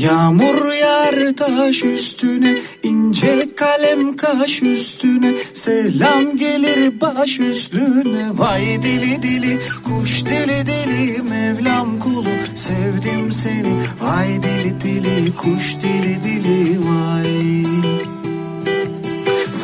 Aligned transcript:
Yağmur 0.00 0.72
yağar 0.72 1.36
taş 1.36 1.84
üstüne 1.84 2.58
ince 2.82 3.48
kalem 3.56 4.16
kaş 4.16 4.62
üstüne. 4.62 5.34
Selam 5.54 6.36
gelir 6.36 7.00
baş 7.00 7.40
üstüne. 7.40 8.26
Vay 8.38 8.82
dili 8.82 9.22
dili 9.22 9.58
kuş 9.84 10.24
dili 10.24 10.66
dili 10.66 11.22
Mevlam 11.22 11.98
kulu 11.98 12.28
sevdim 12.54 13.32
seni. 13.32 13.74
Vay 14.00 14.42
dili 14.42 14.80
dili 14.80 15.34
kuş 15.36 15.76
dili 15.82 16.22
dili 16.22 16.78
vay. 16.78 17.64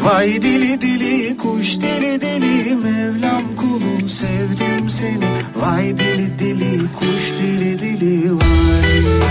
Vay 0.03 0.43
dili 0.43 0.81
dili 0.81 1.37
kuş 1.37 1.81
dili 1.81 2.21
dili 2.21 2.75
Mevlam 2.75 3.56
kulu 3.56 4.09
sevdim 4.09 4.91
seni. 4.91 5.28
Vay 5.56 5.98
dili 5.98 6.39
dili 6.39 6.81
kuş 6.98 7.33
dili 7.41 7.78
dili 7.78 8.33
vay 8.33 9.27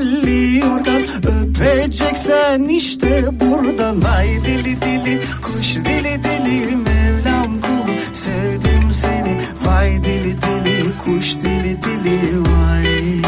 telli 0.00 0.58
yorgan 0.58 1.02
Öpeceksen 1.02 2.68
işte 2.68 3.40
buradan. 3.40 4.02
Ay 4.16 4.28
dili 4.28 4.82
dili 4.82 5.20
kuş 5.42 5.76
dili 5.76 6.24
dili. 6.24 6.76
Mevlam 6.76 7.60
kulu 7.60 7.94
sevdim 8.12 8.92
seni. 8.92 9.36
Vay 9.64 10.04
dili 10.04 10.36
dili 10.42 10.98
kuş 11.04 11.34
dili 11.34 11.78
dili. 11.82 12.18
Vay. 12.40 13.22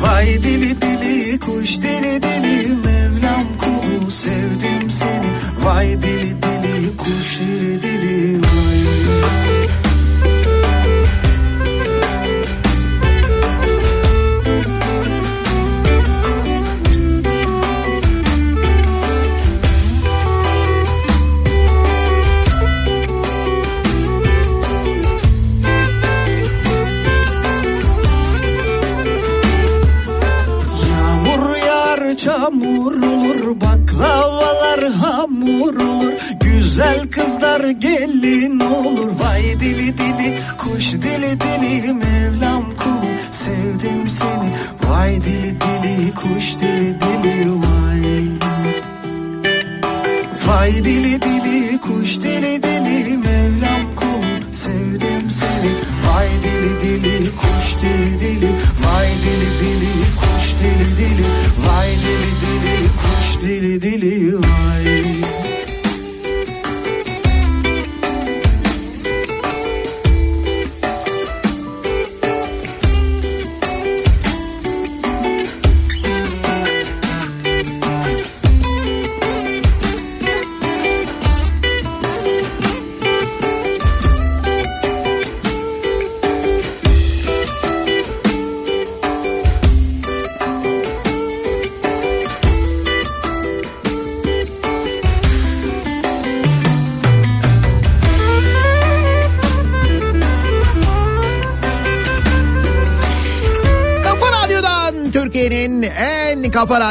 Vay 0.00 0.42
dili 0.42 0.80
dili 0.80 1.40
kuş 1.40 1.78
dili 1.78 2.22
dili 2.22 2.37
kızlar 37.10 37.70
gelin 37.70 38.60
olur 38.60 39.08
vay 39.20 39.60
dili 39.60 39.98
dili 39.98 40.38
kuş 40.58 40.92
dili 40.92 41.40
dili 41.40 41.92
Mevlam 41.92 42.64
kul 42.64 43.08
sevdim 43.32 44.10
seni 44.10 44.50
Vay 44.88 45.16
dili 45.16 45.56
dili 45.60 46.14
kuş 46.14 46.60
dili 46.60 46.96
dili 47.00 47.50
vay 47.50 48.24
Vay 50.46 50.84
dili 50.84 51.22
dili 51.22 51.78
kuş 51.78 52.22
dili 52.22 52.62
dili 52.62 53.16
Mevlam 53.16 53.94
kul 53.96 54.52
sevdim 54.52 55.30
seni 55.30 55.70
Vay 56.06 56.28
dili 56.42 56.80
dili 56.82 57.30
kuş 57.36 57.82
dili 57.82 58.20
dili 58.20 58.50
Vay 58.84 59.08
dili 59.24 59.50
dili 59.60 59.92
kuş 60.20 60.54
dili 60.60 60.98
dili 60.98 61.26
Vay 61.66 61.90
dili 61.90 62.30
dili 62.42 62.88
kuş 63.00 63.42
dili 63.42 63.82
dili 63.82 64.34
vay 64.36 65.08
Kafa 65.22 65.37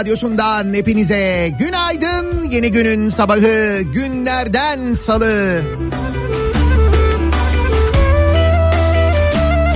radyosundan 0.07 0.73
hepinize 0.73 1.49
günaydın. 1.59 2.49
Yeni 2.49 2.71
günün 2.71 3.09
sabahı 3.09 3.81
günlerden 3.81 4.93
salı. 4.93 5.61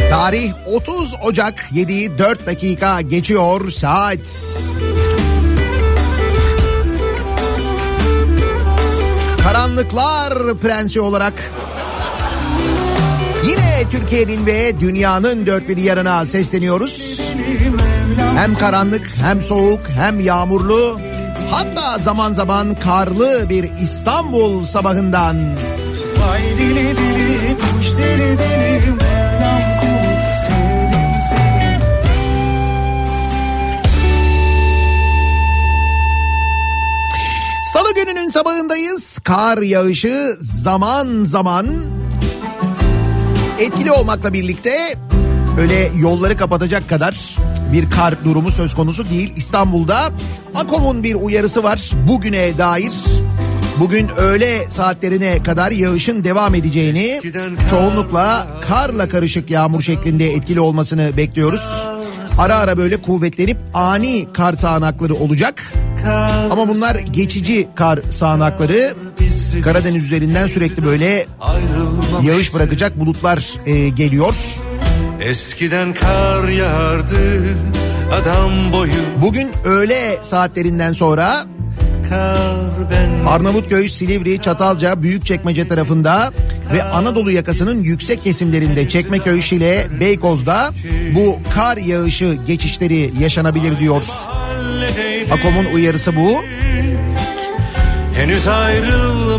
Tarih 0.09 0.53
30 0.66 1.16
Ocak 1.24 1.66
7 1.72 2.18
4 2.18 2.46
dakika 2.46 3.02
geçiyor 3.02 3.69
saat. 3.69 4.19
Karanlıklar 9.44 10.57
prensi 10.57 11.01
olarak 11.01 11.34
yine 13.45 13.84
Türkiye'nin 13.92 14.45
ve 14.45 14.80
dünyanın 14.80 15.45
dört 15.45 15.69
bir 15.69 15.77
yarına 15.77 16.25
sesleniyoruz. 16.25 17.11
Hem 18.36 18.56
karanlık 18.56 19.07
hem 19.22 19.42
soğuk 19.42 19.81
hem 19.95 20.19
yağmurlu 20.19 21.00
hatta 21.51 21.98
zaman 21.98 22.31
zaman 22.33 22.75
karlı 22.75 23.50
bir 23.50 23.69
İstanbul 23.83 24.66
sabahından 24.66 25.36
Vay 26.18 26.42
dili 26.57 26.98
dili 26.98 27.57
kuş 27.57 27.92
dili 27.92 28.38
dili 28.39 28.92
Mevlam 28.92 29.62
kul 29.81 30.36
sevdim 30.48 31.19
seni 31.30 31.80
Salı 37.74 37.94
gününün 37.94 38.30
sabahındayız. 38.30 39.19
Kar 39.19 39.57
yağışı 39.57 40.38
zaman 40.39 41.24
zaman 41.24 41.68
etkili 43.60 43.92
olmakla 43.92 44.34
birlikte 44.34 44.95
öyle 45.60 45.89
yolları 45.98 46.38
kapatacak 46.38 46.89
kadar 46.89 47.36
bir 47.73 47.89
kar 47.89 48.25
durumu 48.25 48.51
söz 48.51 48.73
konusu 48.73 49.09
değil. 49.09 49.33
İstanbul'da 49.35 50.12
AKOM'un 50.56 51.03
bir 51.03 51.15
uyarısı 51.15 51.63
var 51.63 51.91
bugüne 52.07 52.57
dair. 52.57 52.91
Bugün 53.79 54.07
öğle 54.18 54.69
saatlerine 54.69 55.44
kadar 55.44 55.71
yağışın 55.71 56.23
devam 56.23 56.56
edeceğini, 56.56 57.21
çoğunlukla 57.69 58.47
karla 58.68 59.09
karışık 59.09 59.50
yağmur 59.50 59.81
şeklinde 59.81 60.33
etkili 60.33 60.59
olmasını 60.59 61.18
bekliyoruz. 61.18 61.85
Ara 62.38 62.56
ara 62.56 62.77
böyle 62.77 63.01
kuvvetlenip 63.01 63.57
ani 63.74 64.27
kar 64.33 64.53
sağanakları 64.53 65.15
olacak. 65.15 65.74
Ama 66.51 66.67
bunlar 66.67 66.95
geçici 66.95 67.67
kar 67.75 68.00
sağanakları. 68.09 68.95
Karadeniz 69.63 70.06
üzerinden 70.06 70.47
sürekli 70.47 70.85
böyle 70.85 71.25
yağış 72.21 72.53
bırakacak 72.53 73.00
bulutlar 73.00 73.50
e, 73.65 73.89
geliyor. 73.89 74.35
Eskiden 75.21 75.94
kar 75.94 76.47
yağardı 76.47 77.44
adam 78.13 78.73
boyu 78.73 78.91
Bugün 79.21 79.51
öğle 79.65 80.18
saatlerinden 80.21 80.94
sonra 80.94 81.45
Arnavutköy, 83.27 83.89
Silivri, 83.89 84.41
Çatalca, 84.41 85.03
Büyükçekmece 85.03 85.68
tarafında 85.68 86.31
ve 86.73 86.83
Anadolu 86.83 87.31
yakasının 87.31 87.83
yüksek 87.83 88.23
kesimlerinde 88.23 88.89
Çekmeköy, 88.89 89.41
Şile, 89.41 89.88
Beykoz'da 90.00 90.71
bu 91.15 91.39
kar 91.56 91.77
yağışı 91.77 92.38
geçişleri 92.47 93.13
yaşanabilir 93.19 93.79
diyor. 93.79 94.03
Akom'un 95.31 95.65
uyarısı 95.75 96.15
bu. 96.15 96.44
Henüz 98.15 98.47
arada 98.47 99.38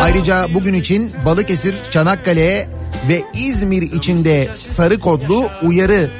Ayrıca 0.00 0.46
bugün 0.54 0.74
için 0.74 1.10
Balıkesir, 1.24 1.74
Çanakkale 1.90 2.68
ve 3.08 3.22
İzmir 3.34 3.82
içinde 3.82 4.48
sarı 4.52 4.98
kodlu 4.98 5.48
uyarı 5.62 6.10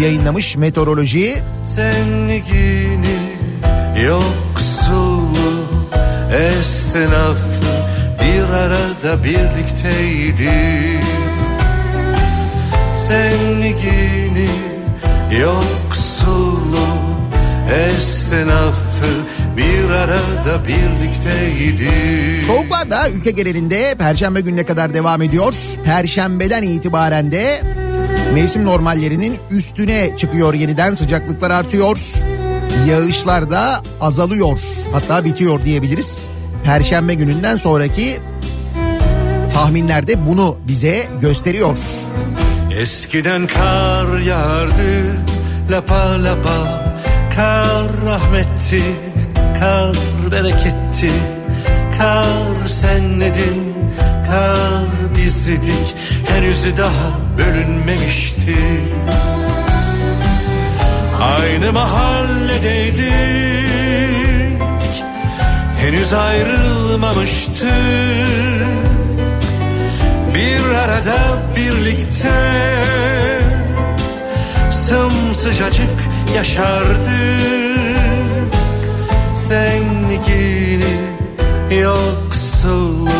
yayınlamış 0.00 0.56
meteoroloji. 0.56 1.42
Zenligini 1.64 3.18
yoksulu 4.04 5.64
esnafı 6.32 7.60
bir 8.22 8.52
arada 8.52 9.24
birlikteydi 9.24 10.50
Zenligini 12.96 14.48
yoksulu 15.40 16.86
esnafı 17.72 19.39
bir 19.56 19.90
arada 19.90 20.68
birlikteydi 20.68 21.90
Soğuklar 22.46 22.90
da 22.90 23.10
ülke 23.10 23.30
genelinde 23.30 23.94
perşembe 23.98 24.40
gününe 24.40 24.64
kadar 24.64 24.94
devam 24.94 25.22
ediyor. 25.22 25.54
Perşembeden 25.84 26.62
itibaren 26.62 27.32
de 27.32 27.62
mevsim 28.34 28.64
normallerinin 28.64 29.36
üstüne 29.50 30.16
çıkıyor 30.16 30.54
yeniden 30.54 30.94
sıcaklıklar 30.94 31.50
artıyor. 31.50 31.98
Yağışlar 32.88 33.50
da 33.50 33.82
azalıyor 34.00 34.58
hatta 34.92 35.24
bitiyor 35.24 35.64
diyebiliriz. 35.64 36.28
Perşembe 36.64 37.14
gününden 37.14 37.56
sonraki 37.56 38.20
tahminlerde 39.52 40.26
bunu 40.26 40.58
bize 40.68 41.08
gösteriyor. 41.20 41.78
Eskiden 42.80 43.46
kar 43.46 44.18
yağardı 44.18 45.04
lapa 45.70 46.24
lapa 46.24 46.90
Kar 47.36 47.90
rahmetti, 48.06 48.82
kar 49.60 49.96
bereketti 50.32 51.12
Kar 51.98 52.68
senledin, 52.68 53.74
kar 54.26 55.14
bizdik 55.16 55.96
Henüz 56.28 56.76
daha 56.76 57.10
bölünmemişti. 57.38 58.56
Aynı 61.22 61.72
mahalledeydik 61.72 63.10
Henüz 65.80 66.12
ayrılmamıştık 66.12 67.70
bir 70.34 70.74
arada 70.74 71.18
birlikte 71.56 72.30
Sımsıcacık 74.70 75.98
yaşardık 76.36 77.89
Zenligini 79.50 80.96
yoksulu 81.80 83.10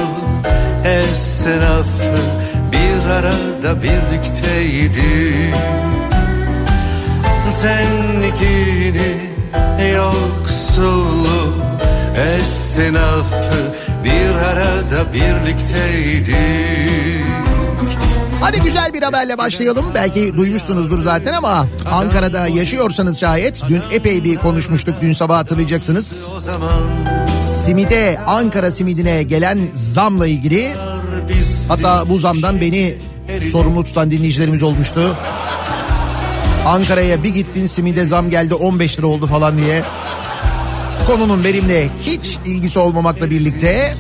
esnafı 0.84 2.20
Bir 2.72 3.10
arada 3.10 3.82
birlikteydi. 3.82 5.02
Zenligini 7.50 9.12
yoksulu 9.94 11.54
esnafı 12.16 13.74
Bir 14.04 14.34
arada 14.34 15.12
birlikteydik 15.12 16.40
Hadi 18.50 18.62
güzel 18.62 18.94
bir 18.94 19.02
haberle 19.02 19.38
başlayalım. 19.38 19.84
Belki 19.94 20.36
duymuşsunuzdur 20.36 21.02
zaten 21.02 21.32
ama 21.32 21.66
Ankara'da 21.90 22.46
yaşıyorsanız 22.46 23.20
şayet 23.20 23.62
dün 23.68 23.82
epey 23.90 24.24
bir 24.24 24.36
konuşmuştuk 24.36 24.94
dün 25.02 25.12
sabah 25.12 25.38
hatırlayacaksınız. 25.38 26.32
Simide 27.42 28.18
Ankara 28.26 28.70
simidine 28.70 29.22
gelen 29.22 29.58
zamla 29.74 30.26
ilgili 30.26 30.72
hatta 31.68 32.08
bu 32.08 32.18
zamdan 32.18 32.60
beni 32.60 32.94
sorumlu 33.52 33.84
tutan 33.84 34.10
dinleyicilerimiz 34.10 34.62
olmuştu. 34.62 35.16
Ankara'ya 36.66 37.22
bir 37.22 37.34
gittin 37.34 37.66
simide 37.66 38.04
zam 38.04 38.30
geldi 38.30 38.54
15 38.54 38.98
lira 38.98 39.06
oldu 39.06 39.26
falan 39.26 39.58
diye. 39.58 39.82
Konunun 41.06 41.44
benimle 41.44 41.88
hiç 42.02 42.38
ilgisi 42.46 42.78
olmamakla 42.78 43.30
birlikte 43.30 43.94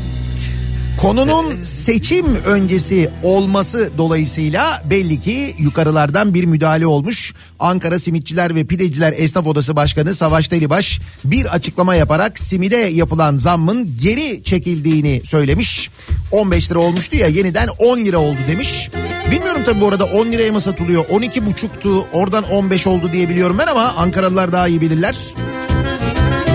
konunun 1.02 1.62
seçim 1.62 2.26
öncesi 2.34 3.10
olması 3.22 3.90
dolayısıyla 3.98 4.82
belli 4.90 5.20
ki 5.20 5.54
yukarılardan 5.58 6.34
bir 6.34 6.44
müdahale 6.44 6.86
olmuş. 6.86 7.34
Ankara 7.60 7.98
Simitçiler 7.98 8.54
ve 8.54 8.64
Pideciler 8.64 9.14
Esnaf 9.16 9.46
Odası 9.46 9.76
Başkanı 9.76 10.14
Savaş 10.14 10.50
Delibaş 10.50 11.00
bir 11.24 11.46
açıklama 11.46 11.94
yaparak 11.94 12.38
simide 12.38 12.76
yapılan 12.76 13.36
zammın 13.36 13.96
geri 14.02 14.44
çekildiğini 14.44 15.22
söylemiş. 15.24 15.90
15 16.32 16.70
lira 16.70 16.78
olmuştu 16.78 17.16
ya 17.16 17.26
yeniden 17.26 17.68
10 17.78 17.98
lira 17.98 18.18
oldu 18.18 18.38
demiş. 18.48 18.90
Bilmiyorum 19.30 19.62
tabii 19.66 19.80
bu 19.80 19.88
arada 19.88 20.04
10 20.04 20.26
liraya 20.26 20.52
mı 20.52 20.60
satılıyor 20.60 21.04
12 21.10 21.46
buçuktu 21.46 22.06
oradan 22.12 22.44
15 22.50 22.86
oldu 22.86 23.12
diye 23.12 23.28
biliyorum 23.28 23.56
ben 23.58 23.66
ama 23.66 23.82
Ankaralılar 23.82 24.52
daha 24.52 24.68
iyi 24.68 24.80
bilirler. 24.80 25.16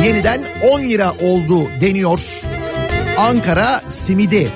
Yeniden 0.05 0.41
10 0.71 0.79
lira 0.79 1.11
oldu 1.11 1.67
deniyor. 1.81 2.19
Ankara 3.17 3.81
simidi. 3.89 4.51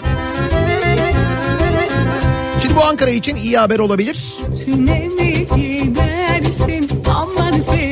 Şimdi 2.61 2.75
bu 2.75 2.83
Ankara 2.83 3.09
için 3.09 3.35
iyi 3.35 3.57
haber 3.57 3.79
olabilir. 3.79 4.35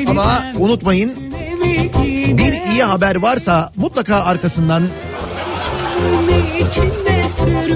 Ama 0.08 0.44
unutmayın 0.60 1.12
bir 2.38 2.72
iyi 2.74 2.84
haber 2.84 3.16
varsa 3.16 3.72
mutlaka 3.76 4.16
arkasından 4.16 4.84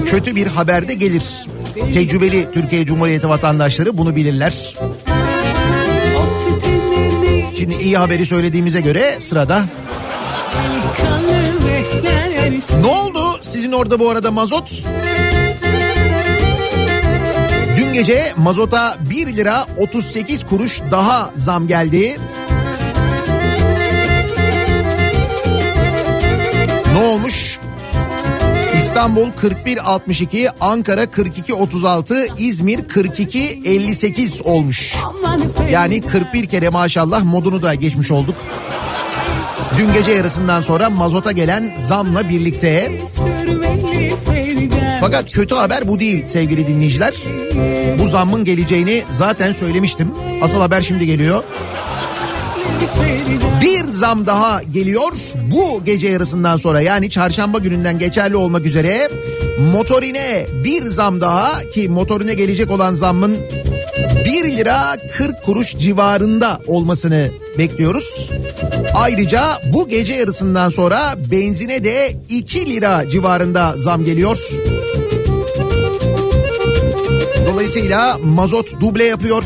kötü 0.06 0.36
bir 0.36 0.46
haber 0.46 0.88
de 0.88 0.94
gelir. 0.94 1.46
Tecrübeli 1.92 2.48
Türkiye 2.52 2.86
Cumhuriyeti 2.86 3.28
vatandaşları 3.28 3.98
bunu 3.98 4.16
bilirler. 4.16 4.76
Şimdi 7.58 7.74
iyi 7.74 7.98
haberi 7.98 8.26
söylediğimize 8.26 8.80
göre 8.80 9.16
sırada. 9.20 9.64
Ne 12.52 12.86
oldu 12.86 13.38
sizin 13.42 13.72
orada 13.72 13.98
bu 13.98 14.10
arada 14.10 14.30
mazot? 14.30 14.84
Dün 17.76 17.92
gece 17.92 18.32
mazota 18.36 18.98
1 19.10 19.36
lira 19.36 19.66
38 19.78 20.46
kuruş 20.46 20.80
daha 20.90 21.30
zam 21.34 21.66
geldi. 21.66 22.20
Ne 26.94 26.98
olmuş? 26.98 27.58
İstanbul 28.78 29.28
41.62, 29.28 30.50
Ankara 30.60 31.04
42.36, 31.04 32.28
İzmir 32.38 32.78
42.58 32.78 34.42
olmuş. 34.42 34.94
Yani 35.70 36.00
41 36.00 36.46
kere 36.46 36.68
maşallah 36.68 37.24
modunu 37.24 37.62
da 37.62 37.74
geçmiş 37.74 38.10
olduk. 38.10 38.36
Dün 39.78 39.92
gece 39.92 40.10
yarısından 40.10 40.62
sonra 40.62 40.90
mazota 40.90 41.32
gelen 41.32 41.74
zamla 41.78 42.28
birlikte. 42.28 42.92
Fakat 45.00 45.32
kötü 45.32 45.54
haber 45.54 45.88
bu 45.88 46.00
değil 46.00 46.26
sevgili 46.26 46.66
dinleyiciler. 46.66 47.14
Bu 47.98 48.08
zammın 48.08 48.44
geleceğini 48.44 49.02
zaten 49.08 49.52
söylemiştim. 49.52 50.10
Asıl 50.42 50.60
haber 50.60 50.80
şimdi 50.80 51.06
geliyor. 51.06 51.42
Bir 53.62 53.84
zam 53.84 54.26
daha 54.26 54.62
geliyor 54.62 55.12
bu 55.52 55.84
gece 55.84 56.08
yarısından 56.08 56.56
sonra 56.56 56.80
yani 56.80 57.10
çarşamba 57.10 57.58
gününden 57.58 57.98
geçerli 57.98 58.36
olmak 58.36 58.66
üzere 58.66 59.10
motorine 59.72 60.46
bir 60.64 60.82
zam 60.82 61.20
daha 61.20 61.62
ki 61.74 61.88
motorine 61.88 62.34
gelecek 62.34 62.70
olan 62.70 62.94
zammın 62.94 63.36
1 64.24 64.56
lira 64.56 64.96
40 65.12 65.42
kuruş 65.44 65.76
civarında 65.78 66.60
olmasını 66.66 67.30
bekliyoruz. 67.58 68.30
Ayrıca 68.94 69.58
bu 69.72 69.88
gece 69.88 70.12
yarısından 70.12 70.70
sonra 70.70 71.14
benzine 71.30 71.84
de 71.84 72.16
2 72.28 72.66
lira 72.66 73.10
civarında 73.10 73.74
zam 73.76 74.04
geliyor. 74.04 74.38
Dolayısıyla 77.46 78.18
mazot 78.18 78.80
duble 78.80 79.04
yapıyor. 79.04 79.42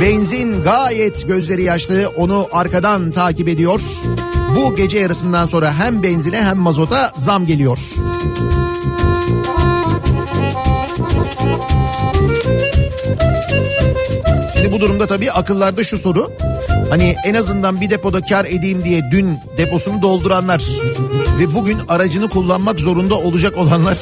Benzin 0.00 0.62
gayet 0.62 1.28
gözleri 1.28 1.62
yaşlı 1.62 2.12
onu 2.16 2.48
arkadan 2.52 3.10
takip 3.10 3.48
ediyor. 3.48 3.80
Bu 4.56 4.76
gece 4.76 4.98
yarısından 4.98 5.46
sonra 5.46 5.74
hem 5.78 6.02
benzine 6.02 6.42
hem 6.42 6.56
mazota 6.58 7.12
zam 7.16 7.46
geliyor. 7.46 7.78
Bu 14.72 14.80
durumda 14.80 15.06
tabii 15.06 15.32
akıllarda 15.32 15.84
şu 15.84 15.98
soru. 15.98 16.32
Hani 16.90 17.16
en 17.24 17.34
azından 17.34 17.80
bir 17.80 17.90
depoda 17.90 18.20
kar 18.20 18.44
edeyim 18.44 18.84
diye 18.84 19.02
dün 19.10 19.38
deposunu 19.56 20.02
dolduranlar 20.02 20.62
ve 21.38 21.54
bugün 21.54 21.78
aracını 21.88 22.28
kullanmak 22.28 22.80
zorunda 22.80 23.14
olacak 23.14 23.58
olanlar 23.58 23.98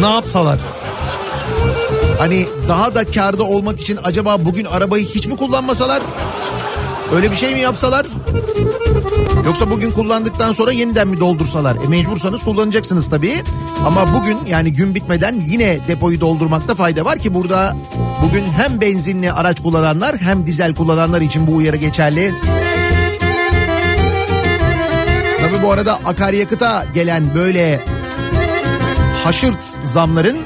ne 0.00 0.06
yapsalar? 0.06 0.58
Hani 2.18 2.46
daha 2.68 2.94
da 2.94 3.04
karda 3.04 3.42
olmak 3.42 3.80
için 3.80 3.98
acaba 4.04 4.44
bugün 4.44 4.64
arabayı 4.64 5.06
hiç 5.06 5.26
mi 5.26 5.36
kullanmasalar? 5.36 6.02
Öyle 7.14 7.30
bir 7.30 7.36
şey 7.36 7.54
mi 7.54 7.60
yapsalar? 7.60 8.06
Yoksa 9.44 9.70
bugün 9.70 9.90
kullandıktan 9.90 10.52
sonra 10.52 10.72
yeniden 10.72 11.08
mi 11.08 11.20
doldursalar? 11.20 11.76
E 11.84 11.88
mecbursanız 11.88 12.44
kullanacaksınız 12.44 13.10
tabii. 13.10 13.42
Ama 13.86 14.14
bugün 14.14 14.38
yani 14.46 14.72
gün 14.72 14.94
bitmeden 14.94 15.42
yine 15.46 15.78
depoyu 15.88 16.20
doldurmakta 16.20 16.74
fayda 16.74 17.04
var 17.04 17.18
ki 17.18 17.34
burada 17.34 17.76
bugün 18.22 18.44
hem 18.52 18.80
benzinli 18.80 19.32
araç 19.32 19.60
kullananlar 19.60 20.16
hem 20.16 20.46
dizel 20.46 20.74
kullananlar 20.74 21.20
için 21.20 21.46
bu 21.46 21.54
uyarı 21.54 21.76
geçerli. 21.76 22.34
Tabii 25.40 25.62
bu 25.62 25.72
arada 25.72 25.94
akaryakıta 25.94 26.84
gelen 26.94 27.34
böyle 27.34 27.80
haşırt 29.24 29.64
zamların 29.84 30.38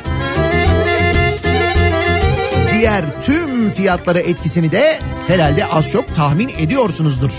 diğer 2.72 3.04
tüm 3.22 3.70
fiyatlara 3.70 4.18
etkisini 4.18 4.72
de 4.72 4.98
herhalde 5.28 5.66
az 5.66 5.90
çok 5.90 6.14
tahmin 6.14 6.50
ediyorsunuzdur. 6.58 7.30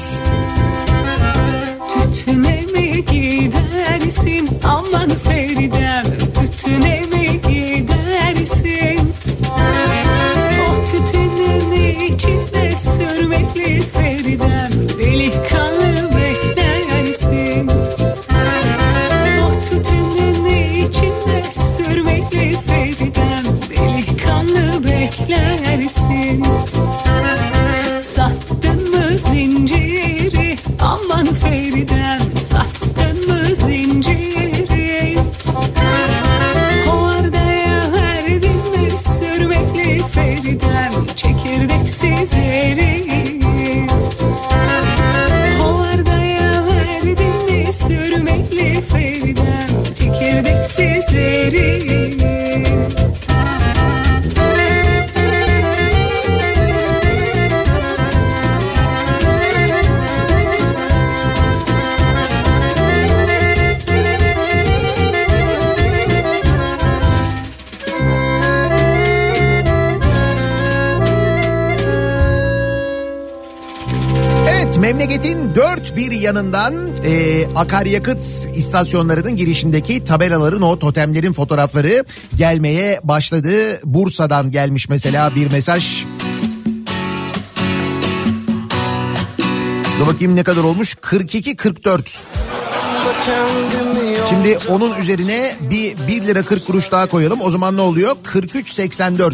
Tütüne 1.94 2.62
mi 2.62 3.06
gidersin 3.06 4.50
aman 4.64 5.10
Feridem 5.24 6.03
içinde 12.24 12.78
sürmekli 12.78 13.82
Feridem 13.82 14.72
Delikanlı 15.00 16.10
beklersin 16.16 17.70
O 19.42 19.64
tütünün 19.70 20.46
içinde 20.86 21.44
sürmekli 21.52 22.58
Feridem 22.68 23.44
Delikanlı 23.70 24.84
beklersin 24.84 26.44
Sattın 28.00 28.90
mı 28.90 29.18
zinciri 29.18 30.58
aman 30.80 31.26
Feridem 31.26 32.20
dört 75.64 75.98
bir 75.98 76.12
yanından 76.12 76.74
e, 77.06 77.46
akaryakıt 77.56 78.24
istasyonlarının 78.56 79.36
girişindeki 79.36 80.04
tabelaların 80.04 80.62
o 80.62 80.80
totemlerin 80.80 81.34
fotoğrafları 81.34 82.04
gelmeye 82.36 83.00
başladı. 83.04 83.80
Bursa'dan 83.84 84.52
gelmiş 84.52 84.90
mesela 84.90 85.36
bir 85.36 85.52
mesaj. 85.52 86.06
Dur 90.00 90.08
bakayım 90.08 90.36
ne 90.36 90.44
kadar 90.44 90.64
olmuş 90.64 90.94
42-44. 90.94 92.43
Şimdi 94.30 94.58
onun 94.70 95.00
üzerine 95.00 95.56
bir 95.62 95.96
1 96.08 96.28
lira 96.28 96.44
40 96.44 96.68
kuruş 96.68 96.92
daha 96.92 97.08
koyalım. 97.08 97.42
O 97.42 97.52
zaman 97.52 97.78
ne 97.78 97.82
oluyor? 97.82 98.16
43.84 98.34 99.34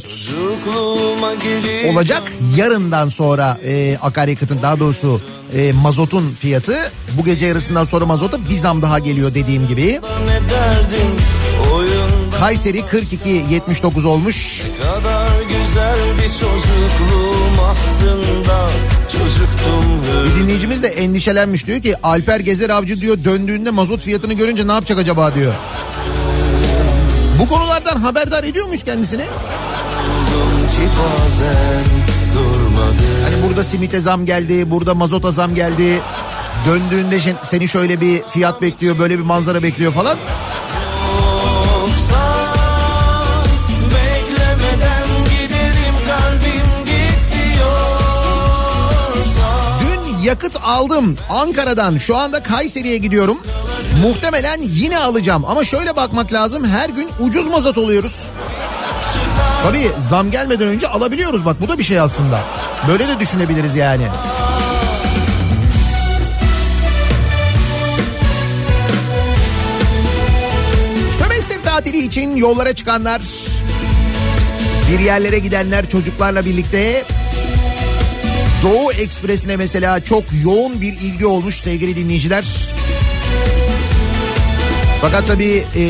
olacak. 1.93 2.23
Yarından 2.55 3.09
sonra 3.09 3.57
e, 3.65 3.97
akaryakıtın 4.01 4.61
daha 4.61 4.79
doğrusu 4.79 5.21
e, 5.55 5.71
mazotun 5.71 6.35
fiyatı 6.39 6.91
bu 7.17 7.25
gece 7.25 7.45
yarısından 7.45 7.85
sonra 7.85 8.05
mazota 8.05 8.49
bir 8.49 8.55
zam 8.55 8.81
daha 8.81 8.99
geliyor 8.99 9.33
dediğim 9.33 9.67
gibi. 9.67 9.99
Kayseri 12.39 12.79
42.79 12.79 14.07
olmuş. 14.07 14.61
kadar 14.81 15.29
güzel 15.41 15.97
bir 16.17 16.29
çocukluğum 16.29 17.28
aslında 17.71 18.69
çocuktum 19.11 20.01
Bir 20.25 20.43
dinleyicimiz 20.43 20.83
de 20.83 20.87
endişelenmiş 20.87 21.67
diyor 21.67 21.81
ki 21.81 21.95
Alper 22.03 22.39
Gezer 22.39 22.69
Avcı 22.69 23.01
diyor 23.01 23.23
döndüğünde 23.23 23.71
mazot 23.71 24.01
fiyatını 24.01 24.33
görünce 24.33 24.67
ne 24.67 24.71
yapacak 24.71 24.99
acaba 24.99 25.35
diyor. 25.35 25.53
Bu 27.39 27.47
konulardan 27.47 27.95
haberdar 27.95 28.43
ediyor 28.43 28.65
muyuz 28.67 28.83
kendisini? 28.83 29.23
Hani 33.23 33.49
burada 33.49 33.63
simite 33.63 33.99
zam 33.99 34.25
geldi, 34.25 34.71
burada 34.71 34.95
mazota 34.95 35.31
zam 35.31 35.55
geldi. 35.55 36.01
Döndüğünde 36.67 37.19
seni 37.43 37.67
şöyle 37.67 38.01
bir 38.01 38.21
fiyat 38.23 38.61
bekliyor, 38.61 38.99
böyle 38.99 39.19
bir 39.19 39.23
manzara 39.23 39.63
bekliyor 39.63 39.93
falan. 39.93 40.17
Yakıt 50.29 50.57
aldım 50.63 51.17
Ankara'dan 51.29 51.97
şu 51.97 52.17
anda 52.17 52.43
Kayseri'ye 52.43 52.97
gidiyorum. 52.97 53.37
Muhtemelen 54.01 54.59
yine 54.61 54.97
alacağım 54.99 55.45
ama 55.45 55.63
şöyle 55.63 55.95
bakmak 55.95 56.33
lazım 56.33 56.65
her 56.65 56.89
gün 56.89 57.09
ucuz 57.19 57.47
mazot 57.47 57.77
oluyoruz. 57.77 58.27
Tabii 59.63 59.91
zam 59.99 60.31
gelmeden 60.31 60.67
önce 60.67 60.87
alabiliyoruz 60.87 61.45
bak 61.45 61.61
bu 61.61 61.67
da 61.67 61.77
bir 61.77 61.83
şey 61.83 61.99
aslında. 61.99 62.39
Böyle 62.87 63.07
de 63.07 63.19
düşünebiliriz 63.19 63.75
yani. 63.75 64.07
Sömestr 71.19 71.63
tatili 71.63 71.97
için 71.97 72.35
yollara 72.35 72.73
çıkanlar, 72.73 73.21
bir 74.91 74.99
yerlere 74.99 75.39
gidenler 75.39 75.89
çocuklarla 75.89 76.45
birlikte 76.45 77.05
Doğu 78.63 78.91
Ekspresi'ne 78.91 79.57
mesela 79.57 80.03
çok 80.03 80.23
yoğun 80.43 80.81
bir 80.81 80.93
ilgi 80.93 81.25
olmuş 81.25 81.55
sevgili 81.55 81.95
dinleyiciler. 81.95 82.45
Fakat 85.01 85.27
tabii 85.27 85.63
e, 85.75 85.83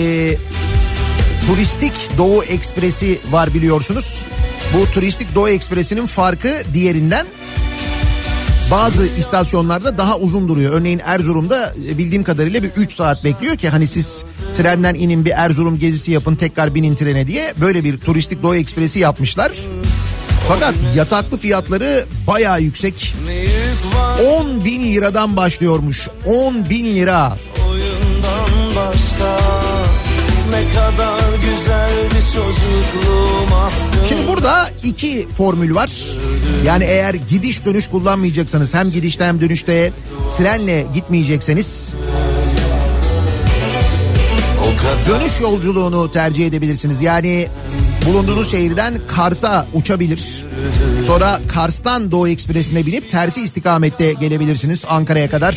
turistik 1.47 1.93
Doğu 2.17 2.43
Ekspresi 2.43 3.19
var 3.31 3.53
biliyorsunuz. 3.53 4.25
Bu 4.73 4.91
turistik 4.91 5.35
Doğu 5.35 5.49
Ekspresi'nin 5.49 6.07
farkı 6.07 6.61
diğerinden 6.73 7.27
bazı 8.71 9.07
istasyonlarda 9.07 9.97
daha 9.97 10.17
uzun 10.17 10.49
duruyor. 10.49 10.73
Örneğin 10.73 11.01
Erzurum'da 11.05 11.73
e, 11.89 11.97
bildiğim 11.97 12.23
kadarıyla 12.23 12.63
bir 12.63 12.69
3 12.69 12.91
saat 12.93 13.23
bekliyor 13.23 13.55
ki 13.55 13.69
hani 13.69 13.87
siz 13.87 14.23
trenden 14.53 14.95
inin 14.95 15.25
bir 15.25 15.31
Erzurum 15.31 15.79
gezisi 15.79 16.11
yapın 16.11 16.35
tekrar 16.35 16.75
binin 16.75 16.95
trene 16.95 17.27
diye 17.27 17.53
böyle 17.61 17.83
bir 17.83 17.97
turistik 17.97 18.43
Doğu 18.43 18.55
Ekspresi 18.55 18.99
yapmışlar. 18.99 19.51
Fakat 20.49 20.75
yataklı 20.95 21.37
fiyatları 21.37 22.05
bayağı 22.27 22.61
yüksek. 22.61 23.15
ne 23.25 23.33
yük 23.33 23.95
var 23.95 24.19
10 24.41 24.65
bin 24.65 24.93
liradan 24.93 25.37
başlıyormuş. 25.37 26.07
10 26.25 26.69
bin 26.69 26.95
lira. 26.95 27.37
oyundan 27.69 28.75
başka 28.75 29.39
ne 30.49 30.79
kadar 30.79 31.19
güzeldi 31.19 32.25
çocukluğum 32.33 33.55
aslında 33.55 34.07
Şimdi 34.09 34.27
burada 34.27 34.69
iki 34.83 35.27
formül 35.37 35.75
var. 35.75 35.91
Yani 36.65 36.83
eğer 36.83 37.13
gidiş 37.13 37.65
dönüş 37.65 37.87
kullanmayacaksanız 37.87 38.73
hem 38.73 38.91
gidişte 38.91 39.25
hem 39.25 39.41
dönüşte 39.41 39.91
trenle 40.37 40.85
gitmeyecekseniz 40.93 41.93
dönüş 45.09 45.39
yolculuğunu 45.41 46.11
tercih 46.11 46.47
edebilirsiniz. 46.47 47.01
Yani 47.01 47.47
bulunduğunuz 48.05 48.51
şehirden 48.51 48.93
Kars'a 49.07 49.67
uçabilir. 49.73 50.45
Sonra 51.07 51.39
Kars'tan 51.53 52.11
Doğu 52.11 52.27
Ekspresi'ne 52.27 52.85
binip 52.85 53.11
tersi 53.11 53.41
istikamette 53.41 54.13
gelebilirsiniz 54.13 54.85
Ankara'ya 54.89 55.29
kadar. 55.29 55.55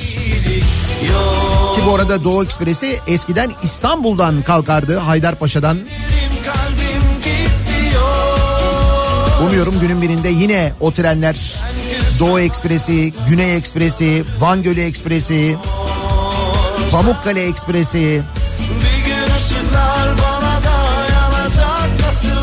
Ki 1.74 1.80
bu 1.86 1.94
arada 1.94 2.24
Doğu 2.24 2.44
Ekspresi 2.44 2.98
eskiden 3.06 3.50
İstanbul'dan 3.62 4.42
kalkardı 4.42 4.96
Haydarpaşa'dan. 4.96 5.78
Umuyorum 9.46 9.80
günün 9.80 10.02
birinde 10.02 10.28
yine 10.28 10.72
o 10.80 10.90
trenler 10.90 11.36
Doğu 12.18 12.40
Ekspresi, 12.40 13.12
Güney 13.28 13.56
Ekspresi, 13.56 14.24
Van 14.40 14.62
Gölü 14.62 14.80
Ekspresi, 14.80 15.56
Pamukkale 16.90 17.46
Ekspresi, 17.46 18.22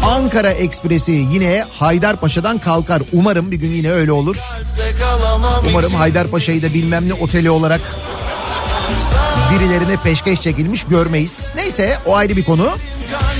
Ankara 0.03 0.51
Ekspresi 0.51 1.12
yine 1.12 1.65
Haydarpaşa'dan 1.74 2.57
kalkar. 2.57 3.01
Umarım 3.13 3.51
bir 3.51 3.57
gün 3.57 3.69
yine 3.71 3.91
öyle 3.91 4.12
olur. 4.12 4.38
Umarım. 5.69 5.93
Haydarpaşa'yı 5.93 6.62
da 6.62 6.74
bilmem 6.74 7.09
ne 7.09 7.13
oteli 7.13 7.50
olarak 7.50 7.81
birilerine 9.53 9.98
peşkeş 9.98 10.41
çekilmiş 10.41 10.83
görmeyiz. 10.83 11.51
Neyse 11.55 11.98
o 12.05 12.15
ayrı 12.15 12.36
bir 12.36 12.43
konu. 12.43 12.69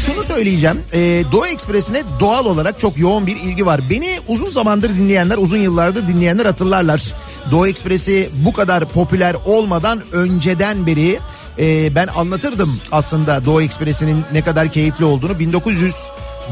Şunu 0.06 0.24
söyleyeceğim. 0.24 0.82
Ee, 0.94 1.24
Doğu 1.32 1.48
Ekspresi'ne 1.48 2.04
doğal 2.20 2.46
olarak 2.46 2.80
çok 2.80 2.98
yoğun 2.98 3.28
bir 3.28 3.36
ilgi 3.36 3.66
var. 3.66 3.82
Beni 3.90 4.20
uzun 4.28 4.50
zamandır 4.50 4.90
dinleyenler, 4.90 5.38
uzun 5.38 5.58
yıllardır 5.58 6.08
dinleyenler 6.08 6.46
hatırlarlar. 6.46 7.14
Doğu 7.52 7.68
Ekspresi 7.68 8.30
bu 8.46 8.54
kadar 8.54 8.86
popüler 8.86 9.36
olmadan 9.46 10.04
önceden 10.12 10.86
beri 10.86 11.20
e, 11.60 11.96
ben 11.96 12.08
anlatırdım 12.16 12.80
aslında 12.92 13.46
Doğu 13.46 13.62
Ekspresi'nin 13.62 14.24
ne 14.34 14.42
kadar 14.42 14.72
keyifli 14.72 15.06
olduğunu. 15.06 15.40
1900 15.40 15.96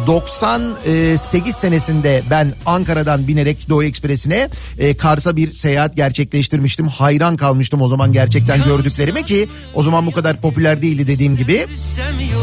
98 0.07 1.55
senesinde 1.55 2.23
ben 2.29 2.53
Ankara'dan 2.65 3.27
binerek 3.27 3.69
Doğu 3.69 3.83
Ekspresi'ne 3.83 4.49
e, 4.79 4.97
Kars'a 4.97 5.35
bir 5.35 5.53
seyahat 5.53 5.95
gerçekleştirmiştim. 5.95 6.87
Hayran 6.87 7.37
kalmıştım 7.37 7.81
o 7.81 7.87
zaman 7.87 8.13
gerçekten 8.13 8.63
gördüklerime 8.63 9.23
ki 9.23 9.49
o 9.73 9.83
zaman 9.83 10.05
bu 10.05 10.11
kadar 10.11 10.37
popüler 10.37 10.81
değildi 10.81 11.07
dediğim 11.07 11.37
gibi. 11.37 11.67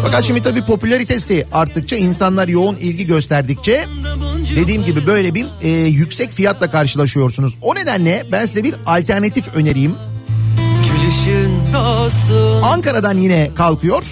Fakat 0.02 0.24
şimdi 0.24 0.42
tabii 0.42 0.64
popülaritesi 0.64 1.46
arttıkça 1.52 1.96
insanlar 1.96 2.48
yoğun 2.48 2.76
ilgi 2.76 3.06
gösterdikçe 3.06 3.86
dediğim 4.56 4.84
gibi 4.84 5.06
böyle 5.06 5.34
bir 5.34 5.46
e, 5.62 5.68
yüksek 5.70 6.32
fiyatla 6.32 6.70
karşılaşıyorsunuz. 6.70 7.54
O 7.62 7.74
nedenle 7.74 8.24
ben 8.32 8.46
size 8.46 8.64
bir 8.64 8.74
alternatif 8.86 9.48
önereyim. 9.54 9.94
Ankara'dan 12.62 13.18
yine 13.18 13.50
kalkıyor. 13.54 14.04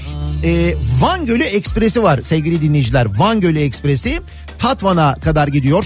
Ee, 0.44 0.74
Van 1.00 1.26
Gölü 1.26 1.42
Ekspresi 1.42 2.02
var 2.02 2.22
sevgili 2.22 2.62
dinleyiciler. 2.62 3.06
Van 3.18 3.40
Gölü 3.40 3.58
Ekspresi 3.58 4.20
Tatvan'a 4.58 5.14
kadar 5.14 5.48
gidiyor. 5.48 5.84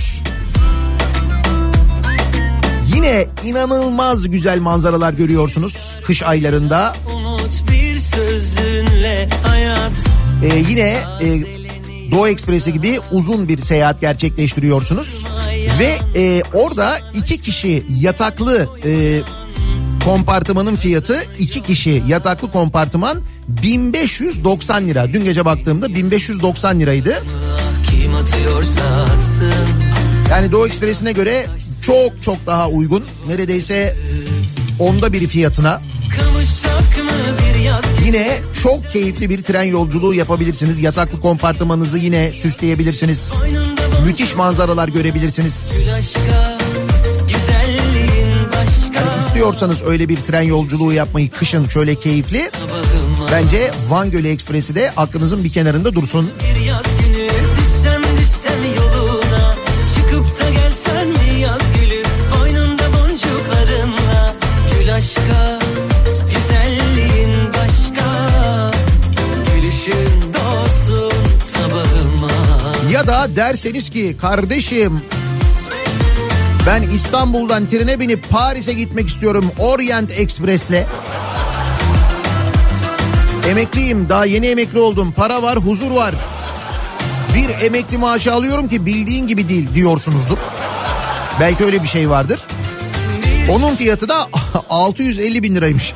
Yine 2.94 3.26
inanılmaz 3.44 4.30
güzel 4.30 4.60
manzaralar 4.60 5.12
görüyorsunuz 5.12 5.96
kış 6.06 6.22
aylarında. 6.22 6.96
Umut 7.14 7.70
bir 7.70 7.98
sözünle 7.98 9.28
hayat 9.42 9.92
Ee, 10.42 10.56
yine 10.68 10.98
e, 11.22 11.40
Doğu 12.10 12.28
Ekspresi 12.28 12.72
gibi 12.72 13.00
uzun 13.10 13.48
bir 13.48 13.58
seyahat 13.58 14.00
gerçekleştiriyorsunuz. 14.00 15.26
Ve 15.78 15.98
e, 16.20 16.42
orada 16.52 16.98
iki 17.14 17.40
kişi 17.40 17.86
yataklı 18.00 18.68
e, 18.84 19.20
kompartımanın 20.04 20.76
fiyatı 20.76 21.22
iki 21.38 21.60
kişi 21.60 22.02
yataklı 22.08 22.50
kompartıman 22.50 23.18
1590 23.48 24.88
lira. 24.88 25.12
Dün 25.12 25.24
gece 25.24 25.44
baktığımda 25.44 25.94
1590 25.94 26.80
liraydı. 26.80 27.24
Yani 30.30 30.52
Doğu 30.52 30.66
Ekspresi'ne 30.66 31.12
göre 31.12 31.46
çok 31.82 32.22
çok 32.22 32.46
daha 32.46 32.68
uygun. 32.68 33.04
Neredeyse 33.28 33.96
onda 34.78 35.12
fiyatına. 35.26 35.80
Bir 37.40 37.60
yaz 37.60 37.84
Yine 38.04 38.38
çok 38.62 38.92
keyifli 38.92 39.30
bir 39.30 39.42
tren 39.42 39.62
yolculuğu 39.62 40.14
yapabilirsiniz. 40.14 40.80
Yataklı 40.80 41.20
kompartımanınızı 41.20 41.98
yine 41.98 42.32
süsleyebilirsiniz. 42.32 43.32
Müthiş 44.04 44.34
manzaralar 44.34 44.88
görebilirsiniz. 44.88 45.72
aşka 45.98 46.65
İstiyorsanız 49.36 49.82
öyle 49.82 50.08
bir 50.08 50.16
tren 50.16 50.42
yolculuğu 50.42 50.92
yapmayı 50.92 51.30
kışın 51.30 51.66
şöyle 51.68 51.94
keyifli. 51.94 52.50
Bence 53.32 53.70
Van 53.88 54.10
Gölü 54.10 54.28
Ekspresi 54.28 54.74
de 54.74 54.92
aklınızın 54.96 55.44
bir 55.44 55.52
kenarında 55.52 55.94
dursun. 55.94 56.30
bir 56.54 56.66
yaz 56.66 56.84
günü 56.84 57.28
Düşsem 57.60 58.02
düşsem 58.20 58.58
yoluna 58.76 59.54
Çıkıp 59.94 60.40
da 60.40 60.50
gelsen 60.50 61.08
mi 61.08 61.40
yaz 61.42 61.60
gülü 61.80 62.02
Boynunda 62.38 62.82
boncuklarınla 62.82 64.34
Gül 64.78 64.94
aşka 64.94 65.58
Güzelliğin 66.34 67.38
başka 67.48 68.30
Gülüşün 69.54 70.32
dolsun 70.34 71.12
sabahıma 71.38 72.30
Ya 72.92 73.06
da 73.06 73.36
derseniz 73.36 73.90
ki 73.90 74.16
kardeşim 74.20 75.00
ben 76.66 76.82
İstanbul'dan 76.82 77.66
trene 77.66 78.00
binip 78.00 78.30
Paris'e 78.30 78.72
gitmek 78.72 79.08
istiyorum 79.08 79.52
Orient 79.58 80.10
Express'le. 80.10 80.86
Emekliyim 83.50 84.08
daha 84.08 84.24
yeni 84.24 84.46
emekli 84.46 84.78
oldum 84.78 85.12
para 85.12 85.42
var 85.42 85.56
huzur 85.56 85.90
var. 85.90 86.14
Bir 87.34 87.66
emekli 87.66 87.98
maaşı 87.98 88.32
alıyorum 88.32 88.68
ki 88.68 88.86
bildiğin 88.86 89.26
gibi 89.26 89.48
değil 89.48 89.68
diyorsunuzdur. 89.74 90.38
Belki 91.40 91.64
öyle 91.64 91.82
bir 91.82 91.88
şey 91.88 92.10
vardır. 92.10 92.40
Onun 93.50 93.76
fiyatı 93.76 94.08
da 94.08 94.28
650 94.70 95.42
bin 95.42 95.54
liraymış. 95.56 95.94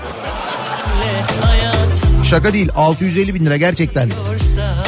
Şaka 2.25 2.53
değil 2.53 2.69
650 2.77 3.35
bin 3.35 3.47
lira 3.47 3.57
gerçekten. 3.57 4.11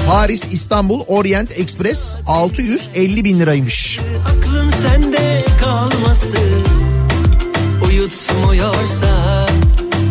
Paris 0.06 0.44
İstanbul 0.52 1.00
Orient 1.06 1.52
Express 1.52 2.16
650 2.26 3.24
bin 3.24 3.40
liraymış. 3.40 4.00
Sende 4.82 5.44
kalmasın 5.60 6.64
Uyutmuyorsa 7.86 9.46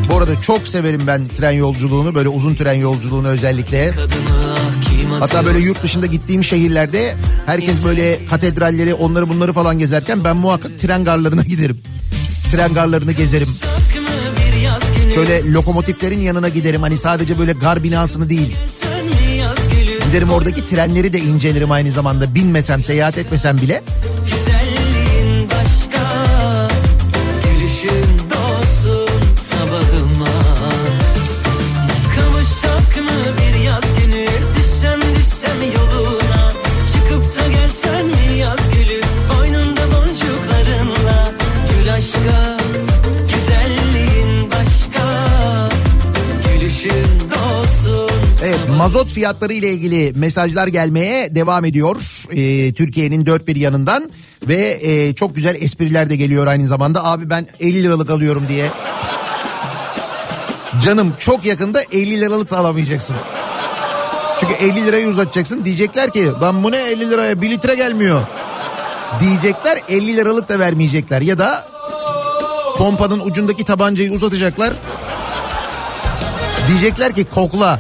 Bu 0.10 0.18
arada 0.18 0.42
çok 0.42 0.68
severim 0.68 1.02
ben 1.08 1.28
tren 1.28 1.52
yolculuğunu 1.52 2.16
böyle 2.16 2.30
uzun 2.30 2.56
tren 2.56 2.74
yolculuğunu 2.74 3.28
özellikle. 3.28 3.94
Hatta 5.20 5.46
böyle 5.46 5.60
yurt 5.60 5.84
dışında 5.84 6.06
gittiğim 6.06 6.44
şehirlerde 6.44 7.16
herkes 7.46 7.86
böyle 7.86 8.26
katedralleri 8.26 8.94
onları 8.94 9.30
bunları 9.30 9.54
falan 9.54 9.80
gezerken 9.80 10.24
ben 10.24 10.38
muhakkak 10.38 10.80
tren 10.80 11.04
garlarına 11.04 11.44
giderim. 11.44 11.82
Tren 12.52 12.74
garlarını 12.74 13.12
gezerim. 13.12 13.50
Şöyle 15.16 15.52
lokomotiflerin 15.54 16.20
yanına 16.20 16.50
giderim 16.50 16.82
hani 16.82 16.98
sadece 16.98 17.40
böyle 17.40 17.54
gar 17.54 17.84
binasını 17.84 18.30
değil. 18.30 18.56
Giderim 20.08 20.30
oradaki 20.30 20.64
trenleri 20.64 21.14
de 21.14 21.20
incelerim 21.20 21.72
aynı 21.72 21.92
zamanda 21.92 22.36
binmesem 22.36 22.84
seyahat 22.84 23.18
etmesem 23.18 23.58
bile. 23.58 23.84
Güzelliğin 24.26 24.61
mazot 48.82 49.10
fiyatları 49.10 49.54
ile 49.54 49.74
ilgili 49.74 50.14
mesajlar 50.16 50.68
gelmeye 50.68 51.36
devam 51.36 51.66
ediyor. 51.66 51.96
Ee, 52.32 52.74
Türkiye'nin 52.74 53.26
dört 53.26 53.48
bir 53.48 53.56
yanından 53.56 54.12
ve 54.48 54.80
e, 54.82 55.14
çok 55.14 55.36
güzel 55.36 55.56
espriler 55.62 56.10
de 56.10 56.16
geliyor 56.16 56.48
aynı 56.48 56.68
zamanda. 56.68 57.06
Abi 57.06 57.30
ben 57.30 57.48
50 57.60 57.84
liralık 57.84 58.10
alıyorum 58.10 58.44
diye. 58.50 58.66
Canım 60.84 61.14
çok 61.20 61.46
yakında 61.46 61.82
50 61.92 62.22
liralık 62.22 62.52
da 62.52 62.58
alamayacaksın. 62.58 63.16
Çünkü 64.40 64.54
50 64.54 64.86
lirayı 64.86 65.08
uzatacaksın 65.08 65.66
diyecekler 65.66 66.12
ki 66.12 66.32
ben 66.42 66.64
bu 66.64 66.72
ne 66.72 66.78
50 66.78 67.10
liraya 67.10 67.42
1 67.42 67.50
litre 67.50 67.76
gelmiyor. 67.76 68.22
Diyecekler 69.20 69.82
50 69.90 70.18
liralık 70.18 70.50
da 70.50 70.60
vermeyecekler 70.60 71.22
ya 71.22 71.38
da 71.38 71.68
pompanın 72.78 73.20
ucundaki 73.20 73.64
tabancayı 73.64 74.12
uzatacaklar. 74.12 74.74
Diyecekler 76.68 77.16
ki 77.16 77.24
kokla. 77.24 77.80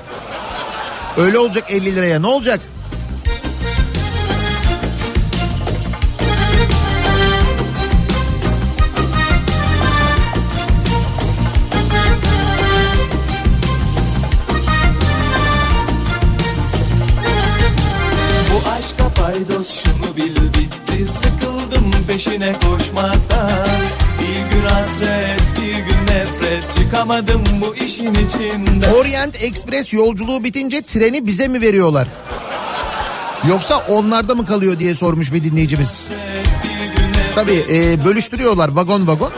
Öyle 1.17 1.37
olacak 1.37 1.63
50 1.69 1.95
liraya. 1.95 2.19
Ne 2.19 2.27
olacak? 2.27 2.59
Bu 18.53 18.69
aşka 18.69 19.09
paydos 19.09 19.83
şunu 19.83 20.15
bil 20.15 20.35
bitti. 20.35 21.05
Sıkıldım 21.05 21.91
peşine 22.07 22.55
koşmaktan 22.65 23.50
Çıkamadım 27.01 27.41
bu 27.61 27.75
işin 27.75 28.13
içinden 28.13 28.93
Orient 28.99 29.43
Express 29.43 29.93
yolculuğu 29.93 30.43
bitince 30.43 30.81
treni 30.81 31.27
bize 31.27 31.47
mi 31.47 31.61
veriyorlar? 31.61 32.07
Yoksa 33.49 33.77
onlarda 33.89 34.35
mı 34.35 34.45
kalıyor 34.45 34.79
diye 34.79 34.95
sormuş 34.95 35.33
bir 35.33 35.43
dinleyicimiz. 35.43 36.07
Tabii 37.35 37.63
e, 37.71 38.05
bölüştürüyorlar 38.05 38.69
vagon 38.69 39.07
vagon. 39.07 39.31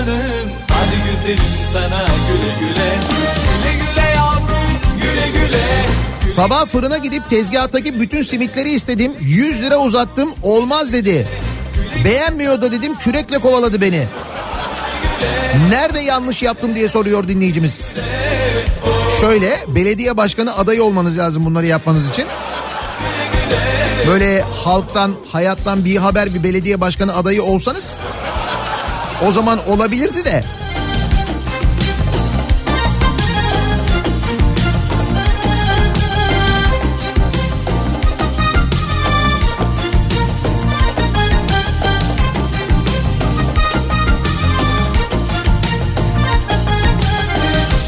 Kaçmanın 0.00 0.50
Hadi 0.68 1.10
güzelim 1.10 1.50
sana 1.72 2.06
güle 2.28 2.52
güle 2.60 2.90
Güle 3.62 3.72
güle 3.72 4.14
yavrum 4.16 4.80
güle 5.02 5.46
güle 5.46 6.32
Sabah 6.34 6.66
fırına 6.66 6.98
gidip 6.98 7.30
tezgahtaki 7.30 8.00
bütün 8.00 8.22
simitleri 8.22 8.72
istedim. 8.72 9.12
100 9.20 9.62
lira 9.62 9.76
uzattım 9.76 10.30
olmaz 10.42 10.92
dedi. 10.92 11.28
Beğenmiyor 12.04 12.62
da 12.62 12.72
dedim 12.72 12.98
kürekle 12.98 13.38
kovaladı 13.38 13.80
beni. 13.80 14.06
Nerede 15.70 16.00
yanlış 16.00 16.42
yaptım 16.42 16.74
diye 16.74 16.88
soruyor 16.88 17.28
dinleyicimiz. 17.28 17.94
Şöyle 19.20 19.64
belediye 19.68 20.16
başkanı 20.16 20.56
adayı 20.56 20.84
olmanız 20.84 21.18
lazım 21.18 21.44
bunları 21.44 21.66
yapmanız 21.66 22.10
için. 22.10 22.24
Böyle 24.08 24.44
halktan 24.64 25.14
hayattan 25.32 25.84
bir 25.84 25.96
haber 25.96 26.34
bir 26.34 26.42
belediye 26.42 26.80
başkanı 26.80 27.16
adayı 27.16 27.42
olsanız 27.42 27.96
o 29.28 29.32
zaman 29.32 29.68
olabilirdi 29.68 30.24
de. 30.24 30.44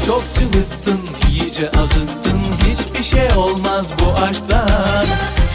Çok 0.05 0.23
cıvıttın 0.33 0.99
iyice 1.31 1.71
azıttın. 1.71 2.41
Hiçbir 2.69 3.03
şey 3.03 3.27
olmaz 3.37 3.87
bu 3.99 4.21
aşktan. 4.21 5.05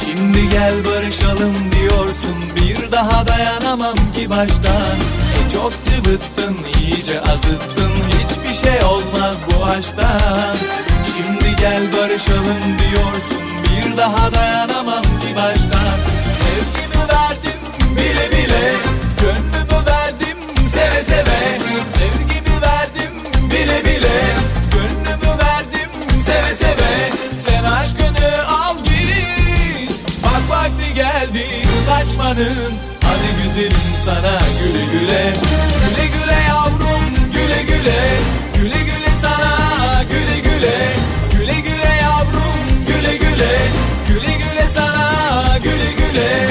Şimdi 0.05 0.49
gel 0.51 0.85
barışalım 0.85 1.55
diyorsun. 1.73 2.35
Bir 2.57 2.93
daha 2.93 3.27
dayanamam 3.27 3.97
ki 4.15 4.31
baştan 4.31 5.28
Çok 5.53 5.73
cıvıttın 5.85 6.57
iyice 6.81 7.21
azıttın. 7.21 7.93
Hiçbir 8.09 8.69
şey 8.69 8.85
olmaz 8.85 9.37
bu 9.51 9.65
aşktan 9.65 10.57
Şimdi 11.13 11.57
gel 11.57 11.83
barışalım 11.93 12.65
diyorsun. 12.79 13.43
Bir 13.65 13.97
daha 13.97 14.35
dayanamam 14.35 15.03
ki 15.03 15.37
baştan 15.37 15.99
Sevgimi 16.43 17.03
verdim 17.13 17.61
bile 17.97 18.31
bile. 18.33 18.73
Gönlümü 19.21 19.87
verdim 19.87 20.39
seve 20.69 21.03
seve. 21.03 21.59
Sevgimi 21.95 22.63
verdim 22.63 23.13
bile 23.51 23.85
bile. 23.85 24.19
Gönlümü 24.73 25.39
verdim 25.39 25.91
seve 26.27 26.55
seve. 26.55 27.13
Sen 27.41 27.65
aşkını 27.65 28.49
al 28.49 28.77
git. 28.85 29.93
Bak 30.25 30.51
vakti 30.51 30.95
geldi 30.95 31.47
kaçmanın 31.89 32.98
Hadi 33.19 33.43
güzelim 33.43 33.73
sana 34.05 34.39
güle 34.61 34.85
güle 34.93 35.33
Güle 35.83 36.07
güle 36.07 36.39
yavrum 36.49 37.03
güle 37.33 37.63
güle 37.63 38.21
Güle 38.55 38.83
güle 38.83 39.13
sana 39.23 40.03
güle 40.03 40.39
güle 40.41 40.97
Güle 41.33 41.61
güle 41.61 41.99
yavrum 42.03 42.59
güle 42.87 43.17
güle 43.17 43.59
Güle 44.09 44.33
güle 44.37 44.69
sana 44.75 45.59
güle 45.63 45.93
güle 45.93 46.49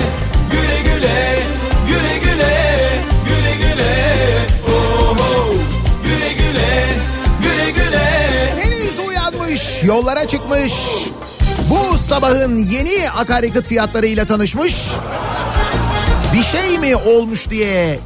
Güle 0.51 0.79
güle 0.81 1.39
güle 1.87 2.17
güle 2.19 2.89
Güle 3.25 3.55
güle 3.55 4.15
oh, 4.67 5.17
oh. 5.19 5.53
Güle 6.03 6.33
güle 6.33 6.93
güle 7.41 7.71
güle 7.71 8.63
Henüz 8.63 8.99
uyanmış, 8.99 9.83
yollara 9.83 10.27
çıkmış. 10.27 10.73
Bu 11.69 11.97
sabahın 11.97 12.57
yeni 12.57 13.09
akaryakıt 13.11 13.67
fiyatlarıyla 13.67 14.25
tanışmış. 14.25 14.75
Bir 16.37 16.43
şey 16.43 16.79
mi 16.79 16.95
olmuş 16.95 17.49
diye 17.49 17.99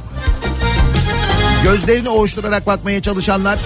gözlerini 1.64 2.08
ovuşturarak 2.08 2.66
bakmaya 2.66 3.02
çalışanlar. 3.02 3.60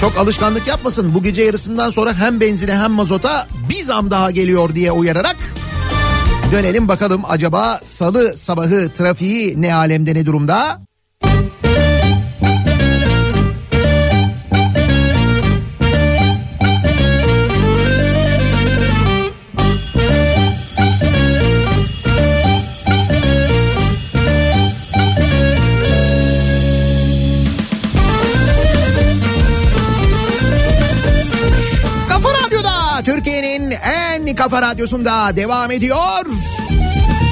Çok 0.00 0.16
alışkanlık 0.16 0.66
yapmasın. 0.66 1.14
Bu 1.14 1.22
gece 1.22 1.42
yarısından 1.42 1.90
sonra 1.90 2.14
hem 2.14 2.40
benzine 2.40 2.76
hem 2.76 2.90
mazota 2.90 3.48
bir 3.68 3.82
zam 3.82 4.10
daha 4.10 4.30
geliyor 4.30 4.74
diye 4.74 4.92
uyararak 4.92 5.36
dönelim 6.52 6.88
bakalım 6.88 7.22
acaba 7.28 7.80
salı 7.82 8.36
sabahı 8.36 8.92
trafiği 8.92 9.62
ne 9.62 9.74
alemde 9.74 10.14
ne 10.14 10.26
durumda? 10.26 10.80
Kafa 34.36 34.62
radyosunda 34.62 35.36
devam 35.36 35.70
ediyor. 35.70 36.26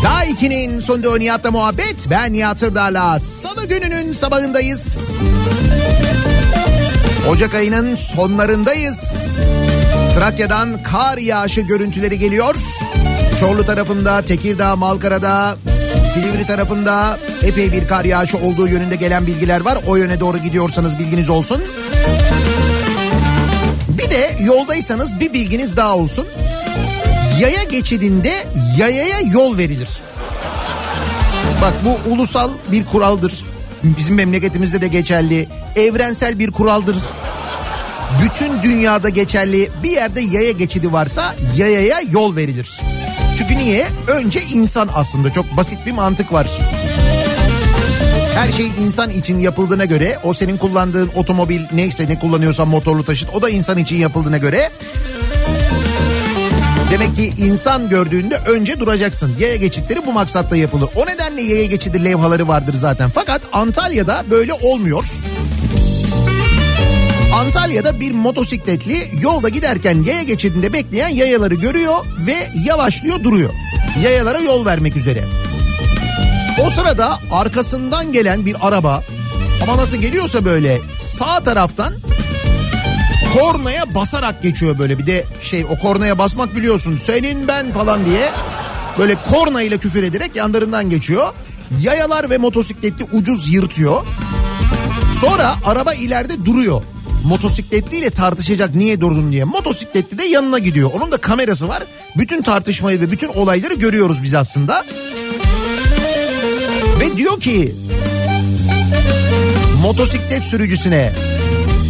Daiki'nin 0.02 0.80
sunduğu 0.80 1.18
Nihat'la 1.18 1.50
muhabbet. 1.50 2.06
Ben 2.10 2.32
Nihat 2.32 2.58
Sırdar'la 2.58 3.18
salı 3.18 3.66
gününün 3.66 4.12
sabahındayız. 4.12 5.10
Ocak 7.30 7.54
ayının 7.54 7.96
sonlarındayız. 7.96 9.00
Trakya'dan 10.14 10.82
kar 10.82 11.18
yağışı 11.18 11.60
görüntüleri 11.60 12.18
geliyor. 12.18 12.54
Çorlu 13.40 13.66
tarafında, 13.66 14.22
Tekirdağ, 14.22 14.76
Malkara'da, 14.76 15.56
Silivri 16.14 16.46
tarafında 16.46 17.18
epey 17.42 17.72
bir 17.72 17.88
kar 17.88 18.04
yağışı 18.04 18.38
olduğu 18.38 18.68
yönünde 18.68 18.96
gelen 18.96 19.26
bilgiler 19.26 19.60
var. 19.60 19.78
O 19.86 19.96
yöne 19.96 20.20
doğru 20.20 20.38
gidiyorsanız 20.38 20.98
bilginiz 20.98 21.30
olsun. 21.30 21.62
Bir 23.88 24.10
de 24.10 24.36
yoldaysanız 24.44 25.20
bir 25.20 25.32
bilginiz 25.32 25.76
daha 25.76 25.96
olsun. 25.96 26.26
Yaya 27.40 27.62
geçidinde 27.62 28.46
yayaya 28.78 29.20
yol 29.20 29.58
verilir. 29.58 29.88
Bak 31.62 31.72
bu 31.84 32.10
ulusal 32.10 32.50
bir 32.72 32.84
kuraldır. 32.84 33.44
Bizim 33.82 34.14
memleketimizde 34.14 34.80
de 34.80 34.88
geçerli. 34.88 35.48
Evrensel 35.76 36.38
bir 36.38 36.50
kuraldır. 36.50 36.96
Bütün 38.22 38.62
dünyada 38.62 39.08
geçerli 39.08 39.70
bir 39.82 39.90
yerde 39.90 40.20
yaya 40.20 40.50
geçidi 40.50 40.92
varsa 40.92 41.34
yayaya 41.56 42.00
yol 42.10 42.36
verilir. 42.36 42.80
Çünkü 43.38 43.58
niye? 43.58 43.86
Önce 44.08 44.42
insan 44.42 44.88
aslında 44.94 45.32
çok 45.32 45.56
basit 45.56 45.86
bir 45.86 45.92
mantık 45.92 46.32
var. 46.32 46.50
Her 48.34 48.52
şey 48.52 48.66
insan 48.84 49.10
için 49.10 49.40
yapıldığına 49.40 49.84
göre 49.84 50.18
o 50.22 50.34
senin 50.34 50.56
kullandığın 50.56 51.10
otomobil 51.14 51.60
ne 51.72 51.86
işte 51.86 52.08
ne 52.08 52.18
kullanıyorsan 52.18 52.68
motorlu 52.68 53.04
taşıt 53.04 53.28
o 53.34 53.42
da 53.42 53.50
insan 53.50 53.78
için 53.78 53.96
yapıldığına 53.96 54.38
göre 54.38 54.70
Demek 56.94 57.16
ki 57.16 57.32
insan 57.38 57.88
gördüğünde 57.88 58.36
önce 58.36 58.80
duracaksın. 58.80 59.36
Yaya 59.38 59.56
geçitleri 59.56 60.06
bu 60.06 60.12
maksatla 60.12 60.56
yapılır. 60.56 60.88
O 60.96 61.06
nedenle 61.06 61.42
yaya 61.42 61.66
geçidi 61.66 62.04
levhaları 62.04 62.48
vardır 62.48 62.74
zaten. 62.74 63.10
Fakat 63.10 63.42
Antalya'da 63.52 64.24
böyle 64.30 64.52
olmuyor. 64.52 65.04
Antalya'da 67.34 68.00
bir 68.00 68.10
motosikletli 68.10 69.10
yolda 69.20 69.48
giderken 69.48 70.04
yaya 70.04 70.22
geçidinde 70.22 70.72
bekleyen 70.72 71.08
yayaları 71.08 71.54
görüyor 71.54 72.06
ve 72.26 72.50
yavaşlıyor 72.66 73.24
duruyor. 73.24 73.50
Yayalara 74.02 74.40
yol 74.40 74.66
vermek 74.66 74.96
üzere. 74.96 75.24
O 76.66 76.70
sırada 76.70 77.18
arkasından 77.32 78.12
gelen 78.12 78.46
bir 78.46 78.56
araba 78.60 79.02
ama 79.62 79.76
nasıl 79.76 79.96
geliyorsa 79.96 80.44
böyle 80.44 80.80
sağ 80.98 81.40
taraftan 81.40 81.94
kornaya 83.34 83.94
basarak 83.94 84.42
geçiyor 84.42 84.78
böyle 84.78 84.98
bir 84.98 85.06
de 85.06 85.24
şey 85.42 85.64
o 85.64 85.78
kornaya 85.78 86.18
basmak 86.18 86.56
biliyorsun 86.56 86.96
senin 86.96 87.48
ben 87.48 87.72
falan 87.72 88.06
diye 88.06 88.30
böyle 88.98 89.14
korna 89.30 89.62
ile 89.62 89.78
küfür 89.78 90.02
ederek 90.02 90.36
yanlarından 90.36 90.90
geçiyor. 90.90 91.34
Yayalar 91.80 92.30
ve 92.30 92.38
motosikletli 92.38 93.04
ucuz 93.12 93.54
yırtıyor. 93.54 94.06
Sonra 95.20 95.54
araba 95.64 95.94
ileride 95.94 96.44
duruyor. 96.44 96.82
Motosikletliyle 97.24 98.10
tartışacak 98.10 98.74
niye 98.74 99.00
durdun 99.00 99.32
diye. 99.32 99.44
Motosikletli 99.44 100.18
de 100.18 100.24
yanına 100.24 100.58
gidiyor. 100.58 100.90
Onun 100.94 101.12
da 101.12 101.16
kamerası 101.16 101.68
var. 101.68 101.82
Bütün 102.16 102.42
tartışmayı 102.42 103.00
ve 103.00 103.10
bütün 103.10 103.28
olayları 103.28 103.74
görüyoruz 103.74 104.22
biz 104.22 104.34
aslında. 104.34 104.84
Ve 107.00 107.16
diyor 107.16 107.40
ki 107.40 107.74
motosiklet 109.82 110.44
sürücüsüne 110.44 111.12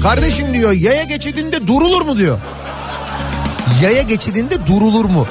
kardeşim 0.05 0.55
diyor 0.55 0.73
yaya 0.73 1.05
geçidinde 1.05 1.67
durulur 1.67 2.03
mu 2.03 2.17
diyor. 2.17 2.39
Yaya 3.83 4.03
geçidinde 4.03 4.67
durulur 4.67 5.05
mu? 5.05 5.27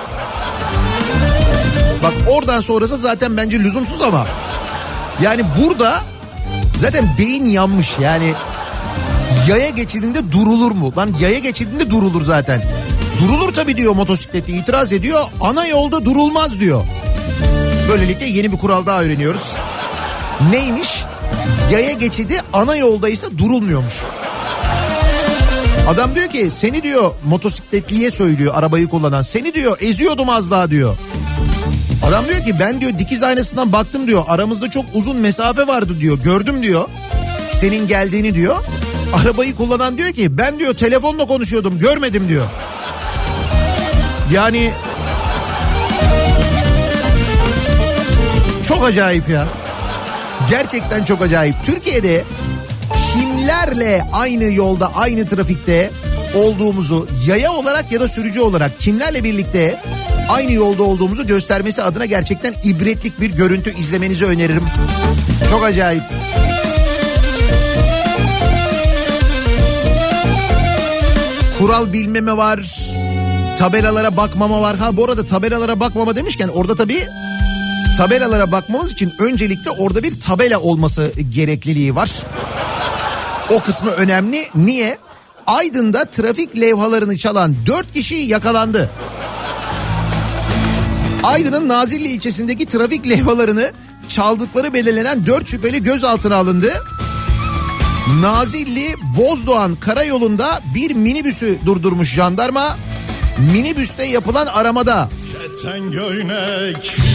Bak 2.03 2.13
oradan 2.27 2.61
sonrası 2.61 2.97
zaten 2.97 3.37
bence 3.37 3.59
lüzumsuz 3.59 4.01
ama 4.01 4.27
yani 5.21 5.43
burada 5.61 6.01
zaten 6.77 7.05
beyin 7.17 7.45
yanmış 7.45 7.91
yani 8.01 8.33
yaya 9.47 9.69
geçidinde 9.69 10.31
durulur 10.31 10.71
mu? 10.71 10.93
Lan 10.97 11.09
yaya 11.19 11.39
geçidinde 11.39 11.89
durulur 11.89 12.25
zaten. 12.25 12.61
Durulur 13.19 13.53
tabii 13.53 13.77
diyor 13.77 13.95
motosikletli 13.95 14.57
itiraz 14.57 14.93
ediyor. 14.93 15.21
Ana 15.41 15.67
yolda 15.67 16.05
durulmaz 16.05 16.59
diyor. 16.59 16.83
Böylelikle 17.89 18.25
yeni 18.25 18.51
bir 18.51 18.57
kural 18.57 18.85
daha 18.85 19.01
öğreniyoruz. 19.01 19.43
Neymiş? 20.51 21.03
Yaya 21.71 21.91
geçidi 21.91 22.41
ana 22.53 22.75
yoldaysa 22.75 23.27
durulmuyormuş. 23.37 23.93
Adam 25.87 26.15
diyor 26.15 26.27
ki 26.27 26.51
seni 26.51 26.83
diyor 26.83 27.11
motosikletliye 27.25 28.11
söylüyor 28.11 28.53
arabayı 28.55 28.87
kullanan. 28.87 29.21
Seni 29.21 29.53
diyor 29.53 29.77
eziyordum 29.81 30.29
az 30.29 30.51
daha 30.51 30.69
diyor. 30.69 30.97
Adam 32.07 32.25
diyor 32.27 32.45
ki 32.45 32.59
ben 32.59 32.81
diyor 32.81 32.91
dikiz 32.99 33.23
aynasından 33.23 33.71
baktım 33.71 34.07
diyor. 34.07 34.23
Aramızda 34.27 34.69
çok 34.69 34.85
uzun 34.93 35.17
mesafe 35.17 35.67
vardı 35.67 35.99
diyor. 35.99 36.17
Gördüm 36.19 36.63
diyor. 36.63 36.85
Senin 37.51 37.87
geldiğini 37.87 38.35
diyor. 38.35 38.55
Arabayı 39.13 39.55
kullanan 39.55 39.97
diyor 39.97 40.11
ki 40.11 40.37
ben 40.37 40.59
diyor 40.59 40.73
telefonla 40.73 41.25
konuşuyordum 41.27 41.79
görmedim 41.79 42.29
diyor. 42.29 42.45
Yani 44.31 44.71
çok 48.67 48.85
acayip 48.85 49.29
ya. 49.29 49.47
Gerçekten 50.49 51.05
çok 51.05 51.21
acayip. 51.21 51.55
Türkiye'de 51.65 52.23
kimlerle 53.13 54.05
aynı 54.13 54.43
yolda 54.43 54.95
aynı 54.95 55.27
trafikte 55.27 55.91
olduğumuzu 56.35 57.07
yaya 57.27 57.51
olarak 57.51 57.91
ya 57.91 57.99
da 57.99 58.07
sürücü 58.07 58.39
olarak 58.41 58.79
kimlerle 58.79 59.23
birlikte 59.23 59.79
aynı 60.29 60.51
yolda 60.51 60.83
olduğumuzu 60.83 61.25
göstermesi 61.27 61.83
adına 61.83 62.05
gerçekten 62.05 62.55
ibretlik 62.63 63.21
bir 63.21 63.31
görüntü 63.31 63.77
izlemenizi 63.77 64.25
öneririm. 64.25 64.63
Çok 65.49 65.63
acayip. 65.63 66.03
Kural 71.59 71.93
bilmeme 71.93 72.37
var. 72.37 72.79
Tabelalara 73.57 74.17
bakmama 74.17 74.61
var. 74.61 74.77
Ha 74.77 74.97
bu 74.97 75.05
arada 75.05 75.25
tabelalara 75.25 75.79
bakmama 75.79 76.15
demişken 76.15 76.47
orada 76.47 76.75
tabii 76.75 77.07
tabelalara 77.97 78.51
bakmamız 78.51 78.91
için 78.91 79.13
öncelikle 79.19 79.71
orada 79.71 80.03
bir 80.03 80.19
tabela 80.19 80.59
olması 80.59 81.11
gerekliliği 81.35 81.95
var. 81.95 82.11
O 83.49 83.59
kısmı 83.59 83.91
önemli. 83.91 84.49
Niye? 84.55 84.97
Aydın'da 85.47 86.05
trafik 86.05 86.59
levhalarını 86.61 87.17
çalan 87.17 87.55
4 87.65 87.93
kişi 87.93 88.15
yakalandı. 88.15 88.89
Aydın'ın 91.23 91.67
Nazilli 91.67 92.07
ilçesindeki 92.07 92.65
trafik 92.65 93.09
levhalarını 93.09 93.71
çaldıkları 94.09 94.73
belirlenen 94.73 95.25
4 95.25 95.47
şüpheli 95.47 95.83
gözaltına 95.83 96.35
alındı. 96.35 96.73
Nazilli 98.21 98.95
Bozdoğan 99.17 99.75
karayolunda 99.75 100.61
bir 100.75 100.93
minibüsü 100.93 101.57
durdurmuş 101.65 102.13
jandarma. 102.13 102.77
Minibüste 103.53 104.05
yapılan 104.05 104.45
aramada 104.45 105.09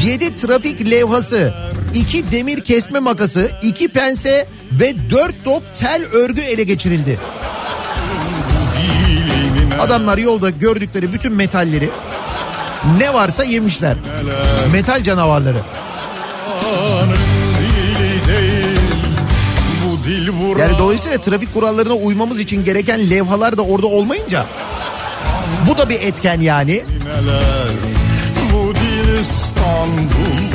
7 0.04 0.36
trafik 0.36 0.90
levhası, 0.90 1.54
2 1.94 2.30
demir 2.30 2.60
kesme 2.60 3.00
makası, 3.00 3.50
2 3.62 3.88
pense 3.88 4.46
ve 4.72 5.10
4 5.10 5.44
top 5.44 5.62
tel 5.78 6.02
örgü 6.12 6.40
ele 6.40 6.62
geçirildi. 6.62 7.18
Adamlar 9.80 10.18
yolda 10.18 10.50
gördükleri 10.50 11.12
bütün 11.12 11.32
metalleri 11.32 11.90
ne 12.98 13.14
varsa 13.14 13.44
yemişler. 13.44 13.96
Metal 14.72 15.02
canavarları. 15.02 15.58
Yani 20.58 20.78
dolayısıyla 20.78 21.18
trafik 21.18 21.54
kurallarına 21.54 21.94
uymamız 21.94 22.40
için 22.40 22.64
gereken 22.64 23.10
levhalar 23.10 23.56
da 23.56 23.62
orada 23.62 23.86
olmayınca 23.86 24.46
bu 25.68 25.78
da 25.78 25.88
bir 25.88 26.00
etken 26.00 26.40
yani. 26.40 26.84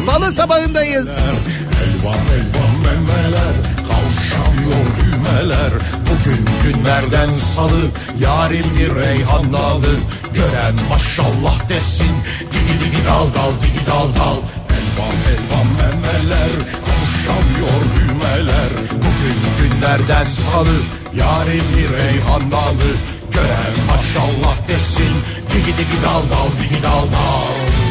Salı 0.06 0.32
sabahındayız. 0.32 1.10
Elvan 1.10 2.14
elvan 2.14 2.84
memeler 2.84 3.73
Kavşamıyor 3.88 4.86
düğmeler 4.98 5.72
Bugün 6.10 6.46
günlerden 6.64 7.30
salı. 7.30 7.82
Yarim 8.20 8.66
bir 8.80 8.96
reyhan 8.96 9.54
dalı. 9.54 9.96
Gören 10.34 10.76
maşallah 10.90 11.70
desin. 11.70 12.16
Digi 12.52 12.80
digi 12.80 13.06
dal 13.06 13.28
dal 13.36 13.52
digi 13.62 13.86
dal 13.88 14.08
dal. 14.20 14.40
Elvan 14.78 15.18
elvan 15.34 15.68
memeler 15.78 16.52
Kavşamıyor 16.86 17.82
düğmeler. 17.96 18.70
Bugün 18.92 19.40
günlerden 19.60 20.26
salı. 20.26 20.78
Yarim 21.16 21.66
bir 21.78 21.90
reyhan 21.98 22.52
dalı. 22.52 22.90
Gören 23.34 23.76
maşallah 23.88 24.68
desin. 24.68 25.14
Digi 25.54 25.78
digi 25.78 26.04
dal 26.04 26.22
dal 26.22 26.50
digi 26.62 26.84
dal 26.84 27.06
dal 27.12 27.83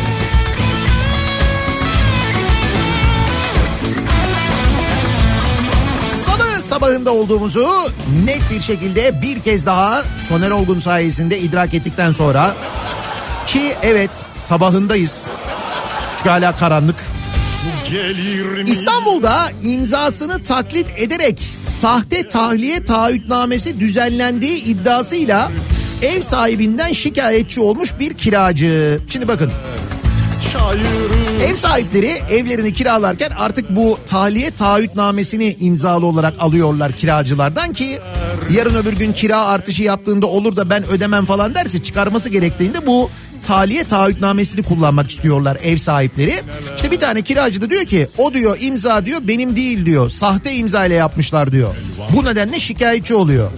sabahında 6.72 7.14
olduğumuzu 7.14 7.68
net 8.24 8.42
bir 8.50 8.60
şekilde 8.60 9.22
bir 9.22 9.40
kez 9.40 9.66
daha 9.66 10.02
Soner 10.28 10.50
Olgun 10.50 10.80
sayesinde 10.80 11.38
idrak 11.38 11.74
ettikten 11.74 12.12
sonra 12.12 12.54
ki 13.46 13.76
evet 13.82 14.26
sabahındayız. 14.30 15.26
Çünkü 16.16 16.30
hala 16.30 16.56
karanlık. 16.56 16.96
İstanbul'da 18.66 19.50
imzasını 19.62 20.42
taklit 20.42 20.86
ederek 20.96 21.40
sahte 21.52 22.28
tahliye 22.28 22.84
taahhütnamesi 22.84 23.80
düzenlendiği 23.80 24.64
iddiasıyla 24.64 25.52
ev 26.02 26.22
sahibinden 26.22 26.92
şikayetçi 26.92 27.60
olmuş 27.60 27.94
bir 27.98 28.14
kiracı. 28.14 29.00
Şimdi 29.08 29.28
bakın 29.28 29.52
Çayırı 30.52 31.21
Ev 31.42 31.56
sahipleri 31.56 32.22
evlerini 32.30 32.74
kiralarken 32.74 33.30
artık 33.38 33.76
bu 33.76 33.98
tahliye 34.06 34.50
taahhütnamesini 34.50 35.56
imzalı 35.60 36.06
olarak 36.06 36.34
alıyorlar 36.40 36.92
kiracılardan 36.92 37.72
ki 37.72 37.98
yarın 38.50 38.74
öbür 38.74 38.92
gün 38.92 39.12
kira 39.12 39.40
artışı 39.46 39.82
yaptığında 39.82 40.26
olur 40.26 40.56
da 40.56 40.70
ben 40.70 40.84
ödemem 40.88 41.24
falan 41.24 41.54
derse 41.54 41.82
çıkarması 41.82 42.28
gerektiğinde 42.28 42.86
bu 42.86 43.10
tahliye 43.42 43.84
taahhütnamesini 43.84 44.62
kullanmak 44.62 45.10
istiyorlar 45.10 45.58
ev 45.62 45.76
sahipleri. 45.76 46.42
İşte 46.76 46.90
bir 46.90 47.00
tane 47.00 47.22
kiracı 47.22 47.60
da 47.60 47.70
diyor 47.70 47.84
ki 47.84 48.06
o 48.18 48.34
diyor 48.34 48.56
imza 48.60 49.06
diyor 49.06 49.20
benim 49.28 49.56
değil 49.56 49.86
diyor 49.86 50.10
sahte 50.10 50.54
imza 50.54 50.86
ile 50.86 50.94
yapmışlar 50.94 51.52
diyor. 51.52 51.74
Bu 52.16 52.24
nedenle 52.24 52.60
şikayetçi 52.60 53.14
oluyor. 53.14 53.50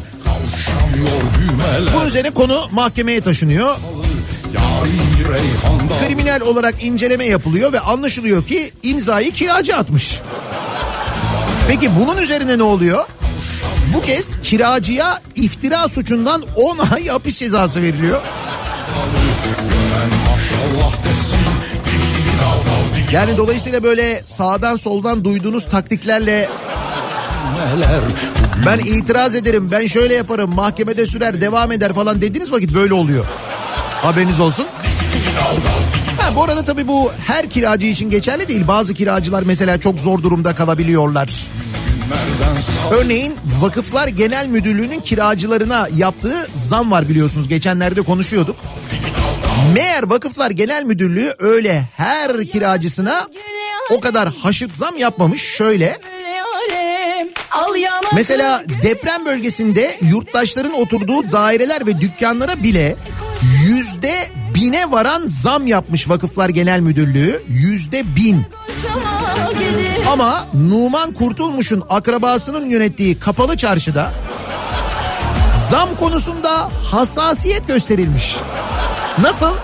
Bunun 1.96 2.06
üzerine 2.06 2.30
konu 2.30 2.68
mahkemeye 2.70 3.20
taşınıyor. 3.20 3.76
Yarim 4.54 5.13
Kriminal 6.06 6.40
olarak 6.40 6.84
inceleme 6.84 7.24
yapılıyor 7.24 7.72
ve 7.72 7.80
anlaşılıyor 7.80 8.44
ki 8.44 8.72
imzayı 8.82 9.32
kiracı 9.32 9.76
atmış. 9.76 10.20
Peki 11.68 11.90
bunun 12.00 12.16
üzerine 12.16 12.58
ne 12.58 12.62
oluyor? 12.62 13.04
Bu 13.94 14.02
kez 14.02 14.40
kiracıya 14.42 15.20
iftira 15.34 15.88
suçundan 15.88 16.42
10 16.56 16.78
ay 16.78 17.06
hapis 17.06 17.38
cezası 17.38 17.82
veriliyor. 17.82 18.20
Yani 23.12 23.36
dolayısıyla 23.36 23.82
böyle 23.82 24.22
sağdan 24.24 24.76
soldan 24.76 25.24
duyduğunuz 25.24 25.64
taktiklerle 25.68 26.48
ben 28.66 28.78
itiraz 28.78 29.34
ederim, 29.34 29.68
ben 29.70 29.86
şöyle 29.86 30.14
yaparım, 30.14 30.54
mahkemede 30.54 31.06
sürer, 31.06 31.40
devam 31.40 31.72
eder 31.72 31.92
falan 31.92 32.20
dediğiniz 32.20 32.52
vakit 32.52 32.74
böyle 32.74 32.94
oluyor. 32.94 33.24
Haberiniz 34.02 34.40
olsun. 34.40 34.66
Ha, 36.20 36.36
bu 36.36 36.44
arada 36.44 36.64
tabii 36.64 36.88
bu 36.88 37.12
her 37.26 37.50
kiracı 37.50 37.86
için 37.86 38.10
geçerli 38.10 38.48
değil. 38.48 38.68
Bazı 38.68 38.94
kiracılar 38.94 39.42
mesela 39.46 39.80
çok 39.80 39.98
zor 40.00 40.22
durumda 40.22 40.54
kalabiliyorlar. 40.54 41.30
Örneğin 42.92 43.34
Vakıflar 43.60 44.08
Genel 44.08 44.46
Müdürlüğü'nün 44.46 45.00
kiracılarına 45.00 45.88
yaptığı 45.96 46.48
zam 46.56 46.90
var 46.90 47.08
biliyorsunuz. 47.08 47.48
Geçenlerde 47.48 48.02
konuşuyorduk. 48.02 48.56
Meğer 49.74 50.02
Vakıflar 50.02 50.50
Genel 50.50 50.84
Müdürlüğü 50.84 51.34
öyle 51.38 51.88
her 51.96 52.44
kiracısına 52.46 53.28
o 53.90 54.00
kadar 54.00 54.28
haşıt 54.28 54.76
zam 54.76 54.96
yapmamış. 54.98 55.42
Şöyle 55.42 55.98
mesela 58.14 58.64
deprem 58.82 59.26
bölgesinde 59.26 59.98
yurttaşların 60.10 60.72
oturduğu 60.80 61.32
daireler 61.32 61.86
ve 61.86 62.00
dükkanlara 62.00 62.62
bile 62.62 62.96
yüzde 63.66 64.30
bine 64.54 64.90
varan 64.90 65.22
zam 65.26 65.66
yapmış 65.66 66.08
Vakıflar 66.08 66.48
Genel 66.48 66.80
Müdürlüğü. 66.80 67.42
Yüzde 67.48 68.16
bin. 68.16 68.46
Ama 70.12 70.46
Numan 70.54 71.12
Kurtulmuş'un 71.12 71.82
akrabasının 71.88 72.70
yönettiği 72.70 73.18
kapalı 73.18 73.56
çarşıda 73.56 74.12
zam 75.70 75.96
konusunda 75.96 76.70
hassasiyet 76.90 77.68
gösterilmiş. 77.68 78.36
Nasıl? 79.22 79.54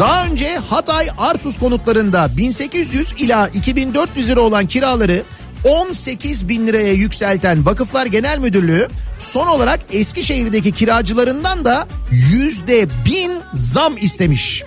Daha 0.00 0.24
önce 0.24 0.58
Hatay 0.70 1.08
Arsus 1.18 1.58
konutlarında 1.58 2.28
1800 2.36 3.12
ila 3.18 3.48
2400 3.48 4.28
lira 4.28 4.40
olan 4.40 4.66
kiraları 4.66 5.22
18 5.64 6.48
bin 6.48 6.66
liraya 6.66 6.92
yükselten 6.92 7.66
Vakıflar 7.66 8.06
Genel 8.06 8.38
Müdürlüğü 8.38 8.88
son 9.18 9.46
olarak 9.46 9.80
Eskişehir'deki 9.92 10.72
kiracılarından 10.72 11.64
da 11.64 11.86
yüzde 12.10 12.86
bin 13.06 13.32
zam 13.54 13.96
istemiş. 13.96 14.64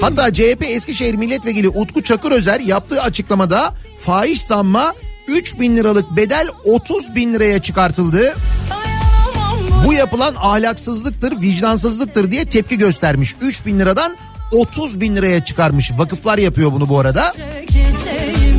Hatta 0.00 0.32
CHP 0.34 0.62
Eskişehir 0.62 1.14
Milletvekili 1.14 1.68
Utku 1.68 2.02
Çakırözer 2.02 2.60
yaptığı 2.60 3.02
açıklamada 3.02 3.74
fahiş 4.00 4.42
zamma 4.42 4.94
3 5.28 5.60
bin 5.60 5.76
liralık 5.76 6.16
bedel 6.16 6.48
30 6.64 7.14
bin 7.14 7.34
liraya 7.34 7.58
çıkartıldı. 7.58 8.36
bu 9.86 9.92
yapılan 9.92 10.34
ahlaksızlıktır, 10.34 11.40
vicdansızlıktır 11.40 12.30
diye 12.30 12.44
tepki 12.44 12.78
göstermiş. 12.78 13.34
3 13.40 13.66
bin 13.66 13.80
liradan 13.80 14.16
30 14.52 15.00
bin 15.00 15.16
liraya 15.16 15.44
çıkarmış. 15.44 15.90
Vakıflar 15.98 16.38
yapıyor 16.38 16.72
bunu 16.72 16.88
bu 16.88 16.98
arada. 16.98 17.32
çekeceğim 17.32 18.51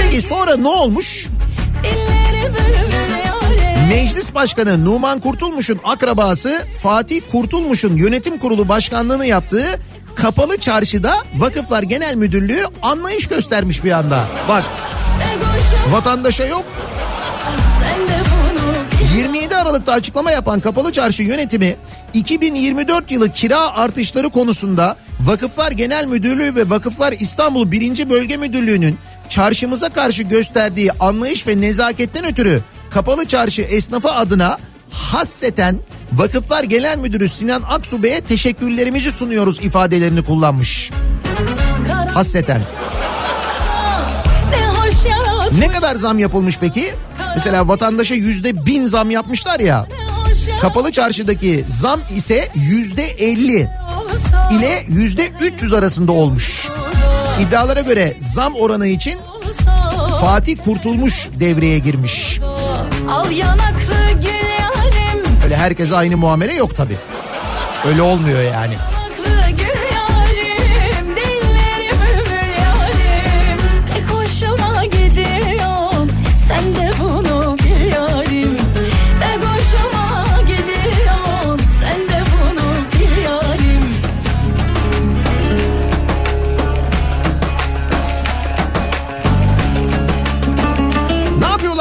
Peki 0.00 0.22
sonra 0.22 0.56
ne 0.56 0.68
olmuş? 0.68 1.26
Meclis 3.88 4.34
Başkanı 4.34 4.84
Numan 4.84 5.20
Kurtulmuş'un 5.20 5.80
akrabası 5.84 6.62
Fatih 6.82 7.20
Kurtulmuş'un 7.32 7.96
yönetim 7.96 8.38
kurulu 8.38 8.68
başkanlığını 8.68 9.26
yaptığı 9.26 9.80
Kapalı 10.14 10.56
Çarşı'da 10.58 11.14
Vakıflar 11.36 11.82
Genel 11.82 12.14
Müdürlüğü 12.14 12.64
anlayış 12.82 13.28
göstermiş 13.28 13.84
bir 13.84 13.92
anda. 13.92 14.24
Bak 14.48 14.64
vatandaşa 15.90 16.44
yok. 16.46 16.64
Sen 19.12 19.20
de 19.20 19.28
bunu 19.28 19.32
27 19.32 19.56
Aralık'ta 19.56 19.92
açıklama 19.92 20.30
yapan 20.30 20.60
Kapalı 20.60 20.92
Çarşı 20.92 21.22
yönetimi 21.22 21.76
2024 22.14 23.10
yılı 23.10 23.32
kira 23.32 23.76
artışları 23.76 24.30
konusunda 24.30 24.96
Vakıflar 25.20 25.72
Genel 25.72 26.06
Müdürlüğü 26.06 26.54
ve 26.54 26.70
Vakıflar 26.70 27.12
İstanbul 27.20 27.70
1. 27.70 28.10
Bölge 28.10 28.36
Müdürlüğü'nün 28.36 28.98
çarşımıza 29.28 29.88
karşı 29.88 30.22
gösterdiği 30.22 30.92
anlayış 30.92 31.46
ve 31.46 31.60
nezaketten 31.60 32.24
ötürü 32.24 32.60
Kapalı 32.90 33.26
Çarşı 33.26 33.62
esnafı 33.62 34.12
adına 34.12 34.58
hasseten 34.90 35.78
Vakıflar 36.12 36.64
Genel 36.64 36.98
Müdürü 36.98 37.28
Sinan 37.28 37.62
Aksu 37.62 38.02
Bey'e 38.02 38.20
teşekkürlerimizi 38.20 39.12
sunuyoruz 39.12 39.58
ifadelerini 39.64 40.24
kullanmış. 40.24 40.90
Hasseten. 42.14 42.60
Ne 45.58 45.68
kadar 45.68 45.94
zam 45.94 46.18
yapılmış 46.18 46.58
peki? 46.60 46.94
Mesela 47.34 47.68
vatandaşa 47.68 48.14
yüzde 48.14 48.66
bin 48.66 48.84
zam 48.84 49.10
yapmışlar 49.10 49.60
ya. 49.60 49.86
Kapalı 50.60 50.92
çarşıdaki 50.92 51.64
zam 51.68 52.00
ise 52.16 52.48
yüzde 52.54 53.04
50 53.04 53.68
olsa 54.12 54.48
ile 54.52 54.84
yüzde 54.88 55.28
300 55.40 55.72
arasında 55.72 56.12
olmuş. 56.12 56.68
İddialara 57.40 57.80
göre 57.80 58.16
zam 58.20 58.54
oranı 58.54 58.86
için 58.86 59.18
Fatih 60.20 60.56
Kurtulmuş 60.64 61.28
devreye 61.40 61.78
girmiş. 61.78 62.40
Öyle 65.44 65.56
herkese 65.56 65.96
aynı 65.96 66.16
muamele 66.16 66.54
yok 66.54 66.76
tabi. 66.76 66.96
Öyle 67.88 68.02
olmuyor 68.02 68.42
yani. 68.42 68.74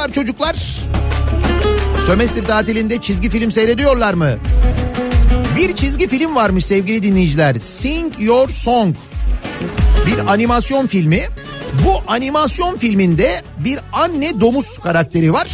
Yapıyorlar 0.02 0.14
çocuklar? 0.14 0.56
Sömestr 2.06 2.44
tatilinde 2.44 3.02
çizgi 3.02 3.30
film 3.30 3.52
seyrediyorlar 3.52 4.14
mı? 4.14 4.30
Bir 5.58 5.76
çizgi 5.76 6.08
film 6.08 6.36
varmış 6.36 6.66
sevgili 6.66 7.04
dinleyiciler. 7.04 7.56
Sing 7.56 8.14
Your 8.20 8.50
Song. 8.50 8.96
Bir 10.08 10.32
animasyon 10.32 10.88
filmi. 10.88 11.28
Bu 11.86 12.12
animasyon 12.12 12.78
filminde 12.78 13.44
bir 13.60 13.80
anne 13.94 14.42
domuz 14.42 14.80
karakteri 14.80 15.34
var. 15.34 15.48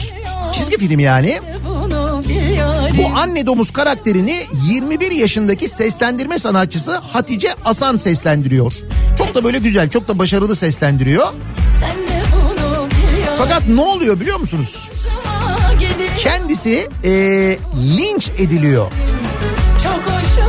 Çizgi 0.53 0.77
film 0.77 0.99
yani. 0.99 1.39
Bu 2.97 3.19
anne 3.19 3.45
domuz 3.45 3.71
karakterini 3.71 4.43
21 4.69 5.11
yaşındaki 5.11 5.67
seslendirme 5.67 6.39
sanatçısı 6.39 6.95
Hatice 6.95 7.55
Asan 7.65 7.97
seslendiriyor. 7.97 8.73
Çok 9.17 9.35
da 9.35 9.43
böyle 9.43 9.57
güzel, 9.57 9.89
çok 9.89 10.07
da 10.07 10.19
başarılı 10.19 10.55
seslendiriyor. 10.55 11.27
Fakat 13.37 13.67
ne 13.67 13.81
oluyor 13.81 14.19
biliyor 14.19 14.39
musunuz? 14.39 14.89
Kendisi 16.17 16.87
e, 17.03 17.11
linç 17.97 18.29
ediliyor. 18.37 18.91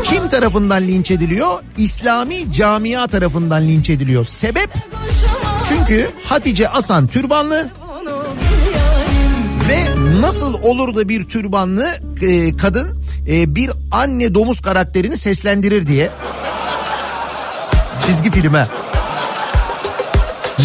Kim 0.04 0.28
tarafından 0.28 0.82
linç 0.82 1.10
ediliyor? 1.10 1.62
İslami 1.76 2.52
camia 2.52 3.06
tarafından 3.06 3.62
linç 3.62 3.90
ediliyor. 3.90 4.24
Sebep? 4.24 4.70
Çünkü 5.68 6.10
Hatice 6.24 6.68
Asan 6.68 7.06
türbanlı 7.06 7.70
ve 9.68 9.84
nasıl 10.20 10.54
olur 10.54 10.96
da 10.96 11.08
bir 11.08 11.24
türbanlı 11.28 11.86
e, 12.22 12.56
kadın 12.56 13.02
e, 13.28 13.54
bir 13.54 13.70
anne 13.90 14.34
domuz 14.34 14.60
karakterini 14.60 15.16
seslendirir 15.16 15.86
diye. 15.86 16.10
Çizgi 18.06 18.30
filme. 18.30 18.66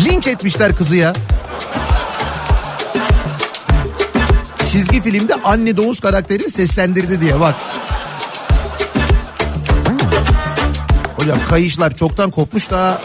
Linç 0.05 0.27
etmişler 0.27 0.75
kızı 0.75 0.95
ya. 0.95 1.13
Çizgi 4.73 5.01
filmde 5.01 5.33
anne 5.33 5.77
domuz 5.77 5.99
karakterini 5.99 6.49
seslendirdi 6.49 7.21
diye 7.21 7.39
bak. 7.39 7.55
Hocam 11.17 11.37
kayışlar 11.49 11.95
çoktan 11.97 12.31
kopmuş 12.31 12.71
da 12.71 13.01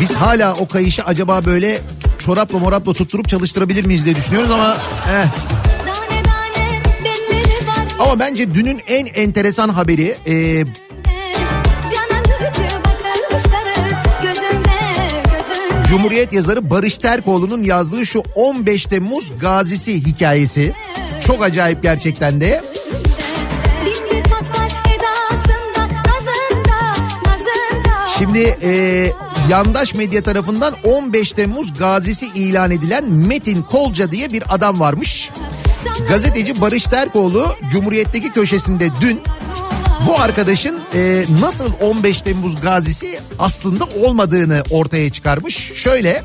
biz 0.00 0.14
hala 0.14 0.54
o 0.54 0.68
kayışı 0.68 1.02
acaba 1.02 1.44
böyle 1.44 1.80
çorapla 2.18 2.58
morapla 2.58 2.92
tutturup 2.92 3.28
çalıştırabilir 3.28 3.84
miyiz 3.84 4.04
diye 4.04 4.14
düşünüyoruz 4.14 4.50
ama 4.50 4.76
eh. 5.12 5.26
Ama 7.98 8.18
bence 8.18 8.54
dünün 8.54 8.80
en 8.88 9.06
enteresan 9.06 9.68
haberi 9.68 10.16
e, 10.26 10.64
Cumhuriyet 15.88 16.32
yazarı 16.32 16.70
Barış 16.70 16.98
Terkoğlu'nun 16.98 17.64
yazdığı 17.64 18.06
şu 18.06 18.22
15 18.34 18.84
Temmuz 18.84 19.40
gazisi 19.40 20.06
hikayesi. 20.06 20.72
Çok 21.26 21.42
acayip 21.42 21.82
gerçekten 21.82 22.40
de. 22.40 22.62
Şimdi 28.18 28.56
e, 28.62 28.72
yandaş 29.50 29.94
medya 29.94 30.22
tarafından 30.22 30.74
15 30.84 31.32
Temmuz 31.32 31.74
gazisi 31.78 32.26
ilan 32.26 32.70
edilen 32.70 33.04
Metin 33.04 33.62
Kolca 33.62 34.10
diye 34.10 34.32
bir 34.32 34.54
adam 34.54 34.80
varmış. 34.80 35.30
Gazeteci 36.08 36.60
Barış 36.60 36.84
Terkoğlu 36.84 37.46
Cumhuriyet'teki 37.70 38.32
köşesinde 38.32 38.90
dün 39.00 39.20
bu 40.06 40.20
arkadaşın 40.20 40.80
e, 40.94 41.24
nasıl 41.40 41.72
15 41.80 42.22
Temmuz 42.22 42.60
gazisi 42.60 43.20
aslında 43.38 43.84
olmadığını 43.84 44.62
ortaya 44.70 45.10
çıkarmış. 45.10 45.72
Şöyle 45.74 46.22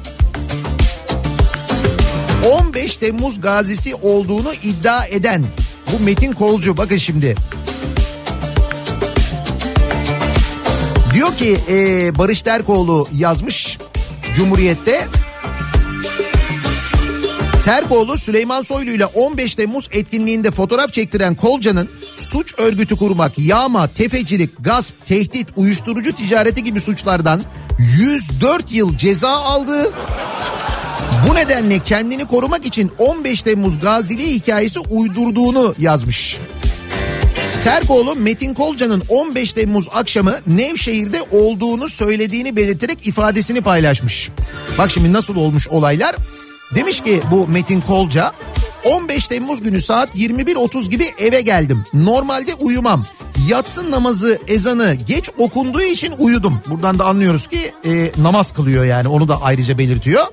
15 2.61 2.97
Temmuz 2.97 3.41
gazisi 3.41 3.95
olduğunu 3.95 4.53
iddia 4.53 5.05
eden 5.05 5.45
bu 5.91 6.03
Metin 6.03 6.31
Kolcu 6.31 6.77
bakın 6.77 6.97
şimdi. 6.97 7.35
Diyor 11.13 11.37
ki 11.37 11.57
e, 11.69 11.75
Barış 12.17 12.43
Terkoğlu 12.43 13.07
yazmış 13.11 13.77
Cumhuriyet'te 14.35 15.07
Terkoğlu 17.65 18.17
Süleyman 18.17 18.61
Soylu 18.61 18.91
ile 18.91 19.05
15 19.05 19.55
Temmuz 19.55 19.89
etkinliğinde 19.91 20.51
fotoğraf 20.51 20.93
çektiren 20.93 21.35
Kolca'nın 21.35 21.89
suç 22.17 22.53
örgütü 22.57 22.97
kurmak, 22.97 23.39
yağma, 23.39 23.87
tefecilik, 23.87 24.49
gasp, 24.59 25.05
tehdit, 25.05 25.47
uyuşturucu 25.55 26.15
ticareti 26.15 26.63
gibi 26.63 26.81
suçlardan 26.81 27.41
104 27.79 28.71
yıl 28.71 28.97
ceza 28.97 29.29
aldığı 29.29 29.91
bu 31.29 31.35
nedenle 31.35 31.79
kendini 31.79 32.25
korumak 32.25 32.65
için 32.65 32.91
15 32.97 33.41
Temmuz 33.41 33.79
gaziliği 33.79 34.35
hikayesi 34.35 34.79
uydurduğunu 34.79 35.75
yazmış. 35.79 36.37
Terkoğlu 37.63 38.15
Metin 38.15 38.53
Kolca'nın 38.53 39.03
15 39.09 39.53
Temmuz 39.53 39.87
akşamı 39.91 40.35
Nevşehir'de 40.47 41.21
olduğunu 41.31 41.89
söylediğini 41.89 42.55
belirterek 42.55 43.07
ifadesini 43.07 43.61
paylaşmış. 43.61 44.29
Bak 44.77 44.91
şimdi 44.91 45.13
nasıl 45.13 45.35
olmuş 45.35 45.67
olaylar. 45.67 46.15
Demiş 46.75 47.01
ki 47.01 47.21
bu 47.31 47.47
Metin 47.47 47.81
Kolca 47.81 48.31
15 48.85 49.27
Temmuz 49.27 49.61
günü 49.61 49.81
saat 49.81 50.15
21.30 50.15 50.89
gibi 50.89 51.13
eve 51.17 51.41
geldim. 51.41 51.83
Normalde 51.93 52.53
uyumam. 52.53 53.05
Yatsı 53.47 53.91
namazı 53.91 54.39
ezanı 54.47 54.93
geç 54.93 55.29
okunduğu 55.37 55.81
için 55.81 56.13
uyudum. 56.19 56.61
Buradan 56.67 56.99
da 56.99 57.05
anlıyoruz 57.05 57.47
ki 57.47 57.71
e, 57.85 58.11
namaz 58.17 58.51
kılıyor 58.51 58.85
yani 58.85 59.07
onu 59.07 59.27
da 59.27 59.41
ayrıca 59.41 59.77
belirtiyor. 59.77 60.25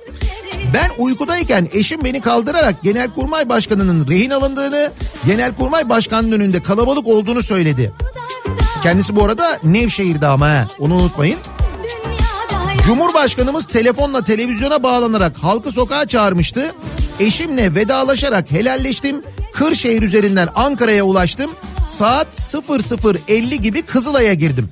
Ben 0.73 0.91
uykudayken 0.97 1.69
eşim 1.73 2.03
beni 2.03 2.21
kaldırarak 2.21 2.83
Genelkurmay 2.83 3.49
Başkanı'nın 3.49 4.07
rehin 4.07 4.29
alındığını, 4.29 4.91
Genelkurmay 5.25 5.89
Başkanı'nın 5.89 6.31
önünde 6.31 6.63
kalabalık 6.63 7.07
olduğunu 7.07 7.43
söyledi. 7.43 7.93
Kendisi 8.83 9.15
bu 9.15 9.23
arada 9.23 9.59
Nevşehir'de 9.63 10.27
ama 10.27 10.49
he, 10.49 10.65
onu 10.79 10.95
unutmayın. 10.95 11.39
Cumhurbaşkanımız 12.85 13.65
telefonla 13.65 14.23
televizyona 14.23 14.83
bağlanarak 14.83 15.37
halkı 15.37 15.71
sokağa 15.71 16.07
çağırmıştı. 16.07 16.71
Eşimle 17.21 17.75
vedalaşarak 17.75 18.51
helalleştim. 18.51 19.21
Kırşehir 19.53 20.01
üzerinden 20.01 20.47
Ankara'ya 20.55 21.03
ulaştım. 21.03 21.51
Saat 21.87 22.27
00.50 22.27 23.55
gibi 23.55 23.81
Kızılay'a 23.81 24.33
girdim. 24.33 24.69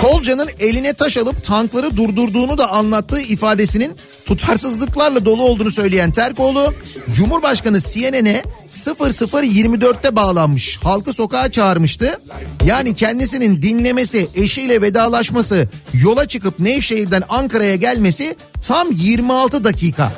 Kolca'nın 0.00 0.48
eline 0.60 0.92
taş 0.92 1.16
alıp 1.16 1.44
tankları 1.44 1.96
durdurduğunu 1.96 2.58
da 2.58 2.70
anlattığı 2.70 3.20
ifadesinin 3.20 3.96
tutarsızlıklarla 4.26 5.24
dolu 5.24 5.42
olduğunu 5.42 5.70
söyleyen 5.70 6.10
Terkoğlu, 6.10 6.74
Cumhurbaşkanı 7.16 7.80
CNN'e 7.80 8.42
0024'te 8.66 10.16
bağlanmış, 10.16 10.78
halkı 10.82 11.12
sokağa 11.12 11.50
çağırmıştı. 11.50 12.20
Yani 12.64 12.94
kendisinin 12.94 13.62
dinlemesi, 13.62 14.28
eşiyle 14.34 14.82
vedalaşması, 14.82 15.68
yola 15.94 16.28
çıkıp 16.28 16.58
Nevşehir'den 16.58 17.22
Ankara'ya 17.28 17.76
gelmesi 17.76 18.36
tam 18.66 18.92
26 18.92 19.64
dakika. 19.64 20.12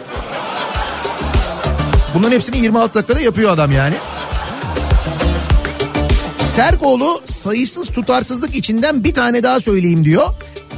Bunların 2.15 2.33
hepsini 2.33 2.59
26 2.59 2.95
dakikada 2.95 3.21
yapıyor 3.21 3.51
adam 3.53 3.73
yani. 3.73 3.95
Terkoğlu 6.57 7.23
sayısız 7.25 7.89
tutarsızlık 7.89 8.55
içinden 8.55 9.05
bir 9.05 9.15
tane 9.15 9.43
daha 9.43 9.61
söyleyeyim 9.61 10.05
diyor. 10.05 10.29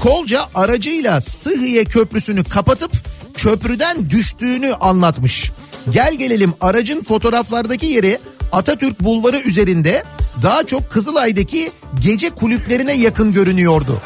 Kolca 0.00 0.44
aracıyla 0.54 1.20
Sıhhiye 1.20 1.84
Köprüsü'nü 1.84 2.44
kapatıp 2.44 2.92
köprüden 3.34 4.10
düştüğünü 4.10 4.74
anlatmış. 4.74 5.52
Gel 5.90 6.14
gelelim 6.14 6.52
aracın 6.60 7.04
fotoğraflardaki 7.04 7.86
yeri 7.86 8.18
Atatürk 8.52 9.00
Bulvarı 9.00 9.38
üzerinde 9.38 10.04
daha 10.42 10.66
çok 10.66 10.90
Kızılay'daki 10.90 11.70
gece 12.00 12.30
kulüplerine 12.30 12.92
yakın 12.92 13.32
görünüyordu. 13.32 14.00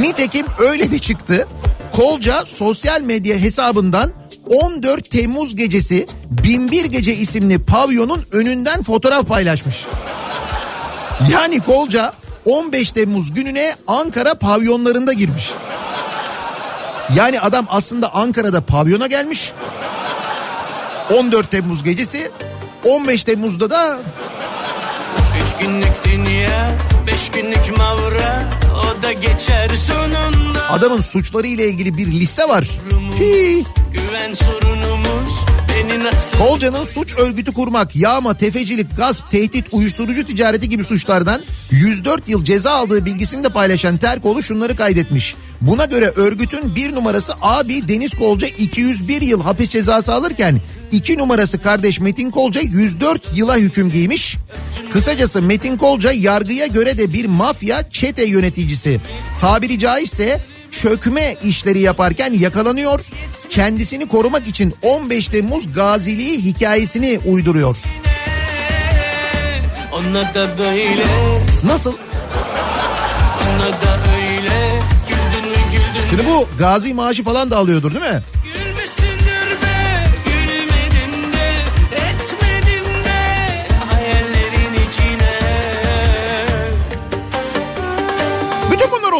Nitekim 0.00 0.46
öyle 0.58 0.92
de 0.92 0.98
çıktı. 0.98 1.48
Kolca 1.92 2.46
sosyal 2.46 3.00
medya 3.00 3.38
hesabından 3.38 4.12
14 4.50 5.10
Temmuz 5.10 5.56
gecesi 5.56 6.06
Binbir 6.30 6.84
Gece 6.84 7.14
isimli 7.14 7.58
pavyonun 7.58 8.26
önünden 8.32 8.82
fotoğraf 8.82 9.28
paylaşmış. 9.28 9.86
Yani 11.32 11.60
Kolca 11.60 12.12
15 12.44 12.92
Temmuz 12.92 13.34
gününe 13.34 13.74
Ankara 13.86 14.34
pavyonlarında 14.34 15.12
girmiş. 15.12 15.52
Yani 17.14 17.40
adam 17.40 17.66
aslında 17.70 18.14
Ankara'da 18.14 18.60
pavyona 18.60 19.06
gelmiş. 19.06 19.52
14 21.18 21.50
Temmuz 21.50 21.84
gecesi 21.84 22.30
15 22.84 23.24
Temmuz'da 23.24 23.70
da 23.70 23.98
Üç 25.44 25.62
günlük 25.62 26.04
dünya, 26.04 26.70
beş 27.06 27.30
günlük 27.30 27.78
mavra 27.78 28.44
da 29.02 29.12
geçer 29.12 29.68
sonunda 29.76 30.70
adamın 30.70 31.00
suçları 31.00 31.46
ile 31.46 31.68
ilgili 31.68 31.96
bir 31.96 32.06
liste 32.06 32.48
var. 32.48 32.64
Hi. 33.18 33.64
Güven 33.92 34.34
sorunumuz 34.34 35.40
Kolca'nın 36.38 36.84
suç 36.84 37.14
örgütü 37.18 37.52
kurmak, 37.52 37.96
yağma, 37.96 38.36
tefecilik, 38.36 38.96
gasp, 38.96 39.30
tehdit, 39.30 39.66
uyuşturucu 39.72 40.26
ticareti 40.26 40.68
gibi 40.68 40.84
suçlardan 40.84 41.42
104 41.70 42.28
yıl 42.28 42.44
ceza 42.44 42.70
aldığı 42.70 43.04
bilgisini 43.04 43.44
de 43.44 43.48
paylaşan 43.48 43.96
Terkoğlu 43.96 44.42
şunları 44.42 44.76
kaydetmiş. 44.76 45.34
Buna 45.60 45.84
göre 45.84 46.12
örgütün 46.16 46.76
bir 46.76 46.94
numarası 46.94 47.34
abi 47.42 47.88
Deniz 47.88 48.14
Kolca 48.14 48.46
201 48.46 49.22
yıl 49.22 49.42
hapis 49.42 49.70
cezası 49.70 50.14
alırken 50.14 50.60
iki 50.92 51.18
numarası 51.18 51.62
kardeş 51.62 52.00
Metin 52.00 52.30
Kolca 52.30 52.60
104 52.60 53.22
yıla 53.34 53.56
hüküm 53.56 53.90
giymiş. 53.90 54.36
Kısacası 54.92 55.42
Metin 55.42 55.76
Kolca 55.76 56.12
yargıya 56.12 56.66
göre 56.66 56.98
de 56.98 57.12
bir 57.12 57.24
mafya 57.24 57.90
çete 57.90 58.24
yöneticisi. 58.24 59.00
Tabiri 59.40 59.78
caizse 59.78 60.40
çökme 60.70 61.36
işleri 61.44 61.78
yaparken 61.80 62.32
yakalanıyor. 62.32 63.00
Kendisini 63.50 64.08
korumak 64.08 64.46
için 64.46 64.74
15 64.82 65.28
Temmuz 65.28 65.74
gaziliği 65.74 66.42
hikayesini 66.42 67.20
uyduruyor. 67.26 67.76
Ona 69.92 70.34
da 70.34 70.58
böyle, 70.58 71.04
Nasıl? 71.64 71.92
ona 73.42 73.72
da 73.72 73.98
öyle 74.16 74.80
Güldün 75.08 75.50
mü 75.50 75.56
güldün 75.72 76.08
Şimdi 76.10 76.26
bu 76.26 76.48
gazi 76.58 76.94
maaşı 76.94 77.22
falan 77.24 77.50
da 77.50 77.56
alıyordur 77.56 77.94
değil 77.94 78.04
mi? 78.04 78.22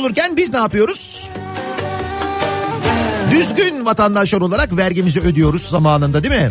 Olurken 0.07 0.37
biz 0.37 0.53
ne 0.53 0.59
yapıyoruz? 0.59 1.16
Düzgün 3.37 3.85
vatandaşlar 3.85 4.41
olarak 4.41 4.77
vergimizi 4.77 5.21
ödüyoruz 5.21 5.63
zamanında 5.63 6.25
değil 6.25 6.35
mi? 6.35 6.51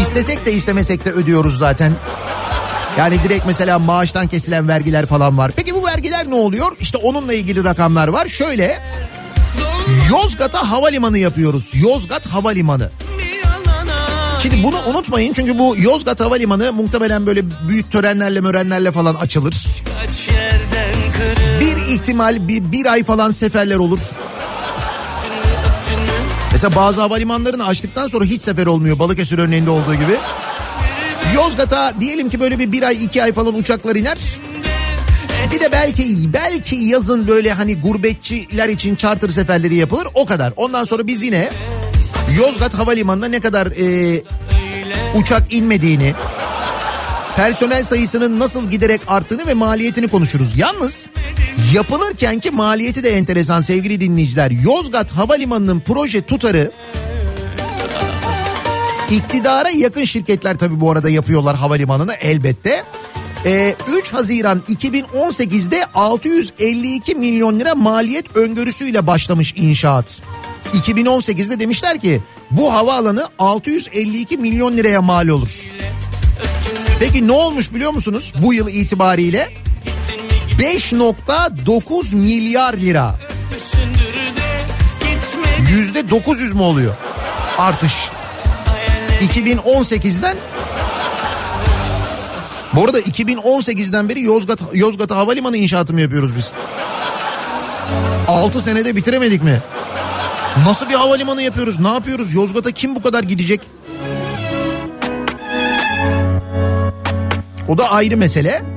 İstesek 0.00 0.46
de 0.46 0.52
istemesek 0.52 1.04
de 1.04 1.10
ödüyoruz 1.12 1.58
zaten. 1.58 1.92
Yani 2.98 3.22
direkt 3.24 3.46
mesela 3.46 3.78
maaştan 3.78 4.28
kesilen 4.28 4.68
vergiler 4.68 5.06
falan 5.06 5.38
var. 5.38 5.52
Peki 5.56 5.74
bu 5.74 5.86
vergiler 5.86 6.30
ne 6.30 6.34
oluyor? 6.34 6.76
İşte 6.80 6.98
onunla 6.98 7.34
ilgili 7.34 7.64
rakamlar 7.64 8.08
var. 8.08 8.28
Şöyle 8.28 8.82
Yozgat'a 10.10 10.70
havalimanı 10.70 11.18
yapıyoruz. 11.18 11.70
Yozgat 11.74 12.26
Havalimanı. 12.26 12.90
Şimdi 14.42 14.62
bunu 14.62 14.76
unutmayın 14.86 15.32
çünkü 15.32 15.58
bu 15.58 15.76
Yozgat 15.78 16.20
Havalimanı 16.20 16.72
muhtemelen 16.72 17.26
böyle 17.26 17.68
büyük 17.68 17.90
törenlerle 17.90 18.40
mörenlerle 18.40 18.92
falan 18.92 19.14
açılır. 19.14 19.54
Bir 21.60 21.94
ihtimal 21.94 22.48
bir, 22.48 22.72
bir 22.72 22.86
ay 22.86 23.04
falan 23.04 23.30
seferler 23.30 23.76
olur. 23.76 23.98
Mesela 26.54 26.76
bazı 26.76 27.00
havalimanlarını 27.00 27.66
açtıktan 27.66 28.06
sonra 28.06 28.24
hiç 28.24 28.42
sefer 28.42 28.66
olmuyor 28.66 28.98
Balıkesir 28.98 29.38
örneğinde 29.38 29.70
olduğu 29.70 29.94
gibi. 29.94 30.16
Yozgat'a 31.34 31.94
diyelim 32.00 32.30
ki 32.30 32.40
böyle 32.40 32.58
bir 32.58 32.72
bir 32.72 32.82
ay 32.82 33.04
iki 33.04 33.22
ay 33.22 33.32
falan 33.32 33.54
uçaklar 33.54 33.96
iner. 33.96 34.18
Bir 35.52 35.60
de 35.60 35.72
belki 35.72 36.32
belki 36.32 36.76
yazın 36.76 37.28
böyle 37.28 37.52
hani 37.52 37.80
gurbetçiler 37.80 38.68
için 38.68 38.96
charter 38.96 39.28
seferleri 39.28 39.74
yapılır 39.74 40.08
o 40.14 40.26
kadar. 40.26 40.52
Ondan 40.56 40.84
sonra 40.84 41.06
biz 41.06 41.22
yine 41.22 41.50
Yozgat 42.38 42.74
Havalimanı'na 42.74 43.28
ne 43.28 43.40
kadar 43.40 43.66
e, 43.66 44.22
uçak 45.14 45.52
inmediğini, 45.52 46.14
personel 47.36 47.84
sayısının 47.84 48.38
nasıl 48.38 48.70
giderek 48.70 49.00
arttığını 49.06 49.46
ve 49.46 49.54
maliyetini 49.54 50.08
konuşuruz. 50.08 50.58
Yalnız 50.58 51.10
yapılırken 51.74 52.40
ki 52.40 52.50
maliyeti 52.50 53.04
de 53.04 53.10
enteresan 53.10 53.60
sevgili 53.60 54.00
dinleyiciler. 54.00 54.50
Yozgat 54.50 55.10
Havalimanı'nın 55.10 55.80
proje 55.80 56.22
tutarı 56.22 56.72
iktidara 59.10 59.70
yakın 59.70 60.04
şirketler 60.04 60.58
tabii 60.58 60.80
bu 60.80 60.90
arada 60.90 61.10
yapıyorlar 61.10 61.56
havalimanını 61.56 62.14
elbette. 62.14 62.84
Ee, 63.46 63.74
3 63.98 64.12
Haziran 64.12 64.62
2018'de 64.68 65.86
652 65.94 67.14
milyon 67.14 67.60
lira 67.60 67.74
maliyet 67.74 68.36
öngörüsüyle 68.36 69.06
başlamış 69.06 69.54
inşaat. 69.56 70.22
2018'de 70.72 71.60
demişler 71.60 72.00
ki 72.00 72.20
bu 72.50 72.72
havaalanı 72.72 73.28
652 73.38 74.38
milyon 74.38 74.76
liraya 74.76 75.02
mal 75.02 75.28
olur. 75.28 75.50
Peki 77.00 77.26
ne 77.26 77.32
olmuş 77.32 77.74
biliyor 77.74 77.92
musunuz 77.92 78.32
bu 78.42 78.54
yıl 78.54 78.68
itibariyle? 78.68 79.64
5.9 80.58 82.14
milyar 82.14 82.74
lira. 82.74 83.14
Yüzde 85.70 86.10
900 86.10 86.52
mü 86.52 86.62
oluyor? 86.62 86.94
Artış. 87.58 87.92
2018'den 89.20 90.36
bu 92.72 92.84
arada 92.84 93.00
2018'den 93.00 94.08
beri 94.08 94.22
Yozgat 94.22 94.60
Yozgat'a 94.72 95.16
havalimanı 95.16 95.56
inşaatı 95.56 95.92
mı 95.92 96.00
yapıyoruz 96.00 96.36
biz? 96.36 96.52
6 98.28 98.60
senede 98.60 98.96
bitiremedik 98.96 99.42
mi? 99.42 99.58
Nasıl 100.66 100.88
bir 100.88 100.94
havalimanı 100.94 101.42
yapıyoruz? 101.42 101.80
Ne 101.80 101.88
yapıyoruz? 101.88 102.34
Yozgat'a 102.34 102.70
kim 102.70 102.96
bu 102.96 103.02
kadar 103.02 103.22
gidecek? 103.22 103.60
O 107.68 107.78
da 107.78 107.92
ayrı 107.92 108.16
mesele. 108.16 108.73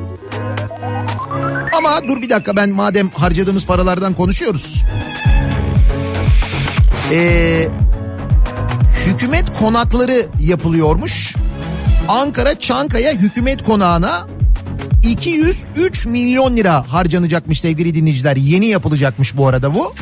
Ama 1.74 2.07
dur 2.07 2.22
bir 2.22 2.30
dakika 2.30 2.55
ben 2.55 2.70
madem 2.70 3.09
harcadığımız 3.09 3.65
paralardan 3.65 4.13
konuşuyoruz. 4.13 4.84
Ee, 7.11 7.68
hükümet 9.05 9.59
konakları 9.59 10.28
yapılıyormuş. 10.39 11.36
Ankara 12.07 12.59
Çankaya 12.59 13.13
Hükümet 13.13 13.63
Konağı'na 13.63 14.28
203 15.03 16.05
milyon 16.05 16.57
lira 16.57 16.93
harcanacakmış 16.93 17.61
sevgili 17.61 17.95
dinleyiciler. 17.95 18.36
Yeni 18.36 18.65
yapılacakmış 18.65 19.38
bu 19.38 19.47
arada 19.47 19.74
bu. 19.76 19.93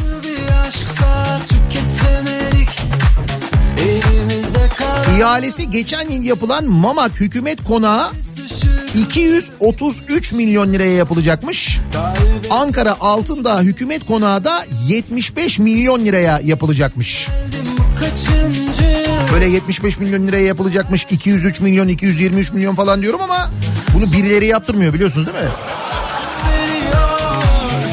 İhalesi 5.18 5.70
geçen 5.70 6.09
yıl 6.11 6.24
yapılan 6.24 6.66
Mamak 6.66 7.20
Hükümet 7.22 7.63
Konağı 7.63 8.11
233 8.96 10.34
milyon 10.34 10.74
liraya 10.74 10.96
yapılacakmış. 10.96 11.80
Ankara 12.50 12.96
Altındağ 13.00 13.62
Hükümet 13.62 14.06
Konağı 14.06 14.43
da 14.43 14.66
75 14.88 15.60
milyon 15.60 16.06
liraya 16.06 16.39
yapılacakmış. 16.43 17.28
Böyle 19.34 19.46
75 19.46 20.00
milyon 20.00 20.28
liraya 20.28 20.46
yapılacakmış 20.46 21.08
203 21.10 21.62
milyon 21.62 21.88
223 21.88 22.52
milyon 22.52 22.76
falan 22.76 23.02
diyorum 23.02 23.22
ama 23.22 23.52
bunu 23.93 24.12
birileri 24.14 24.48
yaptırmıyor 24.48 24.93
biliyorsunuz 24.93 25.28
değil 25.28 25.46
mi? 25.46 25.52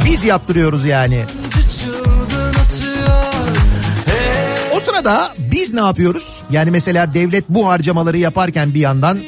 Biz 0.04 0.24
yaptırıyoruz 0.24 0.84
yani. 0.86 1.24
O 4.76 4.80
sırada 4.80 5.34
biz 5.38 5.72
ne 5.72 5.80
yapıyoruz? 5.80 6.42
Yani 6.50 6.70
mesela 6.70 7.14
devlet 7.14 7.48
bu 7.48 7.68
harcamaları 7.68 8.18
yaparken 8.18 8.74
bir 8.74 8.80
yandan 8.80 9.18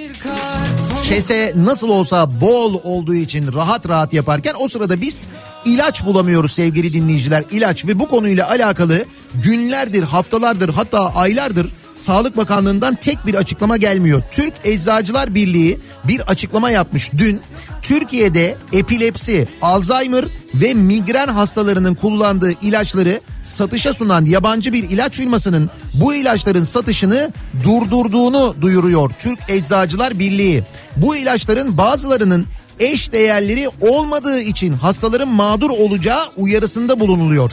kese 1.09 1.53
nasıl 1.57 1.89
olsa 1.89 2.41
bol 2.41 2.81
olduğu 2.85 3.15
için 3.15 3.53
rahat 3.53 3.89
rahat 3.89 4.13
yaparken 4.13 4.55
o 4.59 4.69
sırada 4.69 5.01
biz 5.01 5.27
ilaç 5.65 6.07
bulamıyoruz 6.07 6.53
sevgili 6.53 6.93
dinleyiciler. 6.93 7.45
İlaç 7.51 7.87
ve 7.87 7.99
bu 7.99 8.09
konuyla 8.09 8.51
alakalı 8.51 9.05
günlerdir, 9.35 10.03
haftalardır 10.03 10.69
hatta 10.69 11.15
aylardır 11.15 11.71
Sağlık 11.95 12.37
Bakanlığı'ndan 12.37 12.95
tek 12.95 13.27
bir 13.27 13.35
açıklama 13.35 13.77
gelmiyor. 13.77 14.23
Türk 14.31 14.53
Eczacılar 14.65 15.35
Birliği 15.35 15.81
bir 16.05 16.21
açıklama 16.21 16.71
yapmış 16.71 17.13
dün. 17.13 17.41
Türkiye'de 17.83 18.57
epilepsi, 18.73 19.49
Alzheimer 19.63 20.25
ve 20.55 20.75
migren 20.75 21.29
hastalarının 21.29 21.95
kullandığı 21.95 22.53
ilaçları 22.63 23.21
satışa 23.45 23.93
sunan 23.93 24.25
yabancı 24.25 24.73
bir 24.73 24.91
ilaç 24.91 25.13
firmasının 25.13 25.71
bu 25.95 26.15
ilaçların 26.15 26.65
satışını 26.65 27.33
durdurduğunu 27.65 28.55
duyuruyor 28.61 29.11
Türk 29.19 29.39
Eczacılar 29.49 30.19
Birliği. 30.19 30.63
Bu 30.97 31.17
ilaçların 31.17 31.79
bazılarının 31.79 32.47
eş 32.81 33.13
değerleri 33.13 33.69
olmadığı 33.81 34.41
için 34.41 34.73
hastaların 34.73 35.29
mağdur 35.29 35.71
olacağı 35.71 36.25
uyarısında 36.37 37.01
bulunuluyor. 37.01 37.53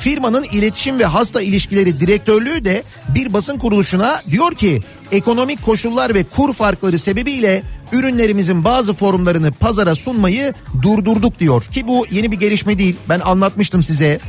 Firmanın 0.00 0.42
iletişim 0.42 0.98
ve 0.98 1.04
hasta 1.04 1.42
ilişkileri 1.42 2.00
direktörlüğü 2.00 2.64
de 2.64 2.82
bir 3.14 3.32
basın 3.32 3.58
kuruluşuna 3.58 4.22
diyor 4.30 4.54
ki 4.54 4.82
ekonomik 5.12 5.62
koşullar 5.62 6.14
ve 6.14 6.24
kur 6.24 6.54
farkları 6.54 6.98
sebebiyle 6.98 7.62
ürünlerimizin 7.92 8.64
bazı 8.64 8.94
formlarını 8.94 9.52
pazara 9.52 9.94
sunmayı 9.94 10.54
durdurduk 10.82 11.38
diyor. 11.40 11.62
Ki 11.62 11.88
bu 11.88 12.06
yeni 12.10 12.32
bir 12.32 12.36
gelişme 12.36 12.78
değil. 12.78 12.96
Ben 13.08 13.20
anlatmıştım 13.20 13.82
size. 13.82 14.20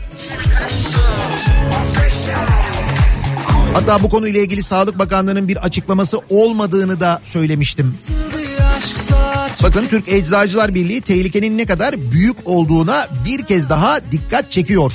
Hatta 3.74 4.04
bu 4.04 4.10
konuyla 4.10 4.42
ilgili 4.42 4.64
Sağlık 4.64 5.00
Bakanlığı'nın 5.00 5.48
bir 5.48 5.58
açıklaması 5.58 6.20
olmadığını 6.30 7.00
da 7.00 7.22
söylemiştim. 7.24 7.96
Bakın 9.64 9.88
Türk 9.88 10.10
Eczacılar 10.10 10.76
Birliği 10.76 11.02
tehlikenin 11.02 11.58
ne 11.58 11.66
kadar 11.66 12.12
büyük 12.12 12.38
olduğuna 12.46 13.08
bir 13.26 13.46
kez 13.46 13.70
daha 13.70 14.00
dikkat 14.12 14.52
çekiyor. 14.52 14.94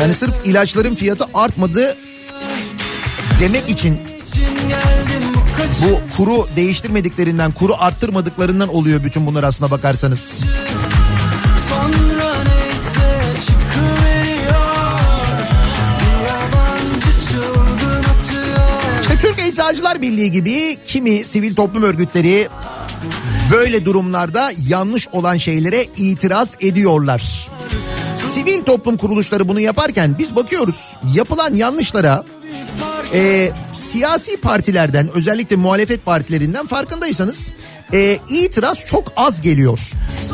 Yani 0.00 0.14
sırf 0.14 0.34
ilaçların 0.44 0.94
fiyatı 0.94 1.24
artmadı 1.34 1.96
demek 3.40 3.70
için 3.70 3.98
bu 5.82 6.16
kuru 6.16 6.48
değiştirmediklerinden, 6.56 7.52
kuru 7.52 7.74
arttırmadıklarından 7.78 8.68
oluyor 8.68 9.04
bütün 9.04 9.26
bunlar 9.26 9.42
aslına 9.42 9.70
bakarsanız. 9.70 10.44
Sonra 11.68 12.34
neyse 12.44 13.18
Türk 19.22 19.38
Eczacılar 19.38 20.02
Birliği 20.02 20.30
gibi 20.30 20.78
kimi 20.86 21.24
sivil 21.24 21.54
toplum 21.54 21.82
örgütleri 21.82 22.48
böyle 23.52 23.84
durumlarda 23.84 24.52
yanlış 24.68 25.08
olan 25.08 25.36
şeylere 25.36 25.86
itiraz 25.96 26.56
ediyorlar. 26.60 27.48
Sivil 28.34 28.62
toplum 28.62 28.96
kuruluşları 28.96 29.48
bunu 29.48 29.60
yaparken 29.60 30.16
biz 30.18 30.36
bakıyoruz 30.36 30.96
yapılan 31.14 31.54
yanlışlara 31.54 32.24
e, 33.14 33.50
siyasi 33.74 34.36
partilerden 34.36 35.08
özellikle 35.14 35.56
muhalefet 35.56 36.04
partilerinden 36.04 36.66
farkındaysanız 36.66 37.50
e, 37.92 38.18
itiraz 38.28 38.86
çok 38.86 39.12
az 39.16 39.40
geliyor. 39.40 39.80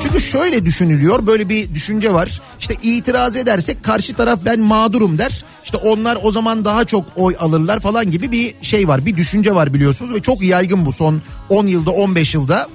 Çünkü 0.03 0.21
şöyle 0.21 0.65
düşünülüyor 0.65 1.27
böyle 1.27 1.49
bir 1.49 1.75
düşünce 1.75 2.13
var 2.13 2.41
işte 2.61 2.77
itiraz 2.83 3.37
edersek 3.37 3.85
karşı 3.85 4.15
taraf 4.15 4.41
ben 4.45 4.61
mağdurum 4.61 5.19
der 5.19 5.45
işte 5.65 5.77
onlar 5.77 6.19
o 6.23 6.33
zaman 6.33 6.65
daha 6.65 6.85
çok 6.85 7.05
oy 7.17 7.37
alırlar 7.41 7.81
falan 7.81 8.11
gibi 8.11 8.33
bir 8.33 8.55
şey 8.63 8.89
var 8.89 9.07
bir 9.07 9.17
düşünce 9.17 9.55
var 9.55 9.75
biliyorsunuz 9.75 10.15
ve 10.15 10.23
çok 10.23 10.43
yaygın 10.43 10.87
bu 10.87 10.93
son 10.93 11.23
10 11.49 11.67
yılda 11.67 11.91
15 11.91 12.35
yılda. 12.35 12.69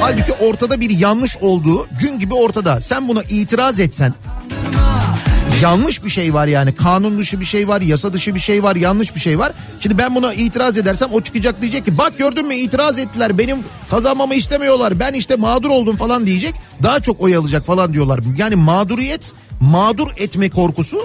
Halbuki 0.00 0.32
ortada 0.32 0.80
bir 0.80 0.90
yanlış 0.90 1.36
olduğu 1.36 1.86
gün 2.00 2.18
gibi 2.18 2.34
ortada. 2.34 2.80
Sen 2.80 3.08
buna 3.08 3.22
itiraz 3.22 3.80
etsen 3.80 4.14
yanlış 5.62 6.04
bir 6.04 6.10
şey 6.10 6.34
var 6.34 6.46
yani. 6.46 6.74
Kanun 6.74 7.18
dışı 7.18 7.40
bir 7.40 7.44
şey 7.44 7.68
var, 7.68 7.80
yasa 7.80 8.12
dışı 8.12 8.34
bir 8.34 8.40
şey 8.40 8.62
var, 8.62 8.76
yanlış 8.76 9.14
bir 9.14 9.20
şey 9.20 9.38
var. 9.38 9.52
Şimdi 9.80 9.98
ben 9.98 10.14
buna 10.14 10.34
itiraz 10.34 10.78
edersem 10.78 11.08
o 11.12 11.20
çıkacak 11.20 11.62
diyecek 11.62 11.84
ki 11.84 11.98
bak 11.98 12.18
gördün 12.18 12.46
mü 12.46 12.54
itiraz 12.54 12.98
ettiler. 12.98 13.38
Benim 13.38 13.58
kazanmamı 13.90 14.34
istemiyorlar. 14.34 15.00
Ben 15.00 15.12
işte 15.12 15.36
mağdur 15.36 15.70
oldum 15.70 15.96
falan 15.96 16.26
diyecek. 16.26 16.54
Daha 16.82 17.00
çok 17.00 17.20
oy 17.20 17.36
alacak 17.36 17.66
falan 17.66 17.92
diyorlar. 17.92 18.20
Yani 18.36 18.54
mağduriyet, 18.54 19.32
mağdur 19.60 20.08
etme 20.16 20.50
korkusu 20.50 20.98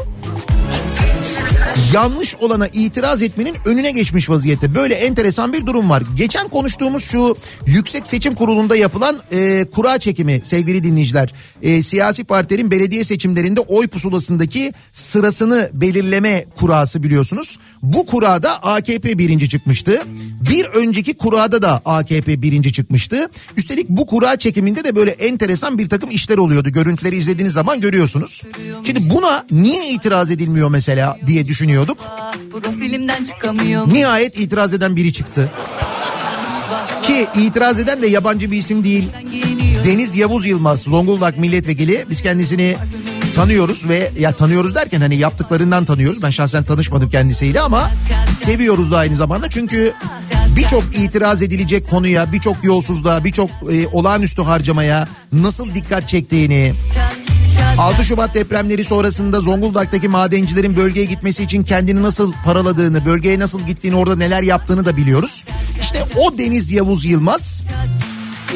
yanlış 1.94 2.36
olana 2.36 2.68
itiraz 2.68 3.22
etmenin 3.22 3.56
önüne 3.66 3.92
geçmiş 3.92 4.30
vaziyette. 4.30 4.76
Böyle 4.76 4.94
enteresan 4.94 5.54
bir 5.54 5.66
durum 5.66 5.90
var. 5.90 6.04
Geçen 6.16 6.48
konuştuğumuz 6.48 7.04
şu 7.04 7.36
Yüksek 7.66 8.08
Seçim 8.08 8.36
Kurulu'nda 8.36 8.76
yapılan 8.76 9.22
e, 9.32 9.66
kura 9.66 9.98
çekimi 10.00 10.42
sevgili 10.44 10.84
dinleyiciler. 10.84 11.34
E, 11.62 11.84
siyasi 11.84 12.24
partilerin 12.24 12.72
belediye 12.72 13.04
seçimlerinde 13.04 13.60
oy 13.60 13.88
pusulasındaki 13.88 14.74
sırasını 14.92 15.70
belirleme 15.74 16.46
kurası 16.56 17.04
biliyorsunuz. 17.04 17.60
Bu 17.84 18.06
kurada 18.06 18.64
AKP 18.64 19.18
birinci 19.18 19.50
çıkmıştı. 19.50 20.02
Bir 20.52 20.66
önceki 20.66 21.14
kurada 21.14 21.62
da 21.62 21.82
AKP 21.86 22.42
birinci 22.42 22.74
çıkmıştı. 22.74 23.30
Üstelik 23.58 23.90
bu 23.90 24.06
kura 24.06 24.36
çekiminde 24.36 24.84
de 24.84 24.96
böyle 24.96 25.12
enteresan 25.12 25.78
bir 25.78 25.90
takım 25.90 26.12
işler 26.12 26.38
oluyordu. 26.38 26.70
Görüntüleri 26.70 27.16
izlediğiniz 27.16 27.54
zaman 27.54 27.82
görüyorsunuz. 27.82 28.44
Şimdi 28.84 29.10
buna 29.10 29.46
niye 29.52 29.90
itiraz 29.90 30.32
edilmiyor 30.32 30.70
mesela 30.70 31.18
diye 31.28 31.46
düşünüyorduk. 31.64 31.98
Nihayet 33.94 34.40
itiraz 34.40 34.74
eden 34.74 34.96
biri 34.96 35.14
çıktı. 35.14 35.50
Ki 37.04 37.28
itiraz 37.36 37.80
eden 37.80 38.02
de 38.02 38.08
yabancı 38.08 38.52
bir 38.52 38.58
isim 38.58 38.84
değil. 38.84 39.10
Deniz 39.84 40.16
Yavuz 40.16 40.46
Yılmaz 40.46 40.82
Zonguldak 40.82 41.38
milletvekili. 41.38 42.06
Biz 42.10 42.22
kendisini 42.22 42.76
tanıyoruz 43.36 43.90
ve 43.90 44.12
ya 44.20 44.32
tanıyoruz 44.32 44.76
derken 44.76 45.02
hani 45.02 45.16
yaptıklarından 45.16 45.86
tanıyoruz. 45.86 46.22
Ben 46.22 46.30
şahsen 46.30 46.64
tanışmadım 46.64 47.10
kendisiyle 47.10 47.62
ama 47.62 47.92
seviyoruz 48.32 48.92
da 48.92 48.98
aynı 48.98 49.16
zamanda. 49.16 49.50
Çünkü 49.50 49.94
birçok 50.56 50.84
itiraz 50.98 51.42
edilecek 51.42 51.90
konuya, 51.90 52.32
birçok 52.32 52.64
yolsuzluğa, 52.64 53.24
birçok 53.24 53.50
e, 53.72 53.88
olağanüstü 53.88 54.42
harcamaya 54.42 55.08
nasıl 55.32 55.76
dikkat 55.76 56.10
çektiğini, 56.10 56.74
6 57.78 58.04
Şubat 58.04 58.36
depremleri 58.36 58.86
sonrasında 58.86 59.42
Zonguldak'taki 59.42 60.08
madencilerin 60.08 60.76
bölgeye 60.76 61.06
gitmesi 61.06 61.44
için 61.44 61.64
kendini 61.64 62.04
nasıl 62.04 62.34
paraladığını, 62.46 63.06
bölgeye 63.06 63.40
nasıl 63.40 63.62
gittiğini, 63.62 63.96
orada 63.96 64.16
neler 64.16 64.42
yaptığını 64.42 64.86
da 64.86 64.98
biliyoruz. 64.98 65.46
İşte 65.82 66.04
o 66.18 66.38
Deniz 66.38 66.72
Yavuz 66.72 67.06
Yılmaz 67.06 67.64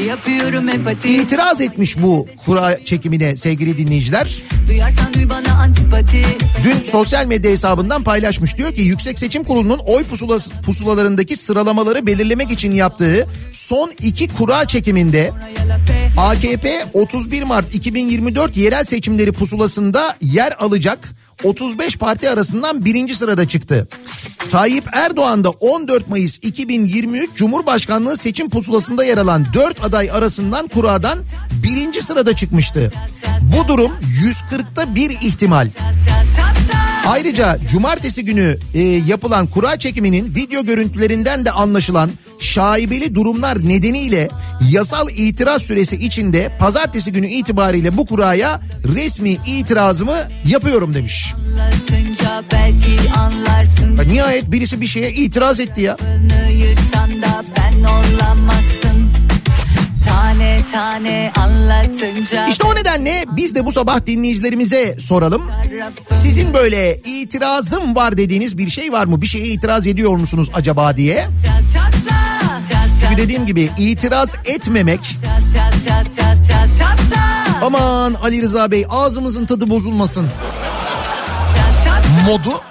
Yapıyorum 0.05 0.69
empati 0.69 1.17
İtiraz 1.17 1.61
etmiş 1.61 2.01
bu 2.01 2.27
kura 2.45 2.85
çekimine 2.85 3.35
sevgili 3.35 3.77
dinleyiciler. 3.77 4.43
Duyarsan 4.67 5.13
duy 5.13 5.29
bana 5.29 5.53
antipati 5.61 6.23
Dün 6.63 6.83
sosyal 6.83 7.25
medya 7.25 7.51
hesabından 7.51 8.03
paylaşmış. 8.03 8.57
Diyor 8.57 8.71
ki 8.71 8.81
Yüksek 8.81 9.19
Seçim 9.19 9.43
Kurulu'nun 9.43 9.77
oy 9.77 10.03
pusulası, 10.03 10.51
pusulalarındaki 10.61 11.37
sıralamaları 11.37 12.05
belirlemek 12.05 12.51
için 12.51 12.71
yaptığı 12.71 13.27
son 13.51 13.93
iki 14.01 14.27
kura 14.27 14.65
çekiminde 14.65 15.31
AKP 16.17 16.85
31 16.93 17.43
Mart 17.43 17.75
2024 17.75 18.57
yerel 18.57 18.83
seçimleri 18.83 19.31
pusulasında 19.31 20.15
yer 20.21 20.53
alacak 20.59 20.99
35 21.43 21.97
parti 21.97 22.29
arasından 22.29 22.85
birinci 22.85 23.15
sırada 23.15 23.47
çıktı. 23.47 23.88
Tayyip 24.49 24.83
Erdoğan 24.91 25.43
da 25.43 25.49
14 25.49 26.09
Mayıs 26.09 26.38
2023 26.41 27.29
Cumhurbaşkanlığı 27.35 28.17
seçim 28.17 28.49
pusulasında 28.49 29.03
yer 29.03 29.17
alan 29.17 29.45
4 29.53 29.83
aday 29.83 30.11
arasından 30.11 30.67
kuradan 30.67 31.19
birinci 31.63 32.01
sırada 32.01 32.35
çıkmıştı. 32.35 32.91
Bu 33.41 33.67
durum 33.67 33.91
140'ta 34.51 34.95
bir 34.95 35.09
ihtimal. 35.09 35.69
Ayrıca 37.08 37.58
cumartesi 37.72 38.26
günü 38.26 38.58
e, 38.74 38.82
yapılan 38.82 39.47
kura 39.47 39.80
çekiminin 39.80 40.36
video 40.36 40.66
görüntülerinden 40.66 41.45
de 41.45 41.51
anlaşılan 41.51 42.10
şaibeli 42.39 43.16
durumlar 43.16 43.70
nedeniyle 43.70 44.28
yasal 44.72 45.10
itiraz 45.10 45.62
süresi 45.62 45.95
içinde 45.95 46.51
pazartesi 46.60 47.12
günü 47.12 47.28
itibariyle 47.28 47.97
bu 47.97 48.05
kuraya 48.05 48.62
resmi 48.95 49.38
itirazımı 49.47 50.18
yapıyorum 50.45 50.93
demiş. 50.93 51.34
Ya 53.97 54.03
Nihayet 54.03 54.51
birisi 54.51 54.82
bir 54.82 54.88
şeye 54.88 55.12
itiraz 55.14 55.60
etti 55.60 55.82
ya. 55.82 55.97
Ben 57.58 57.84
olamazsın 57.84 58.86
Tane 60.08 60.62
tane 60.72 61.32
anlatınca 61.39 62.47
İşte 62.47 62.68
o 62.68 62.76
nedenle 62.76 63.26
biz 63.32 63.55
de 63.55 63.66
bu 63.66 63.72
sabah 63.72 64.05
dinleyicilerimize 64.05 64.95
soralım. 64.99 65.43
Sizin 66.22 66.53
böyle 66.53 66.97
itirazım 67.05 67.95
var 67.95 68.18
dediğiniz 68.18 68.58
bir 68.58 68.70
şey 68.70 68.91
var 68.91 69.05
mı? 69.05 69.22
Bir 69.22 69.28
şeye 69.28 69.45
itiraz 69.45 69.88
ediyor 69.88 70.16
musunuz 70.16 70.49
acaba 70.53 70.97
diye. 70.97 71.28
Çünkü 73.01 73.18
dediğim 73.18 73.45
gibi 73.45 73.70
itiraz 73.78 74.36
etmemek 74.45 75.18
aman 77.62 78.14
Ali 78.14 78.41
Rıza 78.41 78.72
Bey 78.72 78.86
ağzımızın 78.89 79.45
tadı 79.45 79.70
bozulmasın 79.70 80.28
modu 82.26 82.62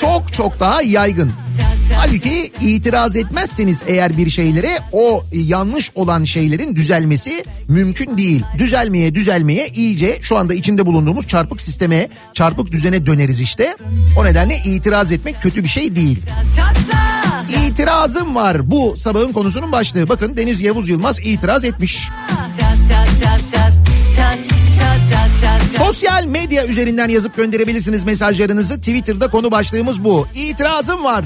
çok 0.00 0.32
çok 0.32 0.60
daha 0.60 0.82
yaygın. 0.82 1.32
Halbuki 1.96 2.52
itiraz 2.60 3.16
etmezseniz 3.16 3.82
eğer 3.86 4.16
bir 4.16 4.30
şeylere 4.30 4.78
o 4.92 5.24
yanlış 5.32 5.90
olan 5.94 6.24
şeylerin 6.24 6.76
düzelmesi 6.76 7.44
mümkün 7.68 8.18
değil. 8.18 8.44
Düzelmeye 8.58 9.14
düzelmeye 9.14 9.68
iyice 9.68 10.18
şu 10.22 10.38
anda 10.38 10.54
içinde 10.54 10.86
bulunduğumuz 10.86 11.26
çarpık 11.26 11.60
sisteme, 11.60 12.08
çarpık 12.34 12.72
düzene 12.72 13.06
döneriz 13.06 13.40
işte. 13.40 13.76
O 14.18 14.24
nedenle 14.24 14.62
itiraz 14.64 15.12
etmek 15.12 15.42
kötü 15.42 15.64
bir 15.64 15.68
şey 15.68 15.96
değil. 15.96 16.18
İtirazım 17.66 18.34
var 18.34 18.70
bu 18.70 18.94
sabahın 18.96 19.32
konusunun 19.32 19.72
başlığı. 19.72 20.08
Bakın 20.08 20.36
Deniz 20.36 20.60
Yavuz 20.60 20.88
Yılmaz 20.88 21.18
itiraz 21.20 21.64
etmiş. 21.64 22.08
Çat 22.28 22.60
çat 22.88 23.08
çat 23.22 23.54
çat 23.54 23.71
Sosyal 25.78 26.24
medya 26.24 26.66
üzerinden 26.66 27.08
yazıp 27.08 27.36
gönderebilirsiniz 27.36 28.04
mesajlarınızı. 28.04 28.78
Twitter'da 28.78 29.30
konu 29.30 29.50
başlığımız 29.50 30.04
bu. 30.04 30.26
İtirazım 30.34 31.04
var. 31.04 31.24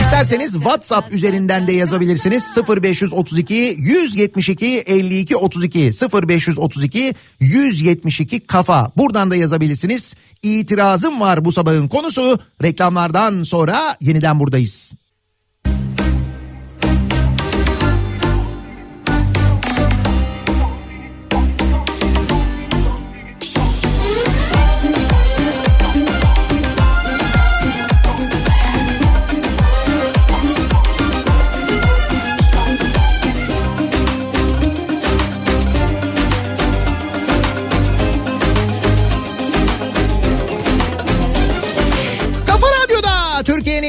İsterseniz 0.00 0.52
WhatsApp 0.52 1.12
üzerinden 1.12 1.66
de 1.66 1.72
yazabilirsiniz. 1.72 2.56
0532 2.68 3.54
172 3.78 4.66
52 4.66 5.36
32 5.36 5.90
0532 6.28 7.14
172 7.40 8.40
kafa. 8.40 8.92
Buradan 8.96 9.30
da 9.30 9.36
yazabilirsiniz. 9.36 10.14
İtirazım 10.42 11.20
var 11.20 11.44
bu 11.44 11.52
sabahın 11.52 11.88
konusu. 11.88 12.38
Reklamlardan 12.62 13.42
sonra 13.42 13.96
yeniden 14.00 14.40
buradayız. 14.40 14.92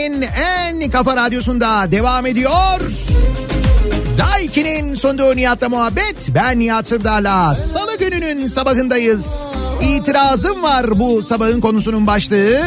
Türkiye'nin 0.01 0.27
en 0.81 0.91
kafa 0.91 1.15
radyosunda 1.15 1.91
devam 1.91 2.25
ediyor. 2.25 2.81
Daiki'nin 4.17 4.95
sonunda 4.95 5.33
Nihat'la 5.35 5.69
muhabbet. 5.69 6.29
Ben 6.35 6.59
Nihat 6.59 6.87
Sırdar'la 6.87 7.55
salı 7.55 7.97
gününün 7.97 8.47
sabahındayız. 8.47 9.47
İtirazım 9.81 10.63
var 10.63 10.99
bu 10.99 11.21
sabahın 11.21 11.61
konusunun 11.61 12.07
başlığı. 12.07 12.59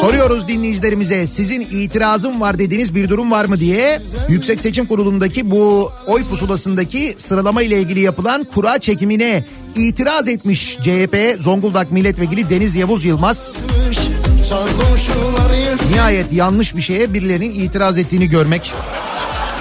Soruyoruz 0.00 0.48
dinleyicilerimize 0.48 1.26
sizin 1.26 1.60
itirazım 1.60 2.40
var 2.40 2.58
dediğiniz 2.58 2.94
bir 2.94 3.08
durum 3.08 3.30
var 3.30 3.44
mı 3.44 3.60
diye. 3.60 4.02
Yüksek 4.28 4.60
Seçim 4.60 4.86
Kurulu'ndaki 4.86 5.50
bu 5.50 5.92
oy 6.06 6.24
pusulasındaki 6.24 7.14
sıralama 7.16 7.62
ile 7.62 7.80
ilgili 7.80 8.00
yapılan 8.00 8.44
kura 8.44 8.78
çekimine 8.78 9.44
itiraz 9.76 10.28
etmiş 10.28 10.78
CHP 10.82 11.36
Zonguldak 11.40 11.92
Milletvekili 11.92 12.50
Deniz 12.50 12.74
Yavuz 12.74 13.04
Yılmaz. 13.04 13.56
Nihayet 15.92 16.32
yanlış 16.32 16.76
bir 16.76 16.82
şeye 16.82 17.14
birilerinin 17.14 17.54
itiraz 17.54 17.98
ettiğini 17.98 18.28
görmek. 18.28 18.72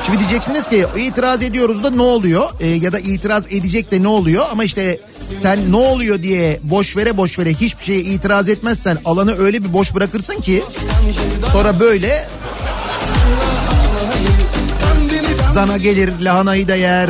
Şimdi 0.05 0.20
diyeceksiniz 0.20 0.70
ki 0.70 0.86
itiraz 0.97 1.43
ediyoruz 1.43 1.84
da 1.84 1.89
ne 1.89 2.01
oluyor? 2.01 2.49
Ee, 2.59 2.68
ya 2.68 2.91
da 2.91 2.99
itiraz 2.99 3.47
edecek 3.47 3.91
de 3.91 4.03
ne 4.03 4.07
oluyor? 4.07 4.45
Ama 4.51 4.64
işte 4.64 4.99
sen 5.34 5.72
ne 5.72 5.76
oluyor 5.76 6.24
diye 6.24 6.59
boş 6.64 6.97
vere 6.97 7.18
boş 7.18 7.39
vere 7.39 7.53
hiçbir 7.53 7.86
şeye 7.86 7.99
itiraz 7.99 8.49
etmezsen 8.49 8.97
alanı 9.05 9.38
öyle 9.38 9.64
bir 9.64 9.74
boş 9.74 9.95
bırakırsın 9.95 10.41
ki 10.41 10.64
sonra 11.51 11.80
böyle 11.80 12.28
dana 15.55 15.78
gelir 15.78 16.12
lahanayı 16.22 16.68
da 16.68 16.76
yer 16.76 17.09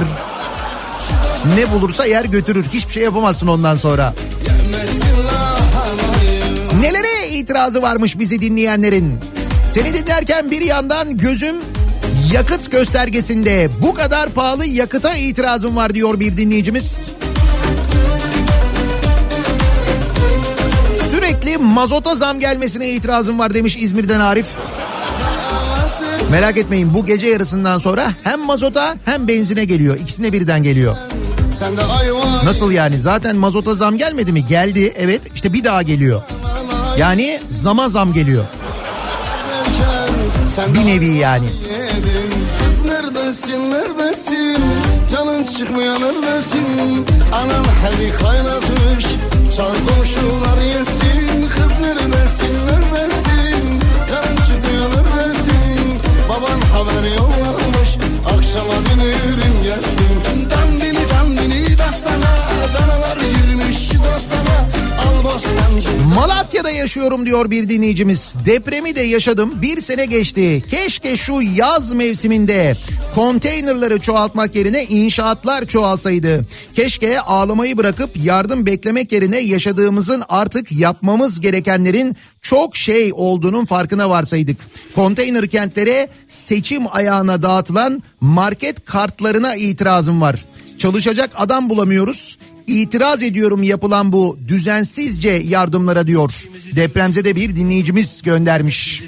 ne 1.45 1.71
bulursa 1.71 2.05
yer 2.05 2.25
götürür 2.25 2.65
hiçbir 2.73 2.93
şey 2.93 3.03
yapamazsın 3.03 3.47
ondan 3.47 3.75
sonra. 3.75 4.13
Nelere 6.81 7.29
itirazı 7.29 7.81
varmış 7.81 8.19
bizi 8.19 8.41
dinleyenlerin? 8.41 9.19
Seni 9.67 9.93
dinlerken 9.93 10.51
bir 10.51 10.61
yandan 10.61 11.17
gözüm 11.17 11.55
yakıt 12.33 12.71
göstergesinde 12.71 13.69
bu 13.81 13.93
kadar 13.93 14.29
pahalı 14.29 14.65
yakıta 14.65 15.15
itirazım 15.15 15.75
var 15.75 15.93
diyor 15.93 16.19
bir 16.19 16.37
dinleyicimiz. 16.37 17.09
Sürekli 21.11 21.57
mazota 21.57 22.15
zam 22.15 22.39
gelmesine 22.39 22.89
itirazım 22.89 23.39
var 23.39 23.53
demiş 23.53 23.77
İzmir'den 23.79 24.19
Arif. 24.19 24.45
Merak 26.31 26.57
etmeyin 26.57 26.93
bu 26.93 27.05
gece 27.05 27.27
yarısından 27.27 27.79
sonra 27.79 28.11
hem 28.23 28.39
mazota 28.39 28.95
hem 29.05 29.27
benzine 29.27 29.65
geliyor. 29.65 29.97
İkisine 29.99 30.33
birden 30.33 30.63
geliyor. 30.63 30.97
Nasıl 32.43 32.71
yani? 32.71 32.99
Zaten 32.99 33.35
mazota 33.35 33.75
zam 33.75 33.97
gelmedi 33.97 34.31
mi? 34.31 34.45
Geldi 34.45 34.93
evet. 34.97 35.21
İşte 35.35 35.53
bir 35.53 35.63
daha 35.63 35.81
geliyor. 35.81 36.21
Yani 36.97 37.39
zama 37.49 37.89
zam 37.89 38.13
geliyor. 38.13 38.43
Bir 40.67 40.85
nevi 40.85 41.05
yani. 41.05 41.45
Kız 42.59 42.85
neredesin 42.85 43.71
neredesin? 43.71 44.63
Canın 45.11 45.43
çıkmıyor 45.43 45.93
neredesin? 45.93 47.05
Anan 47.33 47.65
hadi 47.83 48.11
kaynatmış 48.11 49.05
Çar 49.57 49.73
komşular 49.87 50.57
yesin. 50.61 51.49
Kız 51.55 51.71
neredesin 51.81 52.55
neredesin? 52.67 53.79
Canın 54.09 54.35
çıkmıyor 54.35 54.89
neredesin? 54.89 55.99
Baban 56.29 56.61
haber 56.61 57.09
yollamış. 57.15 57.97
Akşama 58.37 58.73
dönürüm 58.73 59.63
gelsin 59.63 60.11
Malatya'da 66.15 66.71
yaşıyorum 66.71 67.25
diyor 67.25 67.51
bir 67.51 67.69
dinleyicimiz. 67.69 68.35
Depremi 68.45 68.95
de 68.95 69.01
yaşadım. 69.01 69.61
Bir 69.61 69.81
sene 69.81 70.05
geçti. 70.05 70.63
Keşke 70.69 71.17
şu 71.17 71.41
yaz 71.55 71.93
mevsiminde 71.93 72.73
konteynerları 73.15 73.99
çoğaltmak 73.99 74.55
yerine 74.55 74.83
inşaatlar 74.83 75.65
çoğalsaydı. 75.65 76.45
Keşke 76.75 77.21
ağlamayı 77.21 77.77
bırakıp 77.77 78.09
yardım 78.15 78.65
beklemek 78.65 79.11
yerine 79.11 79.39
yaşadığımızın 79.39 80.23
artık 80.29 80.71
yapmamız 80.71 81.39
gerekenlerin 81.39 82.15
çok 82.41 82.75
şey 82.75 83.11
olduğunun 83.15 83.65
farkına 83.65 84.09
varsaydık. 84.09 84.57
Konteyner 84.95 85.47
kentlere 85.47 86.07
seçim 86.27 86.83
ayağına 86.95 87.41
dağıtılan 87.41 88.03
market 88.21 88.85
kartlarına 88.85 89.55
itirazım 89.55 90.21
var. 90.21 90.45
Çalışacak 90.77 91.29
adam 91.35 91.69
bulamıyoruz. 91.69 92.37
İtiraz 92.71 93.23
ediyorum 93.23 93.63
yapılan 93.63 94.13
bu 94.13 94.39
düzensizce 94.47 95.29
yardımlara 95.29 96.07
diyor. 96.07 96.31
Depremzede 96.75 97.35
bir 97.35 97.55
dinleyicimiz 97.55 98.21
göndermiş. 98.21 99.03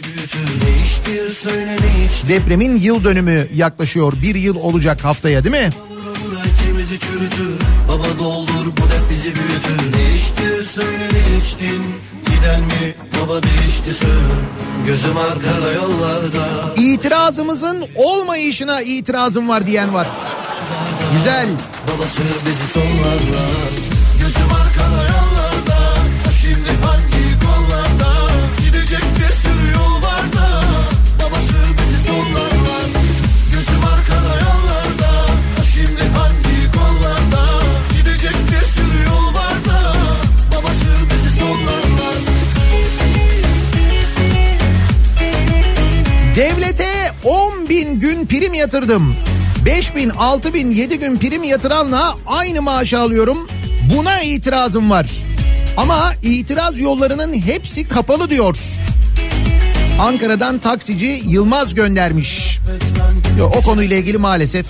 Depremin 2.28 2.78
yıl 2.78 3.03
dönümü 3.03 3.47
yaklaşıyor. 3.55 4.14
Bir 4.22 4.36
yıl 4.36 4.55
olacak 4.55 5.03
haftaya 5.03 5.43
değil 5.43 5.55
mi? 5.55 5.70
Uğruna 5.91 6.43
içimizi 6.45 6.99
çürütür 6.99 7.53
Baba 7.88 8.20
doldur 8.20 8.66
bu 8.66 8.82
dert 8.82 9.09
bizi 9.09 9.24
büyütür 9.24 9.97
Değiştir 9.97 10.66
söyle 10.66 11.09
değiştin 11.14 11.84
Giden 12.26 12.61
mi 12.61 12.93
baba 13.22 13.43
değişti 13.43 13.93
söyle 13.99 14.34
Gözüm 14.88 15.18
arkada 15.18 15.72
yollarda 15.74 16.74
İtirazımızın 16.76 17.86
olmayışına 17.95 18.82
itirazım 18.82 19.49
var 19.49 19.68
diyen 19.68 19.93
var. 19.93 20.07
Güzel. 21.18 21.47
Sür 21.88 22.24
bizi 22.46 22.68
sonlarla 22.68 23.46
Gözüm 24.20 24.52
arkada 24.52 25.02
yollarda 25.04 25.96
Şimdi 26.42 26.70
hangi 26.86 27.40
kollarda? 27.46 28.12
Gidecek 28.66 29.04
bir 29.20 29.34
sürü 29.36 29.72
yol 29.74 30.02
var 30.02 30.34
da. 30.34 30.62
Sür 31.48 31.78
bizi 31.78 32.08
sonlarla 32.08 32.78
Gözüm 33.52 33.84
arkada 33.94 34.34
yollarda 34.40 35.28
Şimdi 35.74 36.02
hangi 36.18 36.72
kollarda? 36.72 37.62
Gidecek 37.98 38.36
bir 38.52 38.66
sürü 38.66 39.04
yol 39.06 39.28
var 39.34 39.58
da. 39.66 39.94
Sür 40.84 41.10
bizi 41.10 41.40
sonlarla 41.40 42.12
Devlete 46.36 47.12
10 47.24 47.70
bin 47.70 48.00
gün 48.00 48.26
prim 48.26 48.54
yatırdım. 48.54 49.16
5 49.66 49.95
bin, 49.95 50.09
6 50.09 50.53
bin, 50.53 50.72
7 50.72 50.99
gün 50.99 51.18
prim 51.18 51.43
yatıranla 51.43 52.16
aynı 52.28 52.61
maaşı 52.61 52.99
alıyorum. 52.99 53.47
Buna 53.95 54.22
itirazım 54.22 54.89
var. 54.89 55.09
Ama 55.78 56.14
itiraz 56.24 56.80
yollarının 56.80 57.34
hepsi 57.34 57.88
kapalı 57.88 58.30
diyor. 58.30 58.57
Ankara'dan 59.99 60.57
taksici 60.57 61.24
Yılmaz 61.26 61.74
göndermiş. 61.74 62.59
Yo, 63.39 63.45
o 63.45 63.61
konuyla 63.61 63.97
ilgili 63.97 64.18
maalesef 64.18 64.66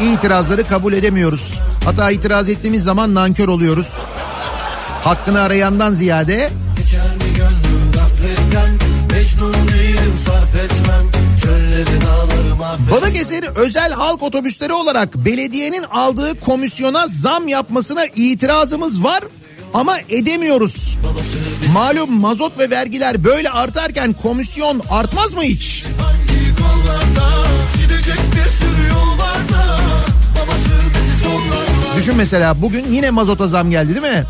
itirazları 0.00 0.68
kabul 0.68 0.92
edemiyoruz. 0.92 1.60
Hatta 1.84 2.10
itiraz 2.10 2.48
ettiğimiz 2.48 2.84
zaman 2.84 3.14
nankör 3.14 3.48
oluyoruz. 3.48 3.98
Hakkını 5.04 5.40
arayandan 5.40 5.92
ziyade 5.92 6.50
Geçer 6.78 7.00
mi 7.00 7.36
gönlüm 7.36 7.74
Balıkesir 12.90 13.44
özel 13.44 13.92
halk 13.92 14.22
otobüsleri 14.22 14.72
olarak 14.72 15.14
belediyenin 15.14 15.82
aldığı 15.82 16.40
komisyona 16.40 17.06
zam 17.06 17.48
yapmasına 17.48 18.06
itirazımız 18.16 19.04
var 19.04 19.24
ama 19.74 19.96
edemiyoruz. 20.08 20.98
Malum 21.72 22.12
mazot 22.20 22.58
ve 22.58 22.70
vergiler 22.70 23.24
böyle 23.24 23.50
artarken 23.50 24.12
komisyon 24.12 24.82
artmaz 24.90 25.34
mı 25.34 25.42
hiç? 25.42 25.84
Hangi 26.00 26.56
kollarda 26.56 27.34
sürü 28.58 28.84
bizi 30.90 31.98
Düşün 31.98 32.14
mesela 32.16 32.62
bugün 32.62 32.92
yine 32.92 33.10
mazota 33.10 33.46
zam 33.48 33.70
geldi 33.70 34.02
değil 34.02 34.14
mi? 34.14 34.24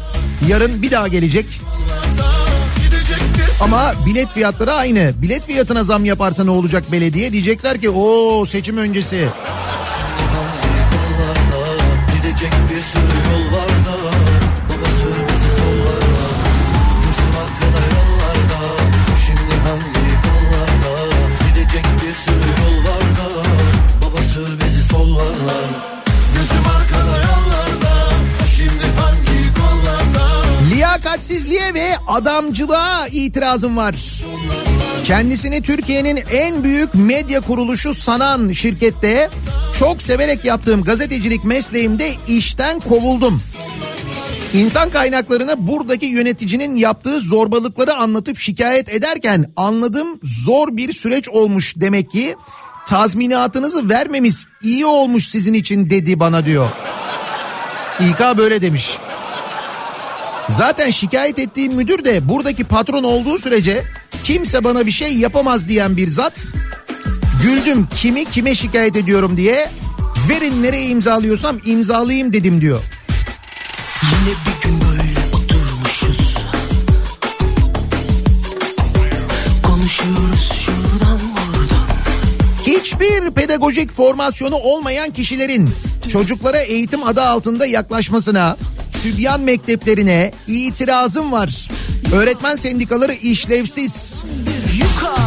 Yarın 0.48 0.82
bir 0.82 0.90
daha 0.90 1.08
gelecek. 1.08 1.46
Ama 3.60 3.94
bilet 4.06 4.28
fiyatları 4.28 4.72
aynı. 4.72 5.12
Bilet 5.22 5.46
fiyatına 5.46 5.84
zam 5.84 6.04
yaparsa 6.04 6.44
ne 6.44 6.50
olacak 6.50 6.92
belediye? 6.92 7.32
Diyecekler 7.32 7.80
ki 7.80 7.90
o 7.90 8.46
seçim 8.46 8.76
öncesi. 8.76 9.28
Gidecek 12.16 12.52
bir 12.70 12.80
sürü 12.82 13.02
yol 13.32 13.58
var 13.58 13.73
Liyakatsizliğe 31.24 31.74
ve 31.74 31.96
adamcılığa 32.08 33.08
itirazım 33.08 33.76
var. 33.76 34.22
Kendisini 35.04 35.62
Türkiye'nin 35.62 36.16
en 36.16 36.64
büyük 36.64 36.94
medya 36.94 37.40
kuruluşu 37.40 37.94
sanan 37.94 38.52
şirkette 38.52 39.30
çok 39.78 40.02
severek 40.02 40.44
yaptığım 40.44 40.82
gazetecilik 40.82 41.44
mesleğimde 41.44 42.12
işten 42.28 42.80
kovuldum. 42.80 43.42
İnsan 44.54 44.90
kaynaklarına 44.90 45.66
buradaki 45.66 46.06
yöneticinin 46.06 46.76
yaptığı 46.76 47.20
zorbalıkları 47.20 47.94
anlatıp 47.94 48.38
şikayet 48.38 48.88
ederken 48.88 49.52
anladığım 49.56 50.20
zor 50.22 50.76
bir 50.76 50.92
süreç 50.92 51.28
olmuş 51.28 51.74
demek 51.76 52.10
ki 52.10 52.36
tazminatınızı 52.86 53.88
vermemiz 53.88 54.46
iyi 54.62 54.86
olmuş 54.86 55.28
sizin 55.28 55.54
için 55.54 55.90
dedi 55.90 56.20
bana 56.20 56.44
diyor. 56.44 56.68
İK 58.00 58.38
böyle 58.38 58.62
demiş. 58.62 58.98
Zaten 60.48 60.90
şikayet 60.90 61.38
ettiğim 61.38 61.72
müdür 61.74 62.04
de 62.04 62.28
buradaki 62.28 62.64
patron 62.64 63.04
olduğu 63.04 63.38
sürece 63.38 63.84
kimse 64.24 64.64
bana 64.64 64.86
bir 64.86 64.90
şey 64.90 65.16
yapamaz 65.16 65.68
diyen 65.68 65.96
bir 65.96 66.08
zat. 66.08 66.46
Güldüm 67.42 67.88
kimi 67.96 68.24
kime 68.24 68.54
şikayet 68.54 68.96
ediyorum 68.96 69.36
diye 69.36 69.70
verin 70.28 70.62
nereye 70.62 70.86
imzalıyorsam 70.86 71.56
imzalayayım 71.64 72.32
dedim 72.32 72.60
diyor. 72.60 72.80
Yine 74.02 74.34
bir 74.46 74.68
gün 74.68 74.80
böyle 74.80 75.18
oturmuşuz 75.32 76.34
Konuşuyoruz 79.62 80.52
şuradan 80.52 81.18
buradan 81.36 81.86
Hiçbir 82.66 83.30
pedagojik 83.30 83.92
formasyonu 83.92 84.56
olmayan 84.56 85.10
kişilerin 85.10 85.70
çocuklara 86.08 86.58
eğitim 86.58 87.04
adı 87.04 87.22
altında 87.22 87.66
yaklaşmasına, 87.66 88.56
sübyan 89.04 89.40
mekteplerine 89.40 90.32
itirazım 90.46 91.32
var. 91.32 91.68
Öğretmen 92.14 92.56
sendikaları 92.56 93.12
işlevsiz. 93.12 94.22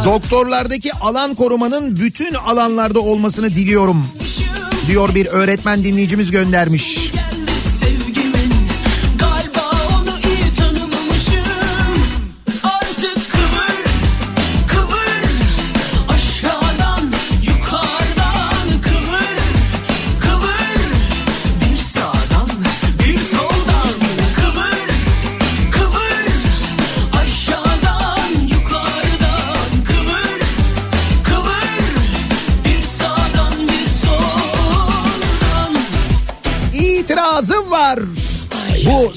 Doktorlardaki 0.05 0.93
alan 0.93 1.35
korumanın 1.35 1.95
bütün 1.95 2.33
alanlarda 2.33 2.99
olmasını 2.99 3.55
diliyorum. 3.55 4.07
Diyor 4.87 5.15
bir 5.15 5.25
öğretmen 5.25 5.83
dinleyicimiz 5.83 6.31
göndermiş. 6.31 7.11
Geldi 7.13 7.26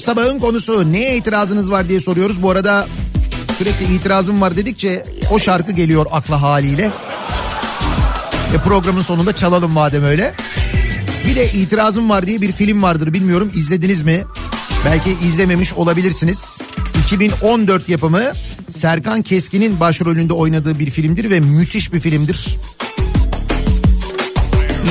sabahın 0.01 0.39
konusu 0.39 0.93
neye 0.93 1.17
itirazınız 1.17 1.71
var 1.71 1.89
diye 1.89 2.01
soruyoruz. 2.01 2.41
Bu 2.41 2.49
arada 2.49 2.87
sürekli 3.57 3.95
itirazım 3.95 4.41
var 4.41 4.57
dedikçe 4.57 5.05
o 5.31 5.39
şarkı 5.39 5.71
geliyor 5.71 6.05
akla 6.11 6.41
haliyle. 6.41 6.91
Ve 8.53 8.57
programın 8.57 9.01
sonunda 9.01 9.35
çalalım 9.35 9.71
madem 9.71 10.03
öyle. 10.03 10.33
Bir 11.27 11.35
de 11.35 11.51
itirazım 11.51 12.09
var 12.09 12.27
diye 12.27 12.41
bir 12.41 12.51
film 12.51 12.83
vardır 12.83 13.13
bilmiyorum 13.13 13.51
izlediniz 13.55 14.01
mi? 14.01 14.23
Belki 14.85 15.17
izlememiş 15.27 15.73
olabilirsiniz. 15.73 16.61
2014 17.05 17.89
yapımı 17.89 18.33
Serkan 18.69 19.21
Keskin'in 19.21 19.79
başrolünde 19.79 20.33
oynadığı 20.33 20.79
bir 20.79 20.89
filmdir 20.89 21.29
ve 21.29 21.39
müthiş 21.39 21.93
bir 21.93 21.99
filmdir. 21.99 22.57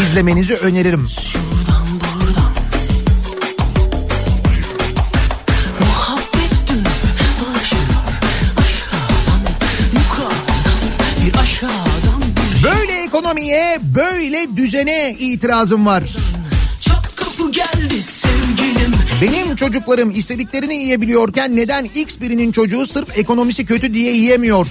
İzlemenizi 0.03 0.55
öneririm. 0.55 1.09
Ekonomiye 13.31 13.78
böyle 13.95 14.57
düzene 14.57 15.16
itirazım 15.18 15.87
var. 15.87 16.03
Geldi 17.53 17.95
Benim 19.22 19.57
çocuklarım 19.57 20.11
istediklerini 20.11 20.74
yiyebiliyorken 20.74 21.57
neden 21.57 21.85
X 21.85 22.20
birinin 22.20 22.53
çocuğu 22.53 22.87
sırf 22.87 23.18
ekonomisi 23.18 23.66
kötü 23.66 23.95
diye 23.95 24.12
yiyemiyor? 24.12 24.68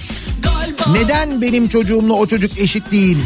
Neden 0.92 1.42
benim 1.42 1.68
çocuğumla 1.68 2.14
o 2.14 2.26
çocuk 2.26 2.58
eşit 2.58 2.92
değil? 2.92 3.18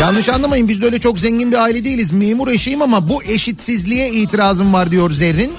Yanlış 0.00 0.28
anlamayın 0.28 0.68
biz 0.68 0.82
de 0.82 0.84
öyle 0.84 1.00
çok 1.00 1.18
zengin 1.18 1.52
bir 1.52 1.56
aile 1.56 1.84
değiliz. 1.84 2.12
Memur 2.12 2.48
eşiyim 2.48 2.82
ama 2.82 3.08
bu 3.08 3.22
eşitsizliğe 3.22 4.10
itirazım 4.10 4.72
var 4.72 4.90
diyor 4.90 5.10
Zerrin. 5.10 5.52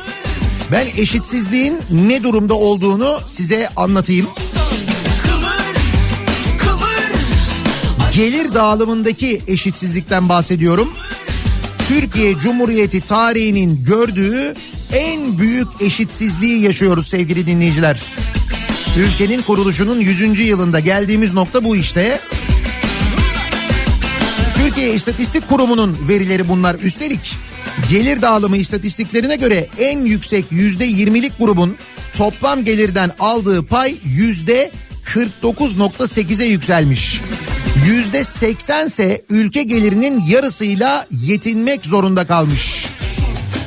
Ben 0.71 0.87
eşitsizliğin 0.97 1.77
ne 1.91 2.23
durumda 2.23 2.53
olduğunu 2.53 3.19
size 3.27 3.69
anlatayım. 3.75 4.27
Gelir 8.15 8.53
dağılımındaki 8.53 9.41
eşitsizlikten 9.47 10.29
bahsediyorum. 10.29 10.93
Türkiye 11.87 12.39
Cumhuriyeti 12.39 13.01
tarihinin 13.01 13.85
gördüğü 13.85 14.53
en 14.93 15.39
büyük 15.39 15.67
eşitsizliği 15.79 16.61
yaşıyoruz 16.61 17.07
sevgili 17.07 17.47
dinleyiciler. 17.47 18.01
Ülkenin 18.97 19.41
kuruluşunun 19.41 19.99
100. 19.99 20.39
yılında 20.39 20.79
geldiğimiz 20.79 21.33
nokta 21.33 21.63
bu 21.63 21.75
işte. 21.75 22.19
Türkiye 24.57 24.93
İstatistik 24.93 25.49
Kurumu'nun 25.49 25.97
verileri 26.07 26.49
bunlar. 26.49 26.75
Üstelik 26.75 27.35
gelir 27.89 28.21
dağılımı 28.21 28.57
istatistiklerine 28.57 29.35
göre 29.35 29.67
en 29.79 29.99
yüksek 29.99 30.45
yüzde 30.51 30.87
20'lik 30.87 31.39
grubun 31.39 31.75
toplam 32.17 32.65
gelirden 32.65 33.11
aldığı 33.19 33.65
pay 33.65 33.95
yüzde 34.05 34.71
49.8'e 35.13 36.45
yükselmiş. 36.45 37.21
Yüzde 37.85 38.23
80 38.23 38.87
ise 38.87 39.25
ülke 39.29 39.63
gelirinin 39.63 40.19
yarısıyla 40.19 41.07
yetinmek 41.11 41.85
zorunda 41.85 42.27
kalmış. 42.27 42.85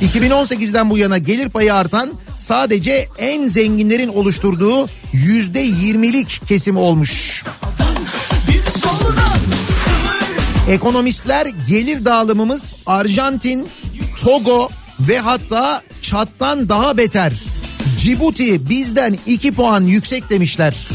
2018'den 0.01 0.89
bu 0.89 0.97
yana 0.97 1.17
gelir 1.17 1.49
payı 1.49 1.73
artan 1.73 2.13
sadece 2.39 3.07
en 3.17 3.47
zenginlerin 3.47 4.07
oluşturduğu 4.07 4.89
yüzde 5.13 5.65
20'lik 5.65 6.41
kesim 6.47 6.77
olmuş. 6.77 7.43
Ekonomistler 10.69 11.45
gelir 11.67 12.05
dağılımımız 12.05 12.75
Arjantin, 12.85 13.67
Togo 14.23 14.69
ve 14.99 15.19
hatta 15.19 15.81
Çat'tan 16.01 16.69
daha 16.69 16.97
beter. 16.97 17.33
Cibuti 17.99 18.69
bizden 18.69 19.17
2 19.25 19.51
puan 19.51 19.81
yüksek 19.81 20.29
demişler. 20.29 20.87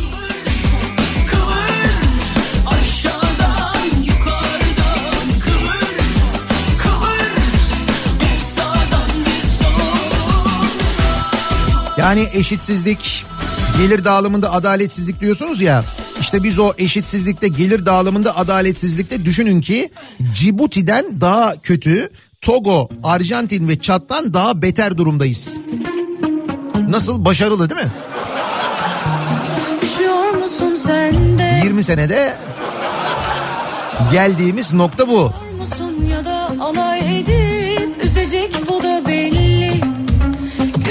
Yani 12.03 12.28
eşitsizlik, 12.32 13.24
gelir 13.78 14.05
dağılımında 14.05 14.53
adaletsizlik 14.53 15.20
diyorsunuz 15.20 15.61
ya. 15.61 15.84
İşte 16.20 16.42
biz 16.42 16.59
o 16.59 16.72
eşitsizlikte, 16.78 17.48
gelir 17.48 17.86
dağılımında 17.86 18.36
adaletsizlikte 18.36 19.24
düşünün 19.24 19.61
ki 19.61 19.90
Cibuti'den 20.34 21.20
daha 21.20 21.57
kötü, 21.62 22.11
Togo, 22.40 22.88
Arjantin 23.03 23.68
ve 23.68 23.80
Çat'tan 23.80 24.34
daha 24.34 24.62
beter 24.62 24.98
durumdayız. 24.98 25.59
Nasıl 26.88 27.24
başarılı 27.24 27.70
değil 27.70 27.80
mi? 27.80 27.90
Üşüyor 29.82 30.30
musun 30.30 30.78
sen 30.86 31.38
de? 31.38 31.61
20 31.64 31.84
senede 31.84 32.36
geldiğimiz 34.12 34.72
nokta 34.72 35.09
bu. 35.09 35.32
musun 35.59 36.07
ya 36.11 36.24
da 36.24 36.50
alay 36.61 37.18
edip 37.18 38.05
üzecek 38.05 38.55
bu 38.68 38.82
da 38.82 39.07
belli. 39.07 39.72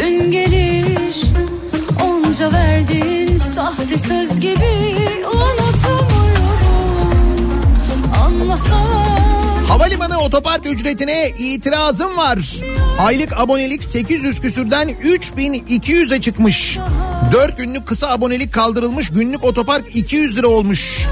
Gün 0.01 0.31
gelir 0.31 0.70
onca 2.41 2.57
verdiğin 2.57 3.37
sahte 3.37 3.97
söz 3.97 4.39
gibi 4.39 4.95
unutamıyorum. 5.25 6.71
Anlasam 8.25 8.87
Havalimanı 9.67 10.19
otopark 10.19 10.65
ücretine 10.65 11.29
itirazım 11.29 12.17
var. 12.17 12.39
Aylık 12.99 13.39
abonelik 13.39 13.83
800 13.83 14.39
küsürden 14.39 14.89
3200'e 14.89 16.21
çıkmış. 16.21 16.77
4 17.31 17.57
günlük 17.57 17.87
kısa 17.87 18.07
abonelik 18.07 18.53
kaldırılmış. 18.53 19.09
Günlük 19.09 19.43
otopark 19.43 19.95
200 19.95 20.37
lira 20.37 20.47
olmuş. 20.47 21.07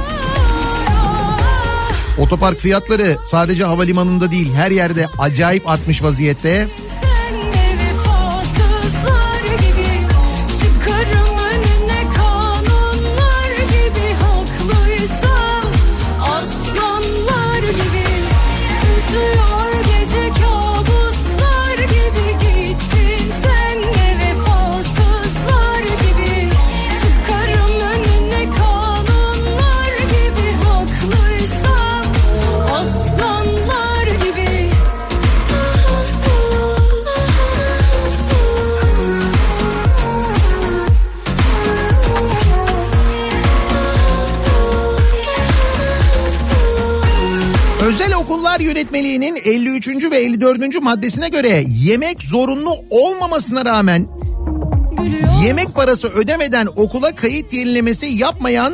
Otopark 2.20 2.58
fiyatları 2.60 3.18
sadece 3.24 3.64
havalimanında 3.64 4.32
değil 4.32 4.54
her 4.54 4.72
yerde 4.72 5.08
acayip 5.20 5.70
artmış 5.70 6.04
vaziyette. 6.04 6.68
sen 7.02 7.19
okullar 48.50 48.60
yönetmeliğinin 48.60 49.42
53. 49.46 49.88
ve 50.12 50.18
54. 50.18 50.82
maddesine 50.82 51.30
göre 51.30 51.64
yemek 51.68 52.24
zorunlu 52.24 52.72
olmamasına 52.90 53.66
rağmen 53.66 54.08
yemek 55.44 55.76
parası 55.76 56.08
ödemeden 56.08 56.68
okula 56.76 57.16
kayıt 57.16 57.54
yenilemesi 57.54 58.06
yapmayan 58.06 58.74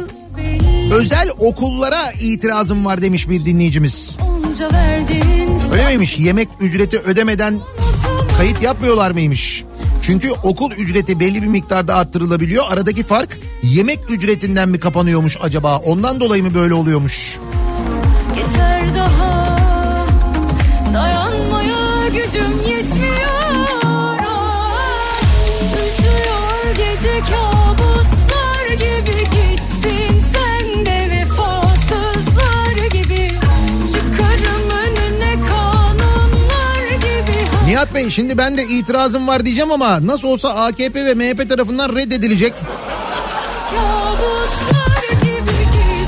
özel 0.92 1.30
okullara 1.40 2.12
itirazım 2.12 2.86
var 2.86 3.02
demiş 3.02 3.30
bir 3.30 3.46
dinleyicimiz. 3.46 4.18
Öyle 5.72 5.88
miymiş? 5.88 6.20
Yemek 6.20 6.48
ücreti 6.62 7.00
ödemeden 7.00 7.60
kayıt 8.38 8.62
yapmıyorlar 8.62 9.12
mıymış? 9.12 9.64
Çünkü 10.02 10.32
okul 10.44 10.72
ücreti 10.72 11.20
belli 11.20 11.42
bir 11.42 11.48
miktarda 11.48 11.96
arttırılabiliyor. 11.96 12.66
Aradaki 12.70 13.04
fark 13.04 13.40
yemek 13.64 14.00
ücretinden 14.10 14.70
mi 14.70 14.80
kapanıyormuş 14.80 15.38
acaba? 15.42 15.78
Ondan 15.78 16.20
dolayı 16.20 16.44
mı 16.44 16.54
böyle 16.54 16.74
oluyormuş? 16.74 17.40
geçer 18.36 18.96
kabuslar 27.30 28.68
gibi 28.72 29.20
gittin 29.24 30.20
sen 30.34 30.86
de 30.86 31.10
vefasızlar 31.10 32.86
gibi 32.94 33.32
Çıkarım 33.94 34.70
önüne 34.70 35.36
kanunlar 35.50 36.92
gibi 36.96 37.68
Nihat 37.68 37.94
Bey 37.94 38.12
şimdi 38.12 38.38
ben 38.38 38.58
de 38.58 38.64
itirazım 38.64 39.28
var 39.28 39.46
diyeceğim 39.46 39.72
ama 39.72 40.08
nasıl 40.08 40.28
olsa 40.28 40.50
AKP 40.50 41.06
ve 41.06 41.14
MHP 41.14 41.50
tarafından 41.50 41.96
reddedilecek. 41.96 42.54
Kabuslar 43.70 44.96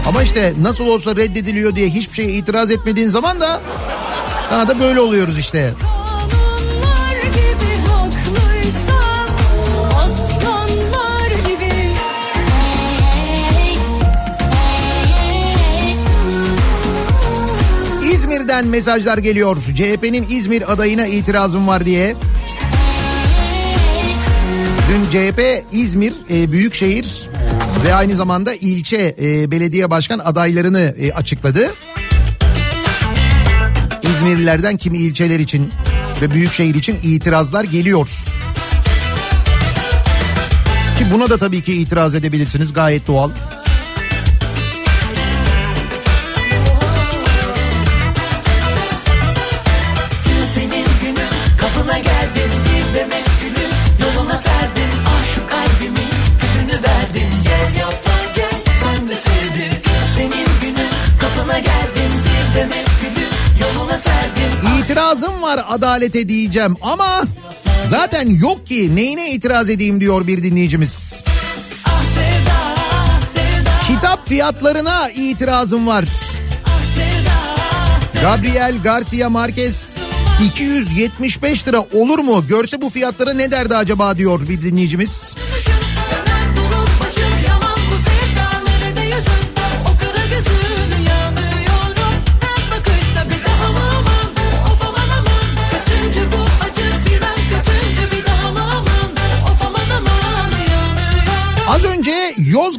Ama 0.07 0.23
işte 0.23 0.53
nasıl 0.61 0.87
olsa 0.87 1.15
reddediliyor 1.15 1.75
diye 1.75 1.89
hiçbir 1.89 2.15
şeye 2.15 2.29
itiraz 2.31 2.71
etmediğin 2.71 3.07
zaman 3.07 3.41
da 3.41 3.61
daha 4.51 4.67
da 4.67 4.79
böyle 4.79 4.99
oluyoruz 4.99 5.39
işte. 5.39 5.73
Kanunlar 5.81 5.96
İzmir'den 18.47 18.67
mesajlar 18.67 19.17
geliyor. 19.17 19.57
CHP'nin 19.75 20.25
İzmir 20.29 20.73
adayına 20.73 21.07
itirazım 21.07 21.67
var 21.67 21.85
diye. 21.85 22.15
Dün 24.89 25.03
CHP 25.11 25.41
İzmir 25.71 26.13
e, 26.29 26.51
Büyükşehir 26.51 27.29
ve 27.85 27.93
aynı 27.93 28.15
zamanda 28.15 28.53
ilçe 28.53 29.15
e, 29.21 29.51
belediye 29.51 29.89
başkan 29.89 30.19
adaylarını 30.19 30.95
e, 30.99 31.11
açıkladı. 31.11 31.73
İzmirlilerden 34.03 34.77
kimi 34.77 34.97
ilçeler 34.97 35.39
için 35.39 35.69
ve 36.21 36.29
Büyükşehir 36.29 36.75
için 36.75 36.97
itirazlar 37.03 37.63
geliyor. 37.63 38.09
Ki 40.97 41.05
buna 41.13 41.29
da 41.29 41.37
tabii 41.37 41.61
ki 41.61 41.73
itiraz 41.73 42.15
edebilirsiniz 42.15 42.73
gayet 42.73 43.07
doğal. 43.07 43.29
İtirazım 64.97 65.41
var 65.41 65.65
adalete 65.69 66.29
diyeceğim 66.29 66.75
ama 66.81 67.23
zaten 67.87 68.29
yok 68.29 68.67
ki 68.67 68.95
neyine 68.95 69.31
itiraz 69.31 69.69
edeyim 69.69 70.01
diyor 70.01 70.27
bir 70.27 70.43
dinleyicimiz. 70.43 71.23
Kitap 73.87 74.27
fiyatlarına 74.27 75.09
itirazım 75.09 75.87
var. 75.87 76.05
Gabriel 78.21 78.81
Garcia 78.83 79.29
Marquez 79.29 79.97
275 80.43 81.67
lira 81.67 81.85
olur 81.93 82.19
mu? 82.19 82.47
Görse 82.47 82.81
bu 82.81 82.89
fiyatları 82.89 83.37
ne 83.37 83.51
derdi 83.51 83.75
acaba 83.75 84.17
diyor 84.17 84.49
bir 84.49 84.61
dinleyicimiz. 84.61 85.35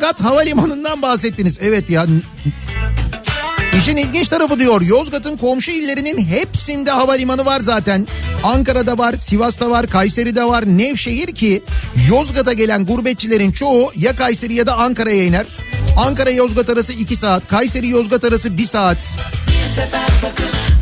Yozgat 0.09 0.25
Havalimanı'ndan 0.25 1.03
bahsettiniz. 1.03 1.59
Evet 1.61 1.91
ya 1.91 2.07
İşin 3.79 3.97
ilginç 3.97 4.29
tarafı 4.29 4.59
diyor 4.59 4.81
Yozgat'ın 4.81 5.37
komşu 5.37 5.71
illerinin 5.71 6.19
hepsinde 6.19 6.91
havalimanı 6.91 7.45
var 7.45 7.61
zaten. 7.61 8.07
Ankara'da 8.45 8.99
var, 8.99 9.17
Sivas'ta 9.17 9.71
var, 9.71 9.87
Kayseri'de 9.87 10.45
var, 10.45 10.65
Nevşehir 10.67 11.35
ki 11.35 11.63
Yozgat'a 12.11 12.53
gelen 12.53 12.87
gurbetçilerin 12.87 13.53
çoğu 13.53 13.93
ya 13.97 14.17
Kayseri 14.17 14.55
ya 14.55 14.67
da 14.67 14.77
Ankara'ya 14.77 15.25
iner. 15.25 15.47
Ankara 15.97 16.31
Yozgat 16.31 16.71
arası 16.71 16.93
2 16.93 17.17
saat, 17.17 17.49
Kayseri 17.49 17.89
Yozgat 17.89 18.25
arası 18.25 18.59
1 18.59 18.67
saat. 18.67 19.17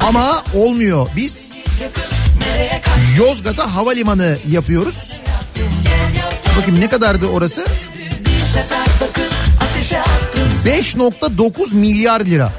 Ama 0.09 0.45
olmuyor. 0.55 1.09
Biz 1.17 1.57
Yozgat'a 3.19 3.75
havalimanı 3.75 4.39
yapıyoruz. 4.49 5.21
Bakayım 6.59 6.81
ne 6.81 6.89
kadardı 6.89 7.27
orası? 7.27 7.67
5.9 10.67 11.75
milyar 11.75 12.21
lira. 12.21 12.53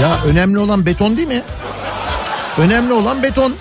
Ya 0.00 0.18
önemli 0.24 0.58
olan 0.58 0.86
beton 0.86 1.16
değil 1.16 1.28
mi? 1.28 1.42
Önemli 2.58 2.92
olan 2.92 3.22
beton. 3.22 3.54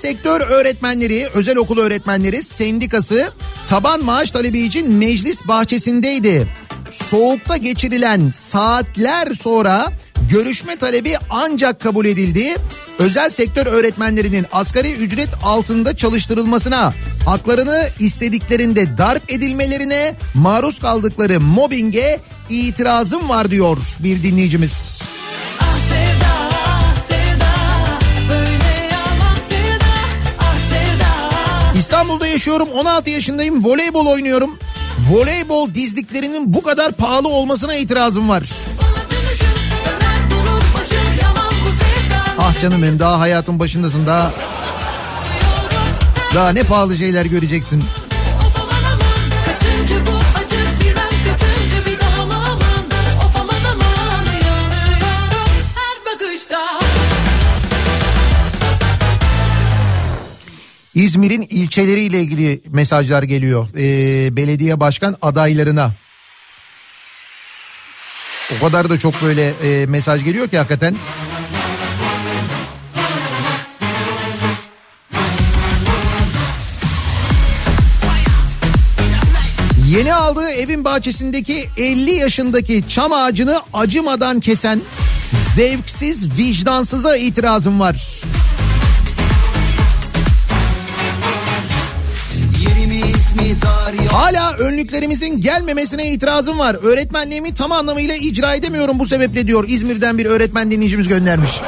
Sektör 0.00 0.40
öğretmenleri, 0.40 1.28
özel 1.34 1.56
okul 1.56 1.78
öğretmenleri 1.78 2.42
sendikası 2.42 3.32
taban 3.66 4.04
maaş 4.04 4.30
talebi 4.30 4.60
için 4.60 4.92
meclis 4.92 5.48
bahçesindeydi. 5.48 6.48
Soğukta 6.90 7.56
geçirilen 7.56 8.30
saatler 8.30 9.34
sonra 9.34 9.92
görüşme 10.30 10.76
talebi 10.76 11.16
ancak 11.30 11.80
kabul 11.80 12.06
edildi. 12.06 12.54
Özel 12.98 13.30
sektör 13.30 13.66
öğretmenlerinin 13.66 14.46
asgari 14.52 14.92
ücret 14.92 15.28
altında 15.42 15.96
çalıştırılmasına, 15.96 16.94
haklarını 17.26 17.88
istediklerinde 17.98 18.98
darp 18.98 19.32
edilmelerine, 19.32 20.14
maruz 20.34 20.78
kaldıkları 20.78 21.40
mobbinge 21.40 22.20
itirazım 22.50 23.28
var 23.28 23.50
diyor 23.50 23.78
bir 23.98 24.22
dinleyicimiz. 24.22 25.02
İstanbul'da 31.80 32.26
yaşıyorum 32.26 32.68
16 32.72 33.10
yaşındayım 33.10 33.64
voleybol 33.64 34.06
oynuyorum. 34.06 34.58
Voleybol 35.10 35.74
dizliklerinin 35.74 36.54
bu 36.54 36.62
kadar 36.62 36.92
pahalı 36.92 37.28
olmasına 37.28 37.74
itirazım 37.74 38.28
var. 38.28 38.42
Ah 42.38 42.62
canım 42.62 42.82
benim 42.82 42.98
daha 42.98 43.20
hayatın 43.20 43.58
başındasın 43.58 44.06
daha. 44.06 44.32
Daha 46.34 46.50
ne 46.50 46.62
pahalı 46.62 46.96
şeyler 46.96 47.24
göreceksin. 47.24 47.84
İzmir'in 60.94 61.42
ilçeleriyle 61.42 62.20
ilgili 62.20 62.60
mesajlar 62.68 63.22
geliyor. 63.22 63.68
Ee, 63.78 64.36
belediye 64.36 64.80
başkan 64.80 65.16
adaylarına. 65.22 65.92
O 68.56 68.64
kadar 68.64 68.90
da 68.90 68.98
çok 68.98 69.22
böyle 69.22 69.52
e, 69.62 69.86
mesaj 69.86 70.24
geliyor 70.24 70.48
ki 70.48 70.58
hakikaten. 70.58 70.94
Yeni 79.88 80.14
aldığı 80.14 80.50
evin 80.50 80.84
bahçesindeki 80.84 81.68
50 81.76 82.10
yaşındaki 82.10 82.84
çam 82.88 83.12
ağacını 83.12 83.60
acımadan 83.72 84.40
kesen 84.40 84.80
zevksiz 85.54 86.38
vicdansıza 86.38 87.16
itirazım 87.16 87.80
var. 87.80 88.20
Hala 94.12 94.52
önlüklerimizin 94.52 95.40
gelmemesine 95.40 96.12
itirazım 96.12 96.58
var. 96.58 96.76
Öğretmenliğimi 96.82 97.54
tam 97.54 97.72
anlamıyla 97.72 98.14
icra 98.16 98.54
edemiyorum 98.54 98.98
bu 98.98 99.06
sebeple 99.06 99.46
diyor. 99.46 99.64
İzmir'den 99.68 100.18
bir 100.18 100.26
öğretmen 100.26 100.70
dinleyicimiz 100.70 101.08
göndermiş. 101.08 101.60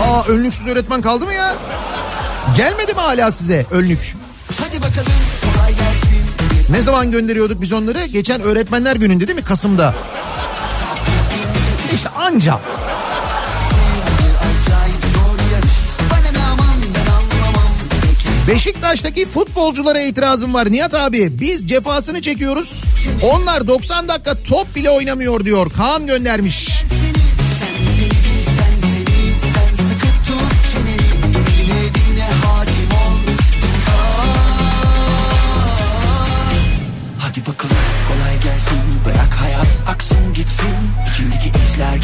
Aa 0.00 0.24
önlüksüz 0.28 0.66
öğretmen 0.66 1.02
kaldı 1.02 1.24
mı 1.24 1.34
ya? 1.34 1.54
Gelmedi 2.56 2.94
mi 2.94 3.00
hala 3.00 3.30
size 3.30 3.66
önlük? 3.70 4.14
Hadi 4.60 4.78
bakalım 4.78 5.12
kolay 5.54 5.70
gelsin 5.70 6.70
Ne 6.70 6.82
zaman 6.82 7.10
gönderiyorduk 7.10 7.62
biz 7.62 7.72
onları? 7.72 8.06
Geçen 8.06 8.40
öğretmenler 8.42 8.96
gününde 8.96 9.26
değil 9.26 9.38
mi? 9.38 9.44
Kasım'da. 9.44 9.94
İşte 11.94 12.08
anca. 12.08 12.58
Beşiktaş'taki 18.48 19.26
futbolculara 19.26 20.00
itirazım 20.00 20.54
var 20.54 20.72
Nihat 20.72 20.94
abi. 20.94 21.40
Biz 21.40 21.68
cefasını 21.68 22.22
çekiyoruz. 22.22 22.84
Onlar 23.22 23.66
90 23.66 24.08
dakika 24.08 24.42
top 24.42 24.74
bile 24.74 24.90
oynamıyor 24.90 25.44
diyor. 25.44 25.70
Kaan 25.76 26.06
göndermiş. 26.06 26.84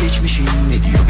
Geçmişin 0.01 0.45
Ne 0.45 0.85
diyor 0.85 1.09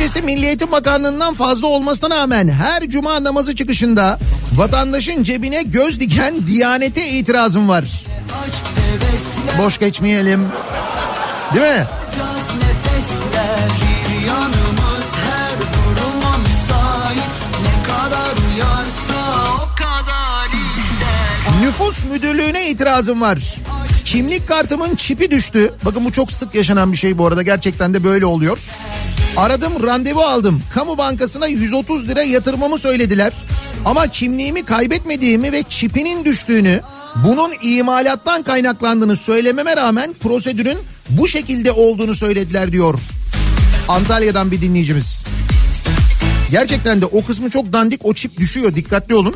Bütçesi 0.00 0.22
Milli 0.22 0.46
Eğitim 0.46 0.72
Bakanlığı'ndan 0.72 1.34
fazla 1.34 1.66
olmasına 1.66 2.16
rağmen 2.16 2.48
her 2.48 2.88
cuma 2.88 3.24
namazı 3.24 3.54
çıkışında 3.54 4.18
vatandaşın 4.54 5.24
cebine 5.24 5.62
göz 5.62 6.00
diken 6.00 6.46
Diyanete 6.46 7.08
itirazım 7.08 7.68
var. 7.68 7.84
Boş 9.58 9.78
geçmeyelim. 9.78 10.48
Değil 11.54 11.66
mi? 11.66 11.86
Nüfus 21.62 22.04
müdürlüğüne 22.04 22.70
itirazım 22.70 23.20
var. 23.20 23.38
Kimlik 24.04 24.48
kartımın 24.48 24.96
çipi 24.96 25.30
düştü. 25.30 25.72
Bakın 25.84 26.04
bu 26.04 26.12
çok 26.12 26.32
sık 26.32 26.54
yaşanan 26.54 26.92
bir 26.92 26.96
şey 26.96 27.18
bu 27.18 27.26
arada. 27.26 27.42
Gerçekten 27.42 27.94
de 27.94 28.04
böyle 28.04 28.26
oluyor. 28.26 28.58
Aradım 29.36 29.82
randevu 29.82 30.20
aldım. 30.20 30.62
Kamu 30.74 30.98
bankasına 30.98 31.46
130 31.46 32.08
lira 32.08 32.22
yatırmamı 32.22 32.78
söylediler. 32.78 33.32
Ama 33.84 34.06
kimliğimi 34.06 34.62
kaybetmediğimi 34.64 35.52
ve 35.52 35.62
çipinin 35.68 36.24
düştüğünü, 36.24 36.80
bunun 37.26 37.52
imalattan 37.62 38.42
kaynaklandığını 38.42 39.16
söylememe 39.16 39.76
rağmen 39.76 40.12
prosedürün 40.12 40.78
bu 41.10 41.28
şekilde 41.28 41.72
olduğunu 41.72 42.14
söylediler 42.14 42.72
diyor. 42.72 42.98
Antalya'dan 43.88 44.50
bir 44.50 44.60
dinleyicimiz. 44.60 45.24
Gerçekten 46.50 47.00
de 47.00 47.06
o 47.06 47.24
kısmı 47.24 47.50
çok 47.50 47.72
dandik 47.72 48.00
o 48.06 48.14
çip 48.14 48.36
düşüyor 48.36 48.74
dikkatli 48.76 49.14
olun. 49.14 49.34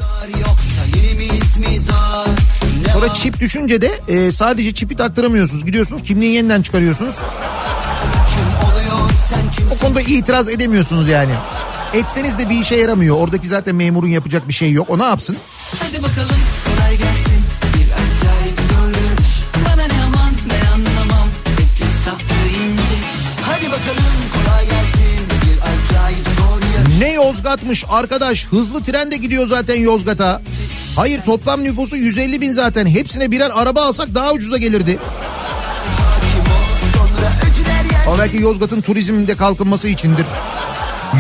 Sonra 2.92 3.14
çip 3.14 3.40
düşünce 3.40 3.82
de 3.82 3.90
e, 4.08 4.32
sadece 4.32 4.74
çipi 4.74 4.96
taktıramıyorsunuz. 4.96 5.64
Gidiyorsunuz 5.64 6.02
kimliği 6.02 6.34
yeniden 6.34 6.62
çıkarıyorsunuz. 6.62 7.14
Konuda 9.94 10.10
itiraz 10.10 10.48
edemiyorsunuz 10.48 11.08
yani. 11.08 11.32
Etseniz 11.92 12.38
de 12.38 12.48
bir 12.50 12.60
işe 12.60 12.76
yaramıyor. 12.76 13.16
Oradaki 13.16 13.48
zaten 13.48 13.74
memurun 13.74 14.08
yapacak 14.08 14.48
bir 14.48 14.52
şey 14.52 14.72
yok. 14.72 14.90
O 14.90 14.98
ne 14.98 15.04
yapsın? 15.04 15.36
Hadi 15.82 16.02
bakalım 16.02 16.36
kolay 16.66 16.90
gelsin 16.96 17.40
Bir 17.74 17.92
acayip 17.92 18.60
zor 18.60 18.88
yarış 18.88 19.40
Bana 19.66 19.86
ne 19.86 20.02
aman 20.06 20.32
ne 20.46 20.68
anlamam 20.74 21.28
Peki 21.56 21.90
saplı 22.04 22.48
ince. 22.48 23.06
Hadi 23.42 23.66
bakalım 23.66 24.14
kolay 24.34 24.64
gelsin 24.64 25.26
Bir 25.42 25.58
acayip 25.60 26.26
zor 26.38 26.78
yarış 26.78 26.98
Ne 27.00 27.12
Yozgat'mış 27.12 27.84
arkadaş 27.88 28.46
hızlı 28.46 28.82
tren 28.82 29.10
de 29.10 29.16
gidiyor 29.16 29.46
zaten 29.46 29.76
Yozgat'a. 29.80 30.42
Hayır 30.96 31.20
toplam 31.22 31.64
nüfusu 31.64 31.96
150 31.96 32.40
bin 32.40 32.52
zaten 32.52 32.86
hepsine 32.86 33.30
birer 33.30 33.50
araba 33.54 33.82
alsak 33.82 34.14
daha 34.14 34.32
ucuza 34.32 34.56
gelirdi. 34.56 34.98
Ama 38.06 38.18
belki 38.18 38.40
Yozgat'ın 38.42 38.80
turizminde 38.80 39.36
kalkınması 39.36 39.88
içindir. 39.88 40.26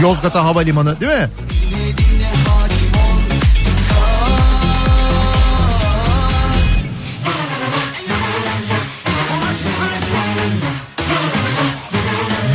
Yozgat'a 0.02 0.44
havalimanı 0.44 1.00
değil 1.00 1.12
mi? 1.12 1.28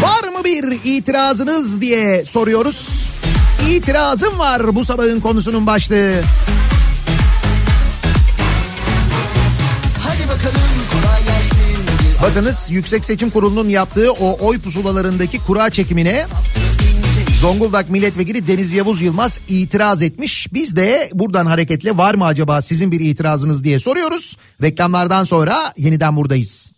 Var 0.01 0.23
mı 0.29 0.43
bir 0.45 0.79
itirazınız 0.83 1.81
diye 1.81 2.25
soruyoruz. 2.25 3.09
İtirazım 3.69 4.39
var 4.39 4.75
bu 4.75 4.85
sabahın 4.85 5.19
konusunun 5.19 5.67
başlığı. 5.67 6.21
Bakınız 12.29 12.67
Yüksek 12.69 13.05
Seçim 13.05 13.29
Kurulu'nun 13.29 13.69
yaptığı 13.69 14.11
o 14.11 14.47
oy 14.47 14.59
pusulalarındaki 14.59 15.37
kura 15.37 15.69
çekimine 15.69 16.25
Zonguldak 17.41 17.89
Milletvekili 17.89 18.47
Deniz 18.47 18.73
Yavuz 18.73 19.01
Yılmaz 19.01 19.39
itiraz 19.47 20.01
etmiş. 20.01 20.53
Biz 20.53 20.75
de 20.75 21.09
buradan 21.13 21.45
hareketle 21.45 21.97
var 21.97 22.15
mı 22.15 22.25
acaba 22.25 22.61
sizin 22.61 22.91
bir 22.91 22.99
itirazınız 22.99 23.63
diye 23.63 23.79
soruyoruz. 23.79 24.37
Reklamlardan 24.61 25.23
sonra 25.23 25.73
yeniden 25.77 26.17
buradayız. 26.17 26.71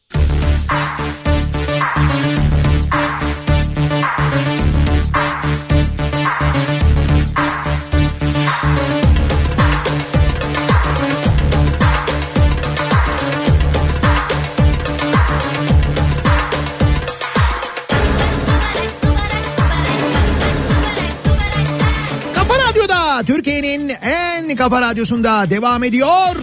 Türkiye'nin 23.23 23.89
en 23.89 24.55
kafa 24.55 24.81
radyosunda 24.81 25.49
devam 25.49 25.83
ediyor. 25.83 26.35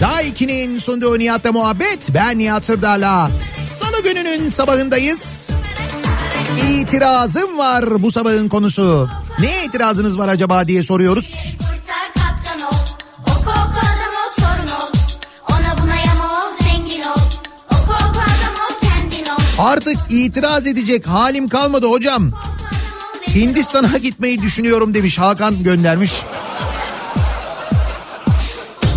Daiki'nin 0.00 0.78
sunduğu 0.78 1.18
Nihat'la 1.18 1.52
muhabbet. 1.52 2.08
Ben 2.14 2.38
Nihat 2.38 2.64
Sırdar'la. 2.64 3.30
Salı 3.62 4.02
gününün 4.02 4.48
sabahındayız. 4.48 5.50
İtirazım 6.70 7.58
var 7.58 8.02
bu 8.02 8.12
sabahın 8.12 8.48
konusu. 8.48 9.08
Ne 9.40 9.64
itirazınız 9.64 10.18
var 10.18 10.28
acaba 10.28 10.68
diye 10.68 10.82
soruyoruz. 10.82 11.56
Artık 19.58 19.96
itiraz 20.10 20.66
edecek 20.66 21.06
halim 21.06 21.48
kalmadı 21.48 21.86
hocam. 21.86 22.30
Hindistan'a 23.34 23.98
gitmeyi 23.98 24.42
düşünüyorum 24.42 24.94
demiş 24.94 25.18
Hakan 25.18 25.62
göndermiş. 25.62 26.12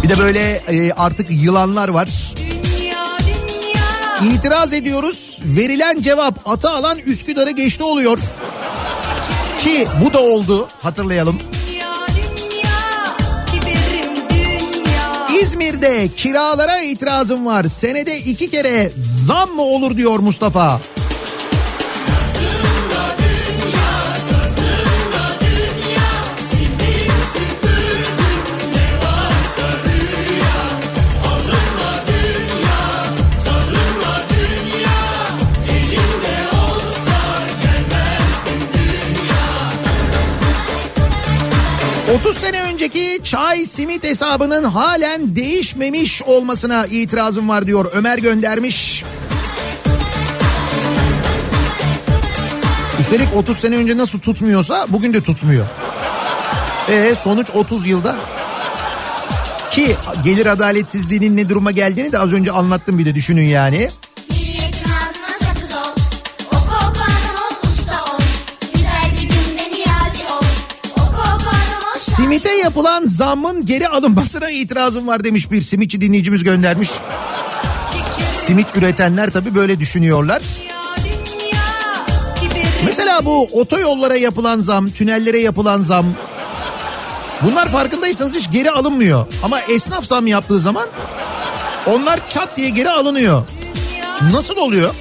Bir 0.03 0.09
de 0.09 0.19
böyle 0.19 0.39
e, 0.49 0.91
artık 0.91 1.27
yılanlar 1.29 1.89
var. 1.89 2.09
İtiraz 4.33 4.73
ediyoruz. 4.73 5.39
Verilen 5.45 6.01
cevap 6.01 6.49
ata 6.49 6.71
alan 6.71 6.99
Üsküdar'ı 6.99 7.51
geçti 7.51 7.83
oluyor. 7.83 8.19
Ki 9.59 9.87
bu 10.05 10.13
da 10.13 10.19
oldu 10.19 10.67
hatırlayalım. 10.81 11.39
İzmir'de 15.41 16.07
kiralara 16.17 16.81
itirazım 16.81 17.45
var. 17.45 17.65
Senede 17.65 18.19
iki 18.19 18.49
kere 18.49 18.91
zam 18.97 19.49
mı 19.49 19.61
olur 19.61 19.97
diyor 19.97 20.19
Mustafa. 20.19 20.81
Önceki 42.87 43.23
çay 43.23 43.65
simit 43.65 44.03
hesabının 44.03 44.63
halen 44.63 45.35
değişmemiş 45.35 46.21
olmasına 46.23 46.85
itirazım 46.85 47.49
var 47.49 47.65
diyor 47.65 47.91
Ömer 47.93 48.17
göndermiş. 48.17 49.03
Üstelik 52.99 53.27
30 53.35 53.57
sene 53.57 53.75
önce 53.77 53.97
nasıl 53.97 54.19
tutmuyorsa 54.19 54.85
bugün 54.89 55.13
de 55.13 55.21
tutmuyor. 55.21 55.65
E 56.89 57.15
sonuç 57.15 57.49
30 57.53 57.87
yılda. 57.87 58.15
Ki 59.71 59.95
gelir 60.23 60.45
adaletsizliğinin 60.45 61.37
ne 61.37 61.49
duruma 61.49 61.71
geldiğini 61.71 62.11
de 62.11 62.19
az 62.19 62.33
önce 62.33 62.51
anlattım 62.51 62.97
bir 62.97 63.05
de 63.05 63.15
düşünün 63.15 63.45
yani. 63.45 63.89
Yapılan 72.67 73.07
zammın 73.07 73.65
geri 73.65 73.87
alınmasına 73.87 74.49
itirazım 74.49 75.07
var 75.07 75.23
demiş 75.23 75.51
bir 75.51 75.61
simitçi 75.61 76.01
dinleyicimiz 76.01 76.43
göndermiş. 76.43 76.89
Simit 78.45 78.67
üretenler 78.75 79.29
tabii 79.29 79.55
böyle 79.55 79.79
düşünüyorlar. 79.79 80.41
Mesela 82.85 83.25
bu 83.25 83.43
otoyollara 83.43 84.15
yapılan 84.15 84.59
zam, 84.59 84.91
tünellere 84.91 85.39
yapılan 85.39 85.81
zam 85.81 86.05
bunlar 87.41 87.71
farkındaysanız 87.71 88.35
hiç 88.35 88.51
geri 88.51 88.71
alınmıyor. 88.71 89.25
Ama 89.43 89.59
esnaf 89.59 90.05
zam 90.05 90.27
yaptığı 90.27 90.59
zaman 90.59 90.87
onlar 91.85 92.29
çat 92.29 92.57
diye 92.57 92.69
geri 92.69 92.91
alınıyor. 92.91 93.43
Nasıl 94.31 94.55
oluyor? 94.57 94.93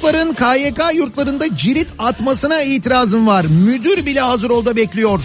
Grupların 0.00 0.34
KYK 0.34 0.94
yurtlarında 0.94 1.56
cirit 1.56 1.88
atmasına 1.98 2.62
itirazım 2.62 3.26
var. 3.26 3.44
Müdür 3.64 4.06
bile 4.06 4.20
hazır 4.20 4.50
olda 4.50 4.76
bekliyor. 4.76 5.20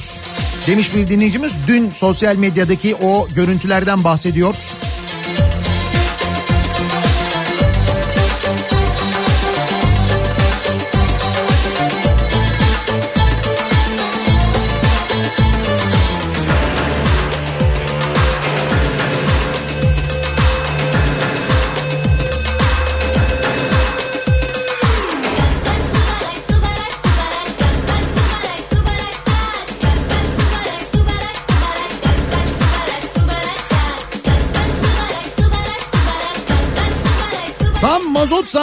Demiş 0.68 0.96
bir 0.96 1.08
dinleyicimiz 1.08 1.54
dün 1.68 1.90
sosyal 1.90 2.36
medyadaki 2.36 2.96
o 2.96 3.28
görüntülerden 3.36 4.04
bahsediyor. 4.04 4.56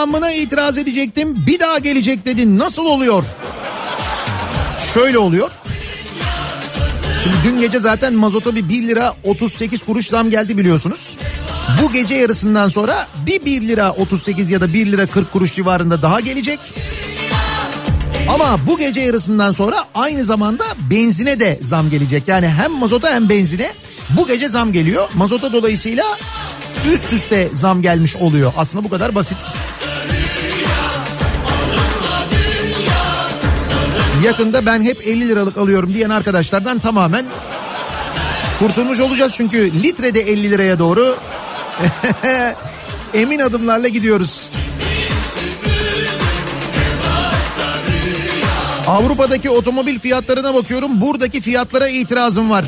Zammına 0.03 0.31
itiraz 0.31 0.77
edecektim. 0.77 1.35
Bir 1.47 1.59
daha 1.59 1.77
gelecek 1.77 2.25
dedin. 2.25 2.59
Nasıl 2.59 2.85
oluyor? 2.85 3.23
Şöyle 4.93 5.17
oluyor. 5.17 5.51
Şimdi 7.23 7.35
dün 7.43 7.59
gece 7.59 7.79
zaten 7.79 8.13
mazota 8.13 8.55
bir 8.55 8.69
1 8.69 8.87
lira 8.87 9.15
38 9.23 9.83
kuruş 9.83 10.07
zam 10.07 10.29
geldi 10.29 10.57
biliyorsunuz. 10.57 11.17
Bu 11.81 11.91
gece 11.91 12.15
yarısından 12.15 12.69
sonra 12.69 13.07
bir 13.25 13.45
1 13.45 13.61
lira 13.61 13.91
38 13.91 14.49
ya 14.49 14.61
da 14.61 14.73
1 14.73 14.91
lira 14.91 15.07
40 15.07 15.31
kuruş 15.31 15.55
civarında 15.55 16.01
daha 16.01 16.19
gelecek. 16.19 16.59
Ama 18.29 18.57
bu 18.67 18.77
gece 18.77 19.01
yarısından 19.01 19.51
sonra 19.51 19.85
aynı 19.95 20.23
zamanda 20.23 20.63
benzine 20.89 21.39
de 21.39 21.59
zam 21.61 21.89
gelecek. 21.89 22.27
Yani 22.27 22.47
hem 22.47 22.71
mazota 22.71 23.13
hem 23.13 23.29
benzine 23.29 23.71
bu 24.09 24.27
gece 24.27 24.49
zam 24.49 24.73
geliyor. 24.73 25.09
Mazota 25.15 25.53
dolayısıyla 25.53 26.03
üst 26.93 27.13
üste 27.13 27.49
zam 27.53 27.81
gelmiş 27.81 28.15
oluyor. 28.15 28.53
Aslında 28.57 28.83
bu 28.83 28.89
kadar 28.89 29.15
basit. 29.15 29.37
Yakında 34.23 34.65
ben 34.65 34.81
hep 34.81 35.07
50 35.07 35.29
liralık 35.29 35.57
alıyorum 35.57 35.93
diyen 35.93 36.09
arkadaşlardan 36.09 36.79
tamamen 36.79 37.25
kurtulmuş 38.59 38.99
olacağız. 38.99 39.33
Çünkü 39.37 39.83
litrede 39.83 40.21
50 40.21 40.51
liraya 40.51 40.79
doğru 40.79 41.15
emin 43.13 43.39
adımlarla 43.39 43.87
gidiyoruz. 43.87 44.51
Avrupa'daki 48.87 49.49
otomobil 49.49 49.99
fiyatlarına 49.99 50.53
bakıyorum. 50.53 51.01
Buradaki 51.01 51.41
fiyatlara 51.41 51.87
itirazım 51.87 52.49
var. 52.49 52.65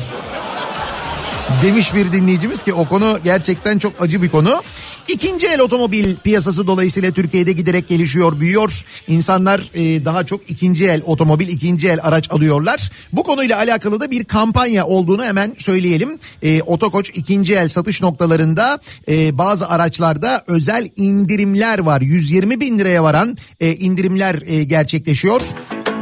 Demiş 1.62 1.94
bir 1.94 2.12
dinleyicimiz 2.12 2.62
ki 2.62 2.74
o 2.74 2.84
konu 2.84 3.18
gerçekten 3.24 3.78
çok 3.78 4.02
acı 4.02 4.22
bir 4.22 4.28
konu. 4.28 4.62
İkinci 5.08 5.46
el 5.46 5.60
otomobil 5.60 6.16
piyasası 6.16 6.66
dolayısıyla 6.66 7.12
Türkiye'de 7.12 7.52
giderek 7.52 7.88
gelişiyor, 7.88 8.40
büyüyor. 8.40 8.84
İnsanlar 9.08 9.70
e, 9.74 10.04
daha 10.04 10.26
çok 10.26 10.50
ikinci 10.50 10.86
el 10.86 11.02
otomobil, 11.04 11.48
ikinci 11.48 11.88
el 11.88 11.98
araç 12.02 12.30
alıyorlar. 12.30 12.90
Bu 13.12 13.22
konuyla 13.22 13.56
alakalı 13.56 14.00
da 14.00 14.10
bir 14.10 14.24
kampanya 14.24 14.86
olduğunu 14.86 15.24
hemen 15.24 15.54
söyleyelim. 15.58 16.18
E, 16.42 16.62
Otokoç 16.62 17.10
ikinci 17.14 17.54
el 17.54 17.68
satış 17.68 18.02
noktalarında 18.02 18.78
e, 19.08 19.38
bazı 19.38 19.68
araçlarda 19.68 20.44
özel 20.46 20.88
indirimler 20.96 21.78
var. 21.78 22.00
120 22.00 22.60
bin 22.60 22.78
liraya 22.78 23.02
varan 23.02 23.36
e, 23.60 23.74
indirimler 23.74 24.42
e, 24.46 24.64
gerçekleşiyor. 24.64 25.40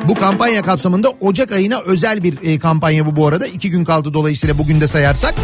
Bu 0.09 0.15
kampanya 0.15 0.63
kapsamında 0.63 1.11
Ocak 1.11 1.53
ayına 1.53 1.81
özel 1.81 2.23
bir 2.23 2.43
e, 2.43 2.59
kampanya 2.59 3.07
bu 3.07 3.17
bu 3.17 3.27
arada. 3.27 3.47
iki 3.47 3.71
gün 3.71 3.85
kaldı 3.85 4.15
dolayısıyla 4.15 4.59
bugün 4.59 4.81
de 4.81 4.87
sayarsak. 4.87 5.35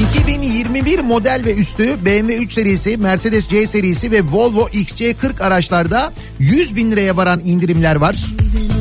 2021 0.00 1.00
model 1.00 1.42
ve 1.46 1.54
üstü 1.54 2.04
BMW 2.04 2.36
3 2.36 2.52
serisi, 2.52 2.96
Mercedes 2.96 3.48
C 3.48 3.66
serisi 3.66 4.10
ve 4.10 4.22
Volvo 4.22 4.68
XC40 4.68 5.42
araçlarda 5.42 6.12
100 6.38 6.76
bin 6.76 6.92
liraya 6.92 7.16
varan 7.16 7.40
indirimler 7.44 7.96
var. 7.96 8.16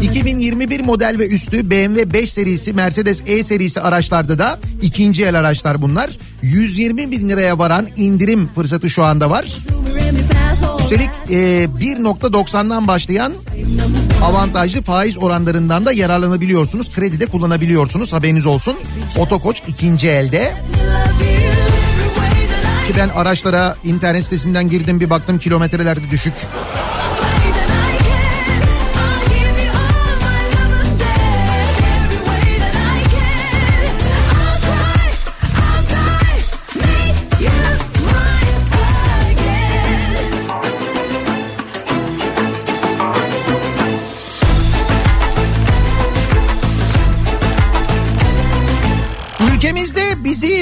2021 0.04 0.80
model 0.80 1.16
ve 1.20 1.28
üstü 1.28 1.70
BMW 1.72 2.14
5 2.14 2.34
serisi, 2.34 2.74
Mercedes 2.74 3.22
E 3.26 3.44
serisi 3.44 3.82
araçlarda 3.82 4.40
da 4.40 4.60
ikinci 4.82 5.26
el 5.26 5.40
araçlar 5.40 5.82
bunlar. 5.82 6.18
120 6.42 7.12
bin 7.12 7.30
liraya 7.30 7.60
varan 7.60 7.88
indirim 7.98 8.50
fırsatı 8.56 8.90
şu 8.90 9.04
anda 9.04 9.30
var. 9.30 9.58
Üstelik 10.80 11.10
e, 11.30 11.36
1.90'dan 11.80 12.88
başlayan 12.88 13.34
avantajlı 14.24 14.82
faiz 14.82 15.18
oranlarından 15.18 15.86
da 15.86 15.92
yararlanabiliyorsunuz. 15.92 16.92
Kredi 16.92 17.20
de 17.20 17.26
kullanabiliyorsunuz 17.26 18.14
haberiniz 18.14 18.46
olsun. 18.46 18.78
Otokoç 19.18 19.62
ikinci 19.68 20.10
elde. 20.10 20.54
Ki 22.88 22.94
ben 22.98 23.10
araçlara 23.10 23.76
internet 23.84 24.24
sitesinden 24.24 24.70
girdim 24.70 25.00
bir 25.00 25.10
baktım 25.10 25.40
kilometreler 25.40 25.98
de 25.98 26.10
düşük. 26.12 26.34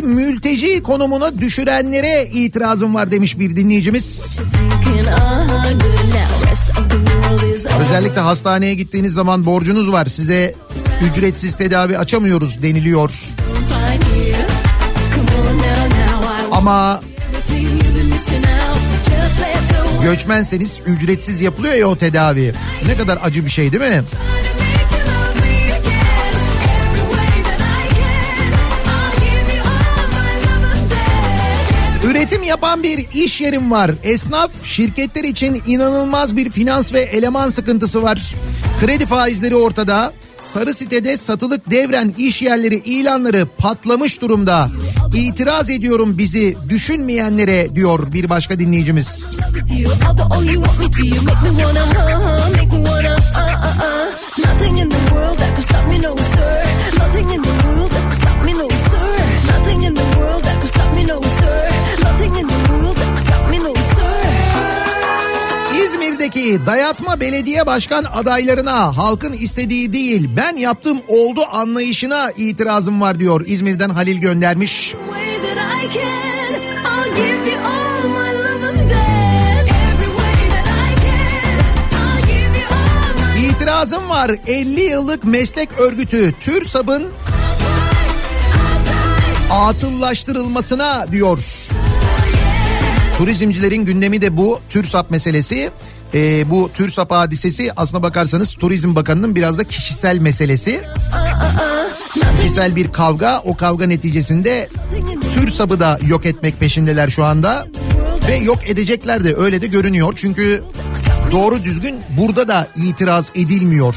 Mülteci 0.02 0.84
konumuna 0.84 1.38
düşürenlere 1.38 2.30
itirazım 2.34 2.96
var 2.96 3.12
demiş 3.12 3.40
bir 3.40 3.56
dinleyicimiz. 3.56 4.38
Özellikle 7.88 8.22
hastaneye 8.22 8.74
gittiğiniz 8.74 9.14
zaman 9.14 9.46
borcunuz 9.46 9.92
var 9.92 10.06
size 10.06 10.56
ücretsiz 11.12 11.56
tedavi 11.56 11.98
açamıyoruz 11.98 12.64
deniliyor. 12.64 13.12
Ama 16.52 17.02
göçmenseniz 20.04 20.80
ücretsiz 20.86 21.42
yapılıyor 21.42 21.74
ya 21.74 21.88
o 21.88 21.96
tedavi. 21.96 22.54
Ne 22.88 22.98
kadar 22.98 23.20
acı 23.24 23.46
bir 23.46 23.50
şey 23.50 23.72
değil 23.72 23.84
mi? 23.84 24.04
Üretim 32.04 32.44
yapan 32.44 32.84
bir 32.84 33.08
iş 33.14 33.42
yerim 33.42 33.72
var. 33.72 33.92
Esnaf 34.04 34.52
şirketler 34.66 35.24
için 35.24 35.64
inanılmaz 35.68 36.38
bir 36.38 36.50
finans 36.50 36.94
ve 36.94 37.02
eleman 37.02 37.50
sıkıntısı 37.50 38.04
var. 38.04 38.36
Kredi 38.82 39.06
faizleri 39.06 39.56
ortada. 39.56 40.14
Sarı 40.42 40.74
sitede 40.74 41.18
satılık 41.18 41.72
devren 41.72 42.14
iş 42.18 42.42
yerleri 42.42 42.76
ilanları 42.76 43.48
patlamış 43.58 44.22
durumda. 44.22 44.70
İtiraz 45.16 45.70
ediyorum 45.70 46.18
bizi 46.18 46.58
düşünmeyenlere 46.70 47.76
diyor 47.76 48.14
bir 48.14 48.30
başka 48.30 48.60
dinleyicimiz. 48.60 49.36
Nothing 56.98 57.32
in 57.32 57.42
the 57.42 57.63
İzmir'deki 66.24 66.66
dayatma 66.66 67.20
belediye 67.20 67.66
başkan 67.66 68.04
adaylarına 68.04 68.98
halkın 68.98 69.34
istediği 69.34 69.94
değil 69.94 70.30
ben 70.38 70.56
yaptım 70.56 71.02
oldu 71.08 71.42
anlayışına 71.52 72.32
itirazım 72.32 73.02
var 73.02 73.20
diyor. 73.20 73.44
İzmir'den 73.48 73.90
Halil 73.90 74.18
göndermiş. 74.18 74.96
İtirazım 83.50 84.10
var 84.10 84.32
50 84.48 84.82
yıllık 84.82 85.24
meslek 85.24 85.70
örgütü 85.80 86.34
TÜRSAB'ın 86.40 87.04
atıllaştırılmasına 89.52 91.06
diyor. 91.12 91.40
Turizmcilerin 93.18 93.86
gündemi 93.86 94.22
de 94.22 94.38
bu 94.38 94.60
TÜRSAP 94.70 95.12
meselesi. 95.12 95.72
Ee, 96.14 96.50
bu 96.50 96.72
TÜRSAP 96.74 97.12
hadisesi 97.12 97.72
aslına 97.76 98.04
bakarsanız 98.04 98.56
Turizm 98.56 98.96
Bakanı'nın 98.96 99.36
biraz 99.36 99.58
da 99.58 99.64
kişisel 99.64 100.18
meselesi. 100.18 100.82
Kişisel 102.42 102.76
bir 102.76 102.92
kavga 102.92 103.42
o 103.46 103.58
kavga 103.58 103.86
neticesinde 103.86 104.70
TÜRSAP'ı 105.36 105.80
da 105.80 106.00
yok 106.08 106.26
etmek 106.26 106.60
peşindeler 106.60 107.10
şu 107.10 107.24
anda. 107.24 107.68
Ve 108.28 108.36
yok 108.36 108.60
edecekler 108.70 109.24
de 109.24 109.36
öyle 109.36 109.62
de 109.62 109.68
görünüyor. 109.68 110.14
Çünkü 110.16 110.64
doğru 111.32 111.64
düzgün 111.64 111.96
burada 112.18 112.48
da 112.48 112.68
itiraz 112.76 113.32
edilmiyor. 113.36 113.96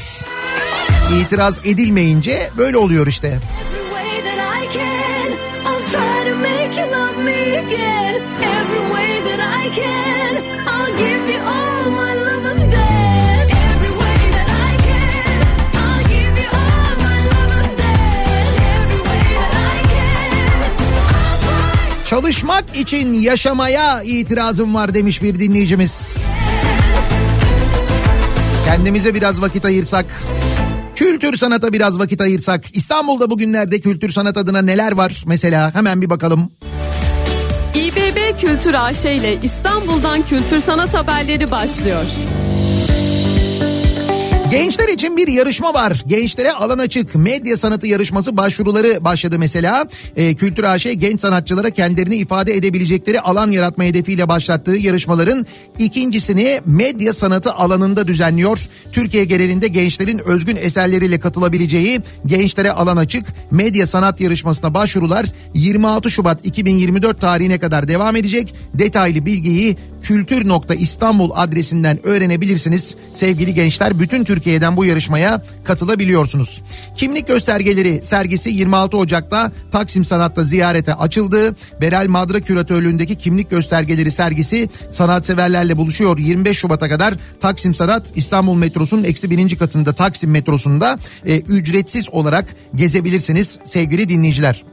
İtiraz 1.21 1.59
edilmeyince 1.65 2.49
böyle 2.57 2.77
oluyor 2.77 3.07
işte. 3.07 3.39
I'll 5.65 5.83
try 5.83 6.29
to 6.29 6.35
make 6.35 6.57
Çalışmak 22.07 22.75
için 22.75 23.13
yaşamaya 23.13 24.03
itirazım 24.03 24.75
var 24.75 24.93
demiş 24.93 25.21
bir 25.21 25.39
dinleyicimiz. 25.39 26.25
Kendimize 28.65 29.13
biraz 29.13 29.41
vakit 29.41 29.65
ayırsak, 29.65 30.05
kültür 30.95 31.37
sanata 31.37 31.73
biraz 31.73 31.99
vakit 31.99 32.21
ayırsak, 32.21 32.63
İstanbul'da 32.73 33.29
bugünlerde 33.29 33.79
kültür 33.79 34.09
sanat 34.09 34.37
adına 34.37 34.61
neler 34.61 34.91
var 34.91 35.23
mesela 35.25 35.75
hemen 35.75 36.01
bir 36.01 36.09
bakalım. 36.09 36.51
İBB 37.75 38.39
Kültür 38.41 38.73
AŞ 38.73 39.05
ile 39.05 39.37
İstanbul'dan 39.43 40.21
kültür 40.25 40.59
sanat 40.59 40.93
haberleri 40.93 41.51
başlıyor. 41.51 42.05
Gençler 44.57 44.87
için 44.87 45.17
bir 45.17 45.27
yarışma 45.27 45.73
var. 45.73 46.03
Gençlere 46.07 46.51
alan 46.51 46.77
açık. 46.77 47.15
Medya 47.15 47.57
sanatı 47.57 47.87
yarışması 47.87 48.37
başvuruları 48.37 49.03
başladı 49.05 49.39
mesela. 49.39 49.87
Ee, 50.15 50.35
Kültür 50.35 50.63
AŞ 50.63 50.83
genç 50.83 51.21
sanatçılara 51.21 51.69
kendilerini 51.69 52.15
ifade 52.15 52.53
edebilecekleri 52.53 53.21
alan 53.21 53.51
yaratma 53.51 53.83
hedefiyle 53.83 54.27
başlattığı 54.27 54.75
yarışmaların 54.75 55.45
ikincisini 55.79 56.61
medya 56.65 57.13
sanatı 57.13 57.53
alanında 57.53 58.07
düzenliyor. 58.07 58.59
Türkiye 58.91 59.25
genelinde 59.25 59.67
gençlerin 59.67 60.19
özgün 60.19 60.55
eserleriyle 60.55 61.19
katılabileceği 61.19 62.01
gençlere 62.25 62.71
alan 62.71 62.97
açık. 62.97 63.25
Medya 63.51 63.87
sanat 63.87 64.21
yarışmasına 64.21 64.73
başvurular 64.73 65.25
26 65.53 66.11
Şubat 66.11 66.45
2024 66.45 67.21
tarihine 67.21 67.59
kadar 67.59 67.87
devam 67.87 68.15
edecek. 68.15 68.53
Detaylı 68.73 69.25
bilgiyi 69.25 69.77
kültür.istanbul 70.07 71.31
adresinden 71.35 72.05
öğrenebilirsiniz. 72.05 72.95
Sevgili 73.13 73.53
gençler 73.53 73.99
bütün 73.99 74.23
Türkiye'den 74.23 74.77
bu 74.77 74.85
yarışmaya 74.85 75.41
katılabiliyorsunuz. 75.63 76.61
Kimlik 76.97 77.27
göstergeleri 77.27 78.03
sergisi 78.03 78.49
26 78.49 78.97
Ocak'ta 78.97 79.51
Taksim 79.71 80.05
Sanat'ta 80.05 80.43
ziyarete 80.43 80.93
açıldı. 80.93 81.55
Beral 81.81 82.07
Madra 82.07 82.39
küratörlüğündeki 82.39 83.15
kimlik 83.15 83.49
göstergeleri 83.49 84.11
sergisi 84.11 84.69
sanatseverlerle 84.91 85.77
buluşuyor. 85.77 86.17
25 86.17 86.57
Şubat'a 86.57 86.89
kadar 86.89 87.13
Taksim 87.41 87.73
Sanat 87.73 88.11
İstanbul 88.15 88.55
metrosunun 88.55 89.03
eksi 89.03 89.29
birinci 89.31 89.57
katında 89.57 89.93
Taksim 89.93 90.31
metrosunda 90.31 90.99
e, 91.25 91.39
ücretsiz 91.39 92.09
olarak 92.09 92.55
gezebilirsiniz 92.75 93.59
sevgili 93.63 94.09
dinleyiciler. 94.09 94.63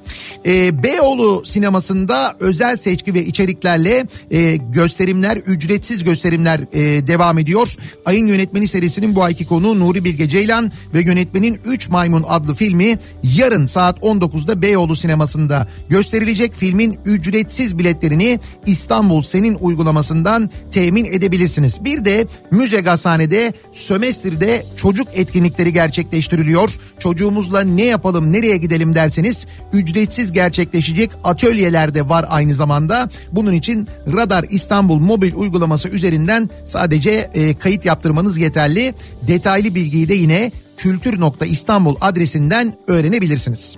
E, 0.46 0.82
Beyoğlu 0.82 1.42
sinemasında 1.44 2.36
özel 2.40 2.76
seçki 2.76 3.14
ve 3.14 3.24
içeriklerle 3.24 4.06
e, 4.30 4.56
gösterimler 4.56 5.23
ücretsiz 5.36 6.04
gösterimler 6.04 6.60
e, 6.72 7.06
devam 7.06 7.38
ediyor. 7.38 7.76
Ayın 8.04 8.26
Yönetmeni 8.26 8.68
serisinin 8.68 9.16
bu 9.16 9.22
ayki 9.22 9.46
konuğu 9.46 9.80
Nuri 9.80 10.04
Bilge 10.04 10.28
Ceylan 10.28 10.72
ve 10.94 11.02
yönetmenin 11.02 11.58
3 11.64 11.88
Maymun 11.88 12.24
adlı 12.28 12.54
filmi 12.54 12.98
yarın 13.22 13.66
saat 13.66 13.98
19'da 13.98 14.62
Beyoğlu 14.62 14.96
sinemasında 14.96 15.68
gösterilecek. 15.88 16.54
Filmin 16.54 16.98
ücretsiz 17.04 17.78
biletlerini 17.78 18.40
İstanbul 18.66 19.22
Senin 19.22 19.54
uygulamasından 19.54 20.50
temin 20.72 21.04
edebilirsiniz. 21.04 21.84
Bir 21.84 22.04
de 22.04 22.26
Müze 22.50 22.80
Gazhane'de 22.80 23.52
sömestrde 23.72 24.66
çocuk 24.76 25.08
etkinlikleri 25.14 25.72
gerçekleştiriliyor. 25.72 26.70
Çocuğumuzla 26.98 27.60
ne 27.60 27.84
yapalım 27.84 28.32
nereye 28.32 28.56
gidelim 28.56 28.94
derseniz 28.94 29.46
ücretsiz 29.72 30.32
gerçekleşecek 30.32 31.10
atölyeler 31.24 31.94
de 31.94 32.08
var 32.08 32.26
aynı 32.28 32.54
zamanda. 32.54 33.08
Bunun 33.32 33.52
için 33.52 33.88
Radar 34.12 34.44
İstanbul 34.50 34.98
mobil 35.04 35.34
uygulaması 35.34 35.88
üzerinden 35.88 36.50
sadece 36.64 37.30
e, 37.34 37.54
kayıt 37.54 37.84
yaptırmanız 37.84 38.38
yeterli. 38.38 38.94
Detaylı 39.22 39.74
bilgiyi 39.74 40.08
de 40.08 40.14
yine 40.14 40.52
kültür.istanbul 40.76 41.96
adresinden 42.00 42.76
öğrenebilirsiniz. 42.86 43.76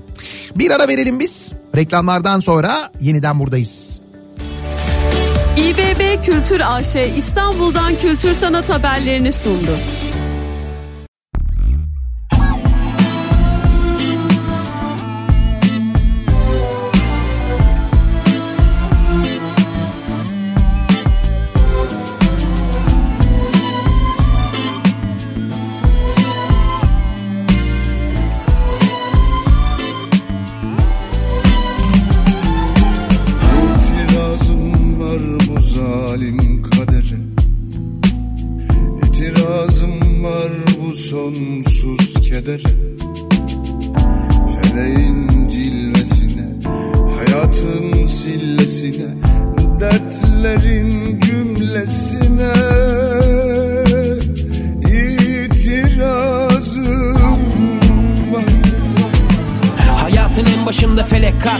Bir 0.56 0.70
ara 0.70 0.88
verelim 0.88 1.20
biz. 1.20 1.52
Reklamlardan 1.76 2.40
sonra 2.40 2.92
yeniden 3.00 3.38
buradayız. 3.38 4.00
İBB 5.56 6.24
Kültür 6.24 6.60
AŞ 6.60 6.96
İstanbul'dan 7.16 7.98
kültür 7.98 8.34
sanat 8.34 8.70
haberlerini 8.70 9.32
sundu. 9.32 9.78
Sonsuz 42.46 42.85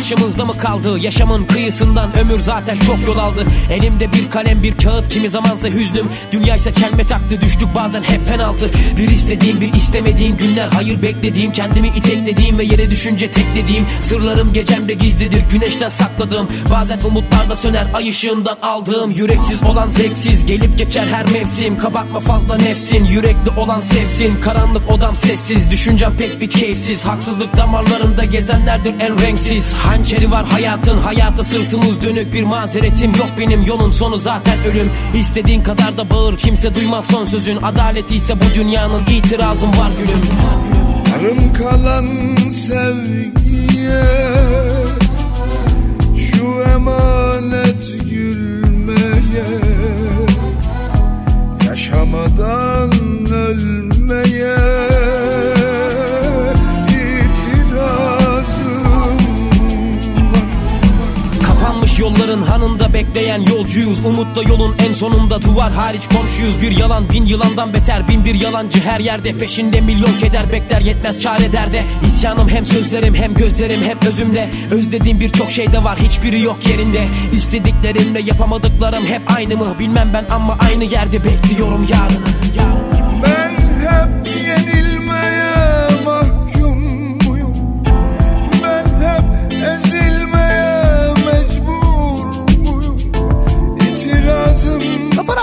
felek 0.07 0.17
karşımızda 0.17 0.45
mı 0.45 0.59
kaldı? 0.59 0.99
Yaşamın 0.99 1.45
kıyısından 1.45 2.19
ömür 2.19 2.41
zaten 2.41 2.75
çok 2.75 3.07
yol 3.07 3.19
aldı. 3.19 3.47
Elimde 3.71 4.13
bir 4.13 4.31
kalem 4.31 4.63
bir 4.63 4.77
kağıt 4.77 5.09
kimi 5.09 5.31
zamansa 5.31 5.69
hüznüm. 5.69 6.09
Dünyaysa 6.33 6.75
çelme 6.75 7.07
taktı 7.07 7.41
düştük 7.41 7.69
bazen 7.75 8.03
hep 8.03 8.29
penaltı. 8.29 8.71
Bir 8.97 9.09
istediğim 9.09 9.61
bir 9.61 9.73
istemediğim 9.73 10.37
günler 10.37 10.69
hayır 10.69 11.03
beklediğim. 11.03 11.53
Kendimi 11.53 11.89
iteklediğim 11.89 12.59
ve 12.59 12.65
yere 12.65 12.91
düşünce 12.91 13.31
teklediğim. 13.31 13.87
Sırlarım 14.03 14.53
gecemde 14.53 14.95
gizlidir 14.95 15.43
güneşten 15.53 15.89
sakladığım. 15.89 16.49
Bazen 16.71 16.99
umutlar 17.05 17.51
da 17.51 17.57
söner 17.57 17.87
ay 17.95 18.11
ışığından 18.11 18.57
aldığım. 18.63 19.11
Yüreksiz 19.11 19.63
olan 19.63 19.89
zevksiz 19.89 20.47
gelip 20.47 20.79
geçer 20.79 21.07
her 21.07 21.33
mevsim. 21.33 21.79
Kabartma 21.79 22.21
fazla 22.21 22.57
nefsin 22.57 23.05
yürekli 23.05 23.51
olan 23.61 23.81
sevsin. 23.81 24.41
Karanlık 24.41 24.91
odam 24.91 25.17
sessiz 25.17 25.71
düşüncem 25.71 26.17
pek 26.19 26.41
bir 26.41 26.51
keyifsiz. 26.51 27.05
Haksızlık 27.05 27.57
damarlarında 27.57 28.25
gezenlerdir 28.25 28.95
en 29.01 29.23
renksiz. 29.23 29.73
Hançeri 29.97 30.31
var 30.31 30.45
hayatın 30.45 30.99
hayata 30.99 31.45
sırtımız 31.45 32.03
dönük. 32.03 32.33
Bir 32.33 32.43
mazeretim 32.43 33.11
yok 33.11 33.29
benim 33.39 33.63
yolun 33.63 33.93
sonu 33.93 34.17
zaten 34.17 34.65
ölüm. 34.65 34.91
İstediğin 35.15 35.63
kadar 35.63 35.99
da 35.99 36.11
bağır 36.11 36.37
kimse 36.37 36.75
duymaz 36.75 37.05
son 37.05 37.25
sözün. 37.25 37.63
Adaleti 37.63 38.17
ise 38.17 38.35
bu 38.41 38.55
dünyanın 38.55 39.03
itirazım 39.07 39.69
var 39.69 39.91
gülüm. 39.99 40.21
Yarım 41.13 41.53
kalan 41.53 42.37
sevgiye 42.51 44.05
Şu 46.17 46.71
emanet 46.75 48.11
gülmeye 48.11 49.47
Yaşamadan 51.67 52.93
ölmeye 53.33 54.96
yolların 62.07 62.43
hanında 62.43 62.93
bekleyen 62.95 63.41
yolcuyuz. 63.41 64.05
Umutla 64.05 64.43
yolun 64.43 64.75
en 64.89 64.95
sonunda 64.95 65.43
duvar 65.43 65.73
hariç 65.73 66.09
komşuyuz. 66.09 66.63
Bir 66.63 66.77
yalan 66.77 67.09
bin 67.11 67.27
yılandan 67.27 67.73
beter 67.73 68.09
bin 68.09 68.25
bir 68.25 68.35
yalancı 68.35 68.81
her 68.81 69.01
yerde 69.01 69.39
Peşinde 69.39 69.81
milyon 69.81 70.19
keder 70.19 70.53
bekler 70.53 70.81
yetmez 70.81 71.21
çare 71.21 71.53
derde. 71.53 71.85
İsyanım 72.07 72.49
hem 72.49 72.67
sözlerim 72.67 73.15
hem 73.15 73.35
gözlerim 73.35 73.83
hep 73.83 74.07
özümde 74.07 74.51
Özlediğim 74.71 75.21
birçok 75.21 75.51
şey 75.51 75.73
de 75.73 75.85
var 75.85 75.99
hiçbiri 75.99 76.41
yok 76.41 76.67
yerinde. 76.69 77.05
İstediklerimle 77.33 78.21
yapamadıklarım 78.21 79.07
hep 79.07 79.23
aynı 79.37 79.57
mı? 79.57 79.67
Bilmem 79.79 80.11
ben 80.15 80.25
ama 80.31 80.59
aynı 80.71 80.85
yerde 80.85 81.25
bekliyorum 81.25 81.87
yarını, 81.93 82.27
yarını. 82.57 83.23
Ben 83.23 83.51
hep 83.81 84.36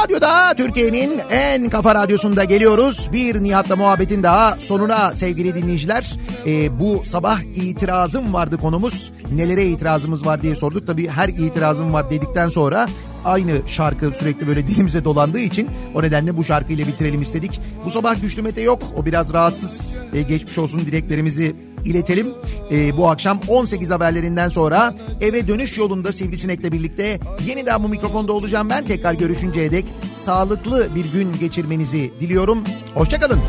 Radyo'da 0.04 0.54
Türkiye'nin 0.54 1.22
en 1.30 1.70
kafa 1.70 1.96
radyosunda 1.96 2.44
geliyoruz. 2.44 3.10
Bir 3.14 3.44
Nihat'la 3.44 3.76
muhabbetin 3.76 4.24
daha 4.24 4.56
sonuna 4.56 5.12
sevgili 5.12 5.56
dinleyiciler. 5.56 6.14
Ee, 6.46 6.80
bu 6.80 7.04
sabah 7.06 7.40
itirazım 7.42 8.34
vardı 8.34 8.58
konumuz. 8.58 9.12
Nelere 9.36 9.66
itirazımız 9.66 10.26
var 10.26 10.42
diye 10.42 10.56
sorduk. 10.56 10.88
Tabii 10.88 11.08
her 11.08 11.30
itirazım 11.30 11.94
var 11.94 12.10
dedikten 12.10 12.50
sonra 12.50 12.88
aynı 13.26 13.62
şarkı 13.68 14.12
sürekli 14.12 14.48
böyle 14.48 14.68
dilimize 14.68 15.06
dolandığı 15.06 15.40
için 15.40 15.70
o 15.96 16.04
nedenle 16.04 16.38
bu 16.38 16.44
şarkıyla 16.44 16.88
bitirelim 16.88 17.22
istedik. 17.22 17.60
Bu 17.86 17.92
sabah 17.92 18.22
Güçlü 18.22 18.42
Mete 18.42 18.62
yok. 18.62 18.84
O 18.96 19.06
biraz 19.06 19.34
rahatsız. 19.34 19.88
Ee, 20.14 20.22
geçmiş 20.22 20.58
olsun 20.58 20.80
dileklerimizi 20.80 21.56
iletelim. 21.86 22.28
Ee, 22.72 22.98
bu 22.98 23.10
akşam 23.10 23.40
18 23.48 23.90
haberlerinden 23.90 24.50
sonra 24.50 24.96
eve 25.22 25.48
dönüş 25.48 25.78
yolunda 25.78 26.12
Sivrisinek'le 26.12 26.72
birlikte 26.72 27.20
yeniden 27.46 27.84
bu 27.84 27.90
mikrofonda 27.90 28.34
olacağım 28.34 28.70
ben. 28.70 28.86
Tekrar 28.86 29.14
görüşünceye 29.14 29.72
dek 29.72 29.86
sağlıklı 30.14 30.88
bir 30.96 31.06
gün 31.06 31.28
geçirmenizi 31.40 32.12
diliyorum. 32.20 32.64
Hoşçakalın. 32.94 33.40